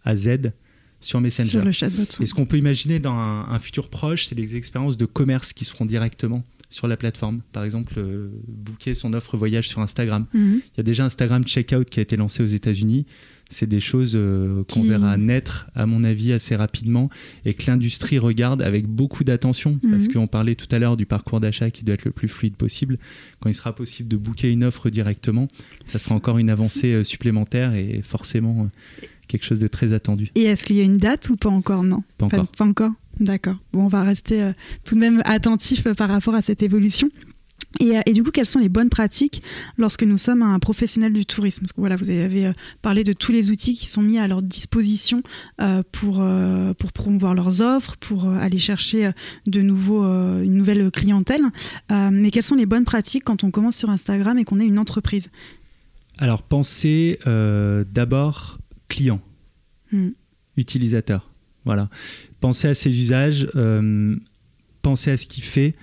à 0.06 0.16
Z 0.16 0.54
sur 1.02 1.20
Messenger. 1.20 1.50
Sur 1.50 1.66
le 1.66 1.72
chatbot. 1.74 2.04
Et 2.22 2.26
ce 2.26 2.34
qu'on 2.34 2.46
peut 2.46 2.58
imaginer 2.58 3.00
dans 3.00 3.14
un, 3.14 3.50
un 3.50 3.60
futur 3.60 3.90
proche, 3.90 4.28
c'est 4.28 4.36
les 4.36 4.56
expériences 4.56 4.98
de 4.98 5.06
commerce 5.06 5.52
qui 5.52 5.66
se 5.66 5.72
feront 5.72 5.86
directement 5.86 6.46
sur 6.70 6.88
la 6.88 6.96
plateforme. 6.96 7.42
Par 7.52 7.66
exemple, 7.66 7.96
euh, 7.98 8.30
booker 8.48 8.94
son 8.94 9.12
offre 9.14 9.36
voyage 9.36 9.68
sur 9.68 9.82
Instagram. 9.82 10.26
Mhm. 10.34 10.62
Il 10.64 10.78
y 10.78 10.80
a 10.80 10.84
déjà 10.84 11.04
Instagram 11.04 11.44
Checkout 11.44 11.84
qui 11.84 12.00
a 12.00 12.04
été 12.04 12.16
lancé 12.16 12.42
aux 12.42 12.46
États-Unis. 12.46 13.06
C'est 13.54 13.68
des 13.68 13.82
choses 13.82 14.14
euh, 14.16 14.64
qu'on 14.74 14.82
Qui- 14.82 14.88
verra 14.88 15.18
naître, 15.18 15.68
à 15.76 15.86
mon 15.86 16.04
avis, 16.06 16.32
assez 16.32 16.56
rapidement 16.56 17.10
et 17.44 17.54
que 17.54 17.70
l'industrie 17.70 18.18
regarde 18.18 18.62
avec 18.62 18.88
beaucoup 18.88 19.24
d'attention. 19.26 19.78
Parce 19.92 20.08
Mhm. 20.08 20.14
qu'on 20.14 20.28
parlait 20.28 20.56
tout 20.56 20.74
à 20.74 20.80
l'heure 20.80 20.96
du 20.96 21.06
parcours 21.06 21.42
d'achat 21.42 21.70
qui 21.70 21.84
doit 21.84 21.96
être 21.96 22.06
le 22.06 22.12
plus 22.12 22.30
fluide 22.30 22.56
possible. 22.56 22.98
Quand 23.42 23.50
il 23.50 23.54
sera 23.54 23.76
possible 23.76 24.08
de 24.08 24.16
booker 24.16 24.50
une 24.50 24.64
offre 24.64 24.90
directement, 24.90 25.48
ça 25.86 26.00
sera 26.00 26.16
encore 26.16 26.38
une 26.38 26.50
avancée 26.50 26.94
euh, 26.94 27.04
supplémentaire 27.04 27.74
et 27.76 28.02
forcément 28.04 28.70
euh, 29.04 29.06
quelque 29.28 29.44
chose 29.46 29.60
de 29.60 29.68
très 29.68 29.92
attendu. 29.92 30.30
Et 30.36 30.44
est-ce 30.44 30.66
qu'il 30.66 30.78
y 30.78 30.82
a 30.82 30.84
une 30.84 30.98
date 30.98 31.30
ou 31.30 31.36
pas 31.36 31.50
encore? 31.50 31.84
Non. 31.84 32.04
Pas 32.18 32.28
encore. 32.28 32.48
Pas, 32.48 32.66
encore? 32.66 32.92
D'accord. 33.20 33.58
Bon, 33.74 33.84
on 33.84 33.88
va 33.90 34.04
rester 34.04 34.42
euh, 34.42 34.52
tout 34.86 34.96
de 34.96 35.00
même 35.02 35.22
attentif 35.26 35.88
par 35.98 36.08
rapport 36.10 36.36
à 36.36 36.42
cette 36.42 36.64
évolution. 36.64 37.10
Et, 37.80 37.98
euh, 37.98 38.02
et 38.06 38.14
du 38.14 38.24
coup, 38.24 38.32
quelles 38.32 38.46
sont 38.46 38.60
les 38.60 38.70
bonnes 38.70 38.90
pratiques 38.90 39.42
lorsque 39.78 40.04
nous 40.04 40.18
sommes 40.18 40.42
un 40.42 40.60
professionnel 40.60 41.14
du 41.14 41.26
tourisme? 41.26 41.62
Parce 41.62 41.72
que 41.72 41.80
voilà, 41.80 41.96
vous 41.96 42.10
avez 42.10 42.48
euh, 42.48 42.52
parlé 42.82 43.04
de 43.04 43.14
tous 43.14 43.32
les 43.32 43.50
outils 43.50 43.76
qui 43.76 43.88
sont 43.88 44.02
mis 44.02 44.18
à 44.20 44.28
leur 44.28 44.42
disposition 44.42 45.24
euh, 45.62 45.82
pour, 45.92 46.18
euh, 46.20 46.74
pour 46.74 46.92
promouvoir 46.92 47.34
leurs 47.34 47.62
offres, 47.62 47.96
pour 47.98 48.26
euh, 48.26 48.38
aller 48.40 48.58
chercher 48.58 49.12
de 49.48 49.62
nouveaux, 49.62 50.04
une 50.04 50.56
nouvelle 50.56 50.92
clientèle. 50.92 51.42
Mais 51.90 52.32
quelles 52.32 52.44
sont 52.44 52.56
les 52.56 52.66
bonnes 52.66 52.86
pratiques 52.86 53.24
quand 53.24 53.44
on 53.44 53.52
commence 53.52 53.78
sur 53.78 53.90
Instagram 53.90 54.38
et 54.38 54.44
qu'on 54.44 54.60
est 54.60 54.66
une 54.66 54.80
entreprise? 54.80 55.30
Alors, 56.18 56.44
pensez 56.44 57.20
d'abord 57.26 58.60
client, 58.88 59.22
Hmm. 59.92 60.10
utilisateur. 60.58 61.30
Voilà. 61.66 61.90
Pensez 62.40 62.68
à 62.68 62.74
ses 62.76 62.90
usages, 62.90 63.48
pensez 64.82 65.12
à 65.12 65.18
ce 65.18 65.28
qu'il 65.28 65.44
fait. 65.44 65.76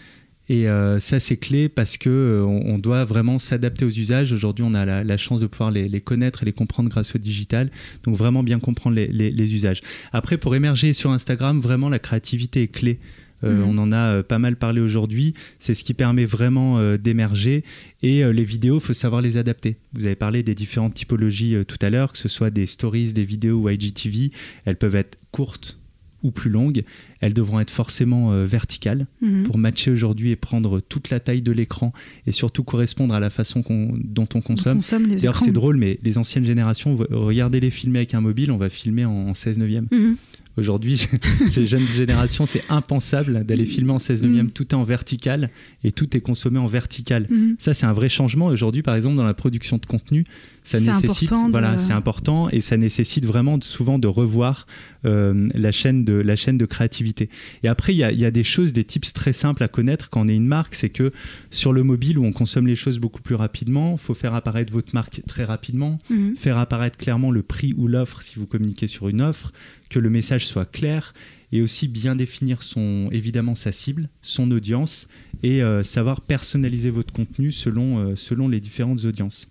Et 0.49 0.69
euh, 0.69 0.99
ça, 0.99 1.21
c'est 1.21 1.37
clé 1.37 1.69
parce 1.69 1.97
que 1.99 2.09
euh, 2.09 2.43
on, 2.45 2.79
doit 2.79 3.05
vraiment 3.05 3.39
s'adapter 3.39 3.85
aux 3.85 3.91
usages. 3.91 4.33
Aujourd'hui, 4.33 4.65
on 4.67 4.73
a 4.75 4.87
la, 4.87 5.05
la 5.05 5.17
chance 5.17 5.41
de 5.41 5.47
pouvoir 5.47 5.71
les, 5.71 5.89
les 5.89 6.01
connaître 6.01 6.43
et 6.43 6.47
les 6.47 6.53
comprendre 6.53 6.89
grâce 6.89 7.15
au 7.15 7.19
digital. 7.19 7.69
Donc, 8.05 8.17
vraiment 8.17 8.43
bien 8.43 8.59
comprendre 8.59 8.97
les, 8.97 9.09
les- 9.09 9.31
les 9.31 9.55
usages. 9.55 9.81
Après, 10.13 10.39
pour 10.39 10.55
émerger 10.55 10.93
sur 10.95 11.11
Instagram, 11.11 11.59
vraiment, 11.59 11.89
la 11.89 11.99
créativité 11.99 12.63
est 12.63 12.69
clé. 12.69 12.99
Euh, 13.45 13.63
Mhm. 13.63 13.69
On 13.69 13.79
en 13.79 13.93
a 13.93 14.15
euh, 14.15 14.23
pas 14.25 14.39
mal 14.41 14.57
parlé 14.57 14.81
aujourd'hui. 14.81 15.33
C'est 15.61 15.75
ce 15.75 15.85
qui 15.85 15.95
permet 15.95 16.25
vraiment 16.25 16.79
euh, 16.79 16.97
d'émerger. 16.97 17.63
Et 18.03 18.25
les 18.33 18.45
vidéos, 18.45 18.79
il 18.79 18.81
faut 18.81 18.95
savoir 18.95 19.21
les 19.23 19.37
adapter. 19.37 19.77
Vous 19.93 20.07
avez 20.07 20.17
parlé 20.17 20.43
des 20.43 20.55
différentes 20.55 20.95
typologies 20.95 21.57
tout 21.69 21.79
à 21.83 21.91
l'heure, 21.91 22.11
que 22.13 22.19
ce 22.19 22.29
soit 22.29 22.51
des 22.51 22.67
stories, 22.67 23.13
des 23.13 23.25
vidéos 23.25 23.59
ou 23.61 23.69
IGTV. 23.69 24.31
Elles 24.65 24.77
peuvent 24.77 24.95
être 24.97 25.19
courtes 25.31 25.79
ou 26.23 26.31
plus 26.31 26.51
longues. 26.51 26.83
Elles 27.21 27.35
devront 27.35 27.61
être 27.61 27.71
forcément 27.71 28.33
euh, 28.33 28.45
verticales 28.45 29.07
Mhm. 29.21 29.45
pour 29.45 29.59
matcher 29.59 29.91
aujourd'hui 29.91 30.31
et 30.31 30.37
prendre 30.37 30.81
toute 30.81 31.11
la 31.11 31.21
taille 31.21 31.43
de 31.43 31.53
l'écran 31.53 31.93
et 32.27 32.33
surtout 32.33 32.65
correspondre 32.65 33.15
à 33.15 33.21
la 33.21 33.31
façon 33.31 33.61
dont 33.69 34.27
on 34.35 34.39
On 34.39 34.41
consomme. 34.41 34.81
D'ailleurs, 35.09 35.39
c'est 35.39 35.51
drôle, 35.53 35.77
mais 35.77 35.99
les 36.03 36.17
anciennes 36.19 36.45
générations, 36.45 36.97
regardez 37.11 37.61
les 37.61 37.71
filmer 37.71 37.99
avec 38.01 38.15
un 38.15 38.21
mobile, 38.21 38.51
on 38.51 38.57
va 38.57 38.69
filmer 38.71 39.05
en, 39.05 39.29
en 39.29 39.35
16 39.35 39.59
neuvième. 39.59 39.87
Mhm. 39.93 40.17
Aujourd'hui, 40.57 40.97
chez 41.53 41.61
les 41.61 41.67
jeunes 41.67 41.87
générations, 41.87 42.45
c'est 42.45 42.63
impensable 42.69 43.45
d'aller 43.45 43.65
filmer 43.65 43.93
en 43.93 44.01
16 44.01 44.23
neuvième. 44.25 44.47
Mm. 44.47 44.51
Tout 44.51 44.65
est 44.71 44.75
en 44.75 44.83
vertical 44.83 45.51
et 45.85 45.93
tout 45.93 46.17
est 46.17 46.21
consommé 46.21 46.59
en 46.59 46.67
vertical. 46.67 47.29
Mhm. 47.31 47.55
Ça, 47.61 47.75
c'est 47.75 47.87
un 47.87 47.93
vrai 47.93 48.09
changement. 48.09 48.47
Aujourd'hui, 48.47 48.83
par 48.83 48.97
exemple, 48.97 49.15
dans 49.17 49.25
la 49.25 49.35
production 49.35 49.77
de 49.79 49.87
contenu, 49.87 50.25
ça 50.69 50.79
C'est 50.79 50.85
nécessite, 51.03 51.33
important 51.33 51.47
de- 51.49 51.53
voilà, 51.53 51.79
c'est 51.79 51.93
important 51.93 52.49
et 52.51 52.61
ça 52.61 52.77
nécessite 52.77 53.25
vraiment 53.25 53.59
souvent 53.63 53.99
de 53.99 54.07
revoir 54.09 54.67
euh, 55.07 55.49
la 55.55 55.73
chaîne 55.73 56.05
de 56.05 56.13
la 56.15 56.37
chaîne 56.37 56.59
de 56.59 56.67
créativité. 56.67 57.31
Et 57.63 57.69
après, 57.69 57.95
il 57.95 57.99
y 57.99 58.05
a, 58.05 58.13
il 58.13 58.19
y 58.19 58.25
a 58.27 58.31
des 58.31 58.45
choses, 58.45 58.73
des 58.73 58.85
tips 58.85 59.13
très 59.13 59.33
simples 59.33 59.63
à 59.63 59.69
connaître 59.69 60.11
quand 60.11 60.21
on 60.25 60.29
est 60.29 60.37
une 60.37 60.47
marque, 60.47 60.75
c'est 60.75 60.91
que 60.91 61.11
sur 61.51 61.73
le 61.73 61.83
mobile 61.83 62.19
où 62.19 62.25
on 62.25 62.33
consomme 62.33 62.67
les 62.67 62.77
choses 62.77 62.99
beaucoup 62.99 63.23
plus 63.23 63.35
rapidement, 63.35 63.93
il 63.93 63.99
faut 63.99 64.15
faire 64.15 64.35
apparaître 64.35 64.73
votre 64.73 64.95
marque 64.95 65.23
très 65.27 65.45
rapidement, 65.45 65.97
Mhm. 66.11 66.37
faire 66.37 66.59
apparaître 66.59 66.99
clairement 66.99 67.31
le 67.31 67.43
prix 67.43 67.73
ou 67.77 67.89
l'offre 67.89 68.21
si 68.23 68.35
vous 68.39 68.47
communiquez 68.47 68.89
sur 68.89 69.09
une 69.09 69.23
offre, 69.23 69.53
que 69.91 69.99
le 69.99 70.11
message 70.11 70.47
soit 70.47 70.67
clair 70.71 71.15
et 71.53 71.63
aussi 71.63 71.89
bien 71.89 72.15
définir 72.15 72.63
son 72.63 73.09
évidemment 73.11 73.55
sa 73.55 73.73
cible, 73.73 74.09
son 74.23 74.51
audience 74.51 75.09
et 75.43 75.63
euh, 75.63 75.83
savoir 75.83 76.21
personnaliser 76.21 76.91
votre 76.91 77.13
contenu 77.13 77.53
selon, 77.53 77.99
euh, 78.11 78.17
selon 78.17 78.49
les 78.49 78.61
différentes 78.61 79.05
audiences. 79.05 79.49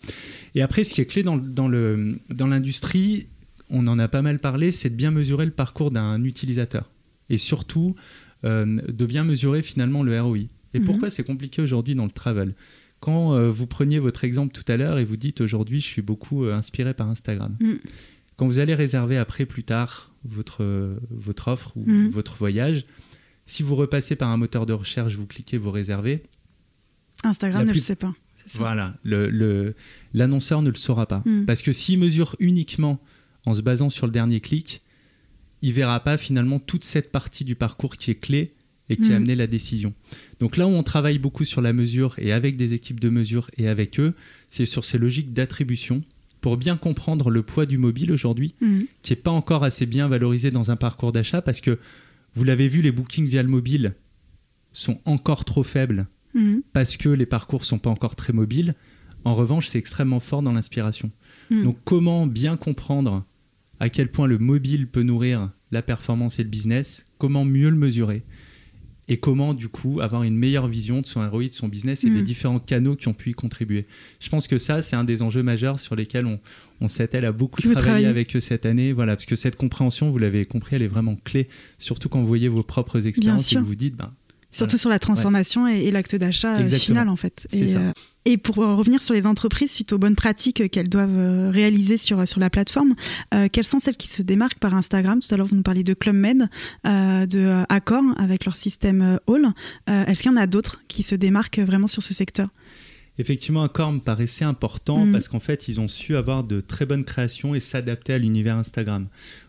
Et 0.53 0.61
après, 0.61 0.84
ce 0.84 0.93
qui 0.93 1.01
est 1.01 1.05
clé 1.05 1.24
dans, 1.24 1.38
dans 1.38 1.67
l'industrie, 2.47 3.28
on 3.69 3.88
en 3.88 3.97
a 3.99 4.07
pas 4.07 4.22
mal 4.22 4.39
parlé, 4.39 4.72
c'est 4.72 4.89
de 4.89 4.95
bien 4.95 5.11
mesurer 5.11 5.45
le 5.45 5.51
parcours 5.51 5.91
d'un 5.91 6.24
utilisateur 6.24 6.89
et 7.30 7.38
surtout 7.38 7.93
euh, 8.45 8.80
de 8.88 9.05
bien 9.05 9.24
mesurer 9.24 9.61
finalement 9.63 10.03
le 10.03 10.19
ROI. 10.22 10.38
Et 10.74 10.80
Mhm. 10.80 10.86
pourquoi 10.86 11.09
c'est 11.09 11.24
compliqué 11.24 11.61
aujourd'hui 11.61 11.95
dans 11.95 12.05
le 12.05 12.11
travel? 12.11 12.53
Quand 12.99 13.49
vous 13.51 13.67
preniez 13.67 13.99
votre 13.99 14.24
exemple 14.24 14.53
tout 14.53 14.69
à 14.72 14.76
l'heure 14.76 14.97
et 14.97 15.05
vous 15.05 15.17
dites 15.17 15.39
aujourd'hui 15.41 15.80
je 15.80 15.86
suis 15.86 16.01
beaucoup 16.01 16.45
inspiré 16.45 16.95
par 16.95 17.07
Instagram. 17.09 17.55
Mhm. 17.59 17.78
Quand 18.38 18.47
vous 18.47 18.57
allez 18.59 18.74
réserver 18.74 19.17
après 19.17 19.45
plus 19.45 19.63
tard 19.63 20.07
votre, 20.30 20.97
votre 21.09 21.47
offre 21.49 21.75
ou 21.75 21.84
Mhm. 21.86 22.09
votre 22.09 22.36
voyage, 22.36 22.86
si 23.45 23.63
vous 23.63 23.75
repassez 23.75 24.15
par 24.15 24.30
un 24.30 24.38
moteur 24.38 24.65
de 24.65 24.73
recherche, 24.73 25.15
vous 25.15 25.25
cliquez, 25.25 25.57
vous 25.57 25.71
réservez, 25.71 26.23
Instagram 27.23 27.65
ne 27.65 27.73
le 27.73 27.80
sait 27.80 27.95
pas. 27.95 28.13
Voilà, 28.53 28.95
l'annonceur 30.13 30.61
le, 30.61 30.65
ne 30.67 30.71
le 30.71 30.78
saura 30.78 31.05
pas. 31.05 31.21
Hmm. 31.25 31.45
Parce 31.45 31.61
que 31.61 31.73
s'il 31.73 31.99
mesure 31.99 32.36
uniquement 32.39 32.99
en 33.45 33.53
se 33.53 33.61
basant 33.61 33.89
sur 33.89 34.05
le 34.05 34.11
dernier 34.11 34.39
clic, 34.39 34.84
il 35.61 35.73
verra 35.73 35.99
pas 36.01 36.17
finalement 36.17 36.59
toute 36.59 36.84
cette 36.84 37.11
partie 37.11 37.43
du 37.43 37.55
parcours 37.55 37.97
qui 37.97 38.11
est 38.11 38.15
clé 38.15 38.53
et 38.89 38.95
qui 38.95 39.07
a 39.07 39.13
hmm. 39.13 39.17
amené 39.17 39.36
la 39.36 39.47
décision. 39.47 39.93
Donc 40.39 40.55
là 40.55 40.65
où 40.65 40.69
on 40.69 40.84
travaille 40.84 41.19
beaucoup 41.19 41.43
sur 41.43 41.61
la 41.61 41.73
mesure 41.73 42.15
et 42.19 42.32
avec 42.32 42.55
des 42.55 42.73
équipes 42.73 42.99
de 42.99 43.09
mesure 43.09 43.49
et 43.57 43.67
avec 43.67 43.99
eux, 43.99 44.13
c'est 44.49 44.65
sur 44.65 44.86
ces 44.86 44.97
logiques 44.97 45.34
d'attribution 45.34 46.03
pour 46.48 46.56
bien 46.56 46.78
comprendre 46.78 47.30
le 47.30 47.43
poids 47.43 47.66
du 47.66 47.78
mobile 47.78 48.10
aujourd'hui, 48.10 48.56
hmm. 48.62 48.84
qui 49.02 49.12
n'est 49.12 49.18
pas 49.18 49.32
encore 49.32 49.66
assez 49.66 49.86
bien 49.86 50.08
valorisé 50.08 50.50
dans 50.50 50.72
un 50.72 50.78
parcours 50.78 51.12
d'achat 51.12 51.41
parce 51.41 51.60
que 51.60 51.78
vous 52.36 52.45
l'avez 52.45 52.70
vu, 52.70 52.82
les 52.82 52.93
bookings 52.93 53.28
via 53.28 53.43
le 53.43 53.50
mobile 53.50 53.95
sont 54.72 55.02
encore 55.04 55.43
trop 55.43 55.64
faibles 55.64 56.08
Mhm. 56.38 56.62
parce 56.72 56.98
que 56.98 57.10
les 57.10 57.26
parcours 57.26 57.66
sont 57.66 57.80
pas 57.80 57.89
encore 57.89 58.16
très 58.16 58.32
mobiles. 58.32 58.76
En 59.26 59.36
revanche, 59.36 59.68
c'est 59.68 59.80
extrêmement 59.80 60.20
fort 60.20 60.41
dans 60.41 60.54
l'inspiration. 60.54 61.12
Mhm. 61.50 61.64
Donc, 61.64 61.78
comment 61.84 62.28
bien 62.28 62.56
comprendre 62.56 63.26
à 63.80 63.89
quel 63.89 64.10
point 64.10 64.28
le 64.28 64.38
mobile 64.38 64.88
peut 64.88 65.04
nourrir 65.04 65.52
la 65.72 65.82
performance 65.82 66.39
et 66.39 66.43
le 66.43 66.50
business? 66.50 67.08
Comment 67.18 67.43
mieux 67.43 67.70
le 67.70 67.76
mesurer? 67.76 68.24
Et 69.10 69.18
comment 69.18 69.53
du 69.53 69.70
coup 69.70 70.01
avoir 70.01 70.24
une 70.24 70.36
meilleure 70.36 70.68
vision 70.68 71.01
de 71.01 71.05
son 71.05 71.28
ROI, 71.30 71.45
de 71.45 71.49
son 71.49 71.68
business 71.68 72.03
et 72.03 72.10
des 72.10 72.20
mhm. 72.20 72.24
différents 72.24 72.60
canaux 72.60 72.95
qui 72.95 73.08
ont 73.08 73.14
pu 73.14 73.30
y 73.32 73.34
contribuer. 73.34 73.86
Je 74.20 74.30
pense 74.30 74.47
que 74.47 74.58
ça, 74.58 74.82
c'est 74.82 74.95
un 74.95 75.03
des 75.03 75.22
enjeux 75.22 75.43
majeurs 75.43 75.80
sur 75.80 75.95
lesquels 75.95 76.26
on, 76.26 76.39
on 76.82 76.88
s'attelle 76.88 77.26
à 77.26 77.32
beaucoup 77.32 77.62
travailler 77.62 78.08
avec 78.08 78.36
eux 78.36 78.39
cette 78.39 78.66
année. 78.66 78.91
Voilà, 78.91 79.16
parce 79.16 79.26
que 79.26 79.36
cette 79.36 79.55
compréhension, 79.55 80.10
vous 80.10 80.18
l'avez 80.18 80.45
compris, 80.45 80.76
elle 80.76 80.82
est 80.82 80.88
vraiment 80.88 81.16
clé, 81.16 81.47
surtout 81.78 82.10
quand 82.10 82.20
vous 82.20 82.28
voyez 82.28 82.49
vos 82.49 82.64
propres 82.64 83.08
expériences 83.08 83.51
et 83.53 83.55
que 83.55 83.62
vous 83.62 83.76
dites, 83.76 83.95
ben, 83.95 84.12
Surtout 84.52 84.78
sur 84.78 84.89
la 84.89 85.00
transformation 85.00 85.68
et, 85.68 85.91
l'acte 85.91 86.16
d'achat 86.16 86.58
euh, 86.58 86.68
final 86.68 87.10
en 87.10 87.16
fait. 87.16 87.48
Et, 87.52 87.76
euh, 87.76 87.91
et, 88.26 88.38
pour 88.38 88.60
euh, 88.60 88.76
revenir 88.76 89.04
sur 89.04 89.14
les 89.14 89.28
entreprises, 89.28 89.72
suite 89.72 89.91
aux 89.93 89.98
bonnes 89.98 90.16
pratiques 90.16 90.70
qu'elles 90.72 90.89
doivent 90.89 91.50
réaliser 91.52 91.98
sur, 91.98 92.28
sur 92.28 92.39
la 92.39 92.50
plateforme, 92.50 92.95
quelles 93.52 93.66
sont 93.66 93.80
celles 93.80 93.98
qui 93.98 94.08
se 94.08 94.22
démarquent 94.22 94.60
par 94.60 94.74
Instagram? 94.74 95.20
Tout 95.20 95.34
à 95.34 95.38
l'heure, 95.38 95.48
vous 95.48 95.56
nous 95.56 95.64
parliez 95.64 95.84
de 95.84 95.93
Club 95.93 96.16
Med, 96.16 96.50
de 96.86 97.64
Accor 97.70 98.04
avec 98.18 98.45
leur 98.45 98.56
système 98.56 99.20
All. 99.28 99.54
Est-ce 99.88 100.24
qu'il 100.24 100.32
y 100.32 100.34
en 100.34 100.38
a 100.38 100.48
d'autres 100.48 100.80
qui 100.88 101.04
se 101.04 101.16
démarquent 101.16 101.60
vraiment 101.60 101.88
sur 101.88 102.04
ce 102.04 102.14
secteur? 102.14 102.48
Effectivement, 103.20 103.63
Accor 103.63 103.91
me 103.91 103.99
paraissait 103.99 104.45
important 104.45 105.05
mm. 105.05 105.11
parce 105.11 105.28
qu'en 105.28 105.39
fait, 105.39 105.68
ils 105.68 105.80
ont 105.80 105.88
su 105.88 106.15
avoir 106.15 106.43
de 106.43 106.61
très 106.61 106.86
bonnes 106.86 107.03
créations 107.03 107.55
et 107.55 107.59
s'adapter 107.59 108.13
à 108.13 108.18
l'univers 108.18 108.55
Instagram. 108.55 109.07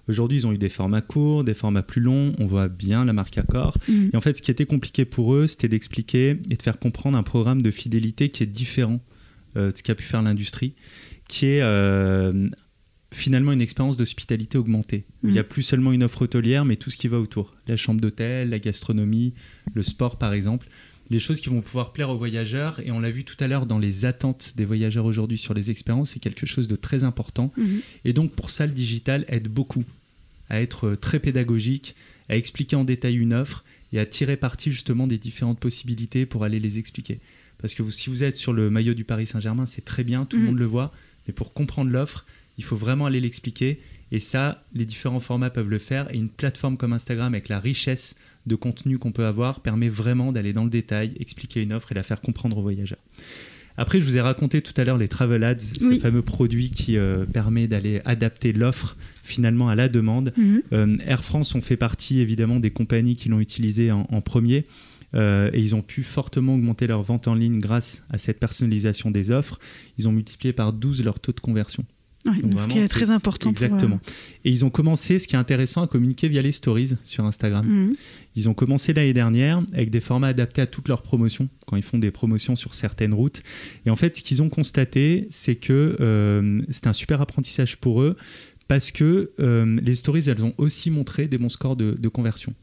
Aujourd'hui, 0.09 0.39
ils 0.39 0.47
ont 0.47 0.53
eu 0.53 0.59
des 0.59 0.71
formats 0.71 1.03
courts, 1.03 1.45
des 1.45 1.55
formats 1.55 1.83
plus 1.83 2.01
longs. 2.01 2.33
On 2.39 2.47
voit 2.47 2.69
bien 2.69 3.05
la 3.05 3.13
marque 3.13 3.37
Accor. 3.37 3.77
Mm. 3.87 4.09
Et 4.13 4.17
en 4.17 4.21
fait, 4.21 4.39
ce 4.39 4.43
qui 4.43 4.51
était 4.51 4.67
compliqué 4.67 5.05
pour 5.05 5.35
eux, 5.35 5.47
c'était 5.47 5.69
d'expliquer 5.69 6.41
et 6.51 6.57
de 6.57 6.63
faire 6.63 6.79
comprendre 6.79 7.19
un 7.19 7.23
programme 7.23 7.61
de 7.61 7.71
fidélité 7.71 8.31
qui 8.31 8.43
est 8.43 8.47
différent 8.47 9.01
euh, 9.57 9.71
de 9.71 9.77
ce 9.77 9.83
qu'a 9.83 9.95
pu 9.95 10.05
faire 10.05 10.23
l'industrie, 10.23 10.75
qui 11.29 11.47
est 11.47 11.61
euh, 11.61 12.49
finalement 13.13 13.53
une 13.53 13.61
expérience 13.61 13.99
d'hospitalité 13.99 14.57
augmentée. 14.57 15.05
Il 15.23 15.33
n'y 15.33 15.39
a 15.39 15.43
mm. 15.43 15.47
plus 15.47 15.63
seulement 15.63 15.93
une 15.93 16.05
offre 16.05 16.23
hôtelière, 16.23 16.65
mais 16.65 16.77
tout 16.77 16.91
ce 16.91 16.97
qui 16.97 17.09
va 17.09 17.19
autour. 17.19 17.55
La 17.67 17.77
chambre 17.77 18.01
d'hôtel, 18.01 18.49
la 18.49 18.59
gastronomie, 18.59 19.35
le 19.75 19.83
sport, 19.83 20.17
par 20.17 20.33
exemple 20.33 20.69
les 21.11 21.19
choses 21.19 21.41
qui 21.41 21.49
vont 21.49 21.61
pouvoir 21.61 21.93
plaire 21.93 22.11
aux 22.11 22.17
voyageurs. 22.17 22.81
Et 22.81 22.91
on 22.91 23.01
l'a 23.01 23.11
vu 23.11 23.25
tout 23.25 23.37
à 23.41 23.49
l'heure 23.49 23.67
dans 23.67 23.79
les 23.79 24.05
attentes 24.05 24.55
des 24.57 24.65
voyageurs 24.65 25.05
aujourd'hui 25.05 25.39
sur 25.39 25.55
les 25.55 25.71
expériences, 25.71 26.11
c'est 26.11 26.21
quelque 26.21 26.47
chose 26.47 26.69
de 26.69 26.77
très 26.77 27.05
important. 27.05 27.53
Mhm. 27.57 27.81
Et 28.05 28.13
donc 28.13 28.33
pour 28.33 28.51
ça, 28.51 28.67
le 28.67 28.73
digital 28.73 29.25
aide 29.29 29.49
beaucoup 29.49 29.85
à 30.49 30.61
être 30.61 30.95
très 30.95 31.21
pédagogique, 31.21 31.95
à 32.29 32.37
expliquer 32.37 32.77
en 32.77 32.85
détail 32.85 33.17
une 33.17 33.35
offre 33.35 33.65
et 33.93 33.99
à 33.99 34.07
tirer 34.07 34.37
parti 34.37 34.71
justement 34.71 35.07
des 35.07 35.19
différentes 35.19 35.61
possibilités 35.61 36.27
pour 36.27 36.45
aller 36.45 36.61
les 36.61 36.79
expliquer. 36.79 37.21
Parce 37.59 37.75
que 37.75 37.89
si 37.91 38.09
vous 38.09 38.23
êtes 38.23 38.37
sur 38.37 38.53
le 38.53 38.71
maillot 38.71 38.95
du 38.95 39.05
Paris 39.05 39.27
Saint-Germain, 39.27 39.67
c'est 39.67 39.85
très 39.85 40.05
bien, 40.05 40.25
tout 40.25 40.37
le 40.37 40.43
mhm. 40.43 40.49
monde 40.49 40.59
le 40.59 40.67
voit, 40.67 40.93
mais 41.27 41.35
pour 41.35 41.53
comprendre 41.53 41.91
l'offre, 41.91 42.25
il 42.57 42.65
faut 42.65 42.77
vraiment 42.77 43.07
aller 43.07 43.21
l'expliquer. 43.21 43.81
Et 44.11 44.21
ça, 44.21 44.65
les 44.75 44.85
différents 44.85 45.21
formats 45.21 45.51
peuvent 45.51 45.69
le 45.69 45.79
faire. 45.79 46.13
Et 46.15 46.19
une 46.19 46.31
plateforme 46.31 46.77
comme 46.77 46.93
Instagram, 46.93 47.35
avec 47.35 47.49
la 47.49 47.61
richesse 47.61 48.17
de 48.47 48.55
contenu 48.55 48.99
qu'on 48.99 49.13
peut 49.13 49.27
avoir 49.27 49.61
permet 49.61 49.89
vraiment 49.89 50.33
d'aller 50.33 50.53
dans 50.53 50.65
le 50.65 50.71
détail, 50.71 51.13
expliquer 51.21 51.63
une 51.63 51.73
offre 51.73 51.93
et 51.93 51.95
la 51.95 52.03
faire 52.03 52.21
comprendre 52.21 52.59
aux 52.59 52.63
voyageurs. 52.63 52.99
Après, 53.77 54.01
je 54.01 54.05
vous 54.05 54.17
ai 54.17 54.21
raconté 54.21 54.61
tout 54.61 54.73
à 54.77 54.83
l'heure 54.83 54.99
les 54.99 55.07
Travel 55.07 55.45
Ads, 55.45 55.59
ce 55.59 55.95
fameux 56.01 56.23
produit 56.23 56.71
qui 56.71 56.97
euh, 56.97 57.25
permet 57.25 57.69
d'aller 57.69 58.03
adapter 58.05 58.53
l'offre 58.53 58.97
finalement 59.23 59.69
à 59.69 59.77
la 59.77 59.89
demande. 59.89 60.33
Mhm. 60.37 60.63
Euh, 60.73 60.97
Air 61.07 61.23
France 61.23 61.55
ont 61.55 61.61
fait 61.61 61.77
partie 61.77 62.19
évidemment 62.21 62.59
des 62.59 62.73
compagnies 62.73 63.15
qui 63.15 63.29
l'ont 63.29 63.39
utilisé 63.39 63.93
en, 63.93 64.21
premier. 64.21 64.67
Euh, 65.15 65.49
et 65.53 65.61
ils 65.61 65.77
ont 65.77 65.83
pu 65.83 66.03
fortement 66.03 66.57
augmenter 66.57 66.89
leur 66.89 67.03
vente 67.03 67.29
en 67.29 67.35
ligne 67.35 67.61
grâce 67.61 68.05
à 68.11 68.19
cette 68.19 68.41
personnalisation 68.41 69.13
des 69.13 69.31
offres. 69.31 69.61
Ils 69.97 70.09
ont 70.09 70.13
multiplié 70.13 70.53
par 70.53 70.73
12 70.73 71.05
leur 71.05 71.21
taux 71.21 71.33
de 71.33 71.41
conversion 71.41 71.87
ce 72.59 72.69
qui 72.69 72.79
est, 72.79 72.89
très 72.89 73.11
important. 73.11 73.51
Exactement. 73.51 74.01
Et 74.45 74.51
ils 74.51 74.65
ont 74.65 74.71
commencé, 74.71 75.19
ce 75.19 75.29
qui 75.29 75.35
est 75.37 75.39
intéressant, 75.39 75.83
à 75.83 75.87
communiquer 75.87 76.29
via 76.29 76.43
les 76.43 76.53
stories 76.53 76.95
sur 77.05 77.25
Instagram. 77.25 77.67
Mhm. 77.67 77.95
Ils 78.37 78.49
ont 78.49 78.55
commencé 78.55 78.93
l'année 78.93 79.13
dernière 79.13 79.63
avec 79.73 79.91
des 79.91 80.01
formats 80.01 80.29
adaptés 80.29 80.63
à 80.63 80.67
toutes 80.67 80.89
leurs 80.89 81.03
promotions, 81.03 81.49
quand 81.67 81.77
ils 81.77 81.83
font 81.83 81.99
des 81.99 82.11
promotions 82.11 82.57
sur 82.57 82.75
certaines 82.75 83.15
routes. 83.15 83.43
Et 83.85 83.91
en 83.91 83.97
fait, 83.97 84.17
ce 84.17 84.23
qu'ils 84.23 84.43
ont 84.43 84.49
constaté, 84.49 85.27
c'est 85.31 85.57
que 85.57 85.97
euh, 86.01 86.63
c'est 86.71 86.87
un 86.87 86.93
super 86.93 87.21
apprentissage 87.21 87.77
pour 87.77 88.03
eux, 88.03 88.17
parce 88.69 88.93
que 88.93 89.33
euh, 89.41 89.81
les 89.83 89.95
stories, 89.95 90.29
elles 90.29 90.45
ont 90.45 90.55
aussi 90.59 90.91
montré 90.91 91.27
des 91.27 91.39
bons 91.39 91.49
scores 91.49 91.77
de, 91.77 92.09
conversion. 92.09 92.55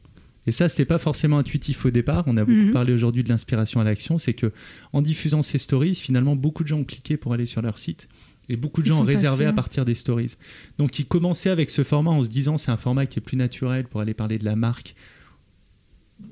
Et 0.46 0.52
ça, 0.52 0.68
ce 0.68 0.74
n'était 0.74 0.84
pas 0.84 0.98
forcément 0.98 1.38
intuitif 1.38 1.84
au 1.84 1.90
départ. 1.90 2.24
On 2.28 2.36
a 2.36 2.44
beaucoup 2.44 2.56
mhm. 2.56 2.70
parlé 2.70 2.92
aujourd'hui 2.92 3.24
de 3.24 3.28
l'inspiration 3.28 3.80
à 3.80 3.84
l'action. 3.84 4.16
C'est 4.16 4.32
que 4.32 4.52
en 4.92 5.02
diffusant 5.02 5.42
ces 5.42 5.58
stories, 5.58 5.96
finalement, 5.96 6.36
beaucoup 6.36 6.62
de 6.62 6.68
gens 6.68 6.78
ont 6.78 6.84
cliqué 6.84 7.16
pour 7.16 7.32
aller 7.32 7.46
sur 7.46 7.62
leur 7.62 7.78
site. 7.78 8.08
Et 8.48 8.56
beaucoup 8.56 8.80
de 8.80 8.86
gens 8.86 9.00
ont 9.00 9.04
réservé 9.04 9.44
à 9.44 9.52
partir 9.52 9.84
des 9.84 9.94
stories. 9.94 10.36
Donc 10.78 10.98
ils 10.98 11.06
commençaient 11.06 11.50
avec 11.50 11.70
ce 11.70 11.82
format 11.84 12.12
en 12.12 12.22
se 12.22 12.28
disant 12.28 12.56
c'est 12.56 12.70
un 12.70 12.76
format 12.76 13.06
qui 13.06 13.18
est 13.18 13.22
plus 13.22 13.36
naturel 13.36 13.86
pour 13.86 14.00
aller 14.00 14.14
parler 14.14 14.38
de 14.38 14.44
la 14.44 14.56
marque 14.56 14.94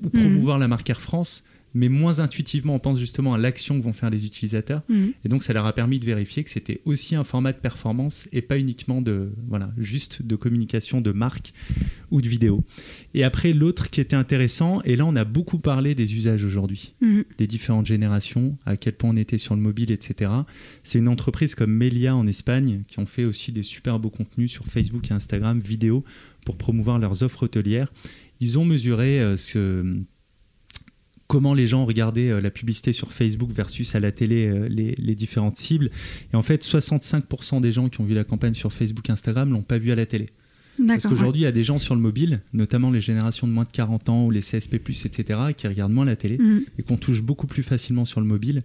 ou 0.03 0.09
promouvoir 0.09 0.57
la 0.57 0.67
marque 0.67 0.89
Air 0.89 1.01
France 1.01 1.43
mais 1.75 1.89
moins 1.89 2.19
intuitivement, 2.19 2.75
on 2.75 2.79
pense 2.79 2.97
justement 2.97 3.33
à 3.33 3.37
l'action 3.37 3.77
que 3.77 3.83
vont 3.83 3.93
faire 3.93 4.09
les 4.09 4.25
utilisateurs. 4.25 4.81
Mhm. 4.89 5.11
Et 5.25 5.29
donc, 5.29 5.43
ça 5.43 5.53
leur 5.53 5.65
a 5.65 5.73
permis 5.73 5.99
de 5.99 6.05
vérifier 6.05 6.43
que 6.43 6.49
c'était 6.49 6.81
aussi 6.85 7.15
un 7.15 7.25
format 7.25 7.51
de 7.51 7.59
performance 7.59 8.27
et 8.31 8.41
pas 8.41 8.57
uniquement 8.57 9.01
de, 9.01 9.33
voilà, 9.47 9.71
juste 9.77 10.23
de 10.23 10.35
communication 10.37 11.01
de 11.01 11.11
marque 11.11 11.53
ou 12.11 12.21
de 12.21 12.29
vidéo. 12.29 12.63
Et 13.13 13.25
après, 13.25 13.51
l'autre 13.51 13.89
qui 13.89 13.99
était 13.99 14.15
intéressant, 14.15 14.81
et 14.83 14.95
là, 14.95 15.05
on 15.05 15.15
a 15.17 15.25
beaucoup 15.25 15.57
parlé 15.57 15.95
des 15.95 16.15
usages 16.15 16.45
aujourd'hui, 16.45 16.95
mhm. 17.01 17.25
des 17.37 17.45
différentes 17.45 17.85
générations, 17.85 18.57
à 18.65 18.77
quel 18.77 18.93
point 18.93 19.09
on 19.09 19.17
était 19.17 19.37
sur 19.37 19.53
le 19.53 19.61
mobile, 19.61 19.91
etc. 19.91 20.31
C'est 20.83 20.99
une 20.99 21.09
entreprise 21.09 21.55
comme 21.55 21.71
Melia 21.71 22.15
en 22.15 22.25
Espagne 22.25 22.83
qui 22.87 22.99
ont 22.99 23.05
fait 23.05 23.25
aussi 23.25 23.51
des 23.51 23.63
super 23.63 23.99
beaux 23.99 24.09
contenus 24.09 24.49
sur 24.49 24.65
Facebook 24.65 25.11
et 25.11 25.13
Instagram, 25.13 25.59
vidéo, 25.59 26.05
pour 26.45 26.57
promouvoir 26.57 26.99
leurs 26.99 27.21
offres 27.23 27.43
hôtelières. 27.43 27.91
Ils 28.39 28.59
ont 28.59 28.65
mesuré 28.65 29.19
euh, 29.19 29.35
ce 29.35 29.99
comment 31.27 31.53
les 31.53 31.67
gens 31.67 31.85
regardaient 31.85 32.29
euh, 32.29 32.41
la 32.41 32.51
publicité 32.51 32.93
sur 32.93 33.11
Facebook 33.11 33.51
versus 33.51 33.95
à 33.95 33.99
la 33.99 34.11
télé 34.11 34.47
euh, 34.47 34.67
les, 34.67 35.15
différentes 35.15 35.57
cibles. 35.57 35.89
Et 36.33 36.35
en 36.35 36.41
fait, 36.41 36.63
65% 36.63 37.61
des 37.61 37.71
gens 37.71 37.89
qui 37.89 38.01
ont 38.01 38.03
vu 38.03 38.13
la 38.13 38.23
campagne 38.23 38.53
sur 38.53 38.71
Facebook, 38.71 39.09
Instagram, 39.09 39.51
l'ont 39.51 39.63
pas 39.63 39.77
vu 39.77 39.91
à 39.91 39.95
la 39.95 40.05
télé. 40.05 40.29
Parce 40.87 41.07
qu'aujourd'hui, 41.07 41.41
il 41.41 41.45
y 41.45 41.47
a 41.47 41.53
des 41.53 41.63
gens 41.63 41.77
sur 41.77 41.95
le 41.95 42.01
mobile, 42.01 42.41
notamment 42.53 42.91
les 42.91 42.99
générations 42.99 43.47
de 43.47 43.53
moins 43.53 43.63
de 43.63 43.71
40 43.71 44.09
ans 44.09 44.25
ou 44.25 44.31
les 44.31 44.41
CSP+, 44.41 44.75
etc., 44.75 45.39
qui 45.55 45.67
regardent 45.69 45.93
moins 45.93 46.03
la 46.03 46.17
télé 46.17 46.37
mm. 46.37 46.65
et 46.77 46.83
qu'on 46.83 46.97
touche 46.97 47.21
beaucoup 47.21 47.47
plus 47.47 47.63
facilement 47.63 48.03
sur 48.03 48.19
le 48.19 48.27
mobile. 48.27 48.63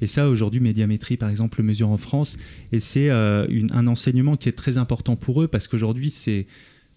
Et 0.00 0.08
ça, 0.08 0.28
aujourd'hui, 0.28 0.60
Médiamétrie, 0.60 1.16
par 1.16 1.28
exemple, 1.28 1.60
le 1.60 1.64
mesure 1.64 1.90
en 1.90 1.96
France. 1.96 2.38
Et 2.72 2.80
c'est 2.80 3.08
euh, 3.10 3.46
un 3.70 3.86
enseignement 3.86 4.36
qui 4.36 4.48
est 4.48 4.52
très 4.52 4.78
important 4.78 5.14
pour 5.14 5.42
eux 5.42 5.48
parce 5.48 5.68
qu'aujourd'hui, 5.68 6.10
c'est 6.10 6.46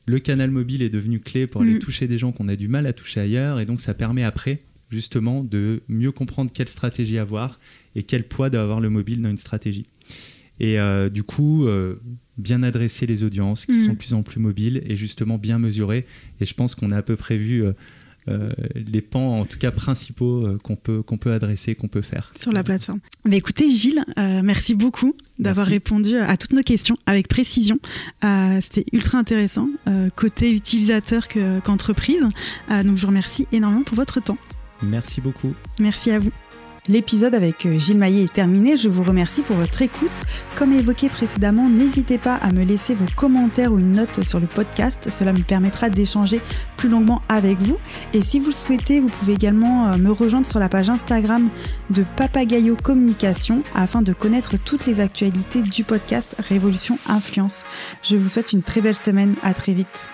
le 0.08 0.20
canal 0.20 0.50
mobile 0.50 0.82
est 0.82 0.90
devenu 0.90 1.20
clé 1.20 1.46
pour 1.46 1.62
aller 1.62 1.76
mm. 1.76 1.80
toucher 1.80 2.08
des 2.08 2.18
gens 2.18 2.32
qu'on 2.32 2.48
a 2.48 2.56
du 2.56 2.68
mal 2.68 2.88
à 2.88 2.94
toucher 2.94 3.20
ailleurs. 3.20 3.60
Et 3.60 3.66
donc, 3.66 3.80
ça 3.80 3.94
permet 3.94 4.24
après 4.24 4.60
justement 4.90 5.44
de 5.44 5.82
mieux 5.88 6.12
comprendre 6.12 6.52
quelle 6.52 6.70
stratégie 6.70 7.18
avoir 7.18 7.60
et 7.96 8.04
quel 8.04 8.28
poids 8.28 8.50
doit 8.50 8.62
avoir 8.62 8.80
le 8.80 8.90
mobile 8.90 9.22
dans 9.22 9.30
une 9.30 9.38
stratégie. 9.38 9.86
Et 10.60 10.80
euh, 10.80 11.10
du 11.10 11.24
coup, 11.24 11.68
euh, 11.68 12.02
bien 12.38 12.64
adresser 12.64 13.06
les 13.06 13.24
audiences 13.24 13.66
qui 13.66 13.80
sont 13.80 13.92
mm. 13.92 13.94
de 13.94 13.98
plus 13.98 14.14
en 14.14 14.24
plus 14.24 14.40
mobiles 14.40 14.82
et 14.86 14.96
justement 14.96 15.38
bien 15.38 15.60
mesurer. 15.60 16.06
Et 16.40 16.46
je 16.46 16.54
pense 16.54 16.76
qu'on 16.76 16.92
a 16.92 16.98
à 16.98 17.02
peu 17.02 17.16
près 17.16 17.38
vu 17.38 17.64
euh, 18.28 18.52
les 18.76 19.02
pans, 19.02 19.40
en 19.40 19.46
tout 19.46 19.58
cas 19.58 19.72
principaux, 19.72 20.58
qu'on 20.64 20.76
peut, 20.76 21.02
qu'on 21.02 21.18
peut 21.18 21.32
adresser, 21.32 21.76
qu'on 21.76 21.88
peut 21.88 22.02
faire. 22.02 22.34
Sur 22.36 22.52
la 22.52 22.64
plateforme. 22.64 23.00
Mais 23.24 23.32
bah, 23.32 23.38
écoutez, 23.38 23.70
Gilles, 23.70 24.04
merci 24.18 24.74
beaucoup 24.74 25.16
d'avoir 25.40 25.68
répondu 25.68 26.18
à 26.18 26.36
toutes 26.38 26.54
nos 26.54 26.64
questions 26.64 26.98
avec 27.06 27.28
précision. 27.28 27.80
C'était 28.62 28.86
ultra 28.92 29.20
intéressant, 29.20 29.70
côté 30.16 30.54
utilisateur 30.54 31.28
qu'entreprise. 31.64 32.22
donc 32.70 32.98
je 32.98 33.02
vous 33.02 33.08
remercie 33.08 33.48
énormément 33.52 33.84
pour 33.84 33.96
votre 33.96 34.20
temps. 34.22 34.38
Merci 34.82 35.22
beaucoup. 35.22 35.54
Merci 35.80 36.12
à 36.12 36.20
vous. 36.20 36.32
L'épisode 36.90 37.36
avec 37.36 37.66
euh, 37.66 37.78
Gilles 37.78 37.98
Maillet 37.98 38.24
est 38.24 38.34
terminé. 38.34 38.78
Je 38.78 38.88
vous 38.88 39.04
remercie 39.04 39.42
pour 39.42 39.58
votre 39.58 39.82
écoute. 39.82 40.24
Comme 40.56 40.72
évoqué 40.72 41.10
précédemment, 41.10 41.68
n'hésitez 41.68 42.18
pas 42.18 42.36
à 42.36 42.52
me 42.54 42.64
laisser 42.64 42.96
vos 42.96 43.06
commentaires 43.14 43.74
ou 43.74 43.80
une 43.80 43.92
note 43.92 44.24
sur 44.24 44.40
le 44.40 44.48
podcast. 44.48 45.10
Cela 45.12 45.34
me 45.34 45.42
permettra 45.42 45.90
d'échanger 45.90 46.40
plus 46.78 46.88
longuement 46.88 47.22
avec 47.28 47.58
vous. 47.58 47.78
Et 48.14 48.22
si 48.22 48.40
vous 48.40 48.48
le 48.48 48.52
souhaitez, 48.54 49.02
vous 49.02 49.10
pouvez 49.10 49.34
également 49.34 49.88
euh, 49.92 49.98
me 49.98 50.12
rejoindre 50.12 50.48
sur 50.48 50.60
la 50.60 50.70
page 50.70 50.90
Instagram 50.90 51.50
de 51.90 52.06
Papagayo 52.16 52.78
Communication 52.82 53.64
afin 53.76 54.02
de 54.02 54.14
connaître 54.14 54.56
toutes 54.58 54.86
les 54.86 55.02
actualités 55.02 55.64
du 55.64 55.84
podcast 55.84 56.38
Révolution 56.40 56.98
Influence. 57.10 57.66
Je 58.02 58.16
vous 58.16 58.30
souhaite 58.30 58.54
une 58.54 58.64
très 58.64 58.80
belle 58.80 58.96
semaine. 58.96 59.36
À 59.44 59.54
très 59.54 59.74
vite. 59.74 60.10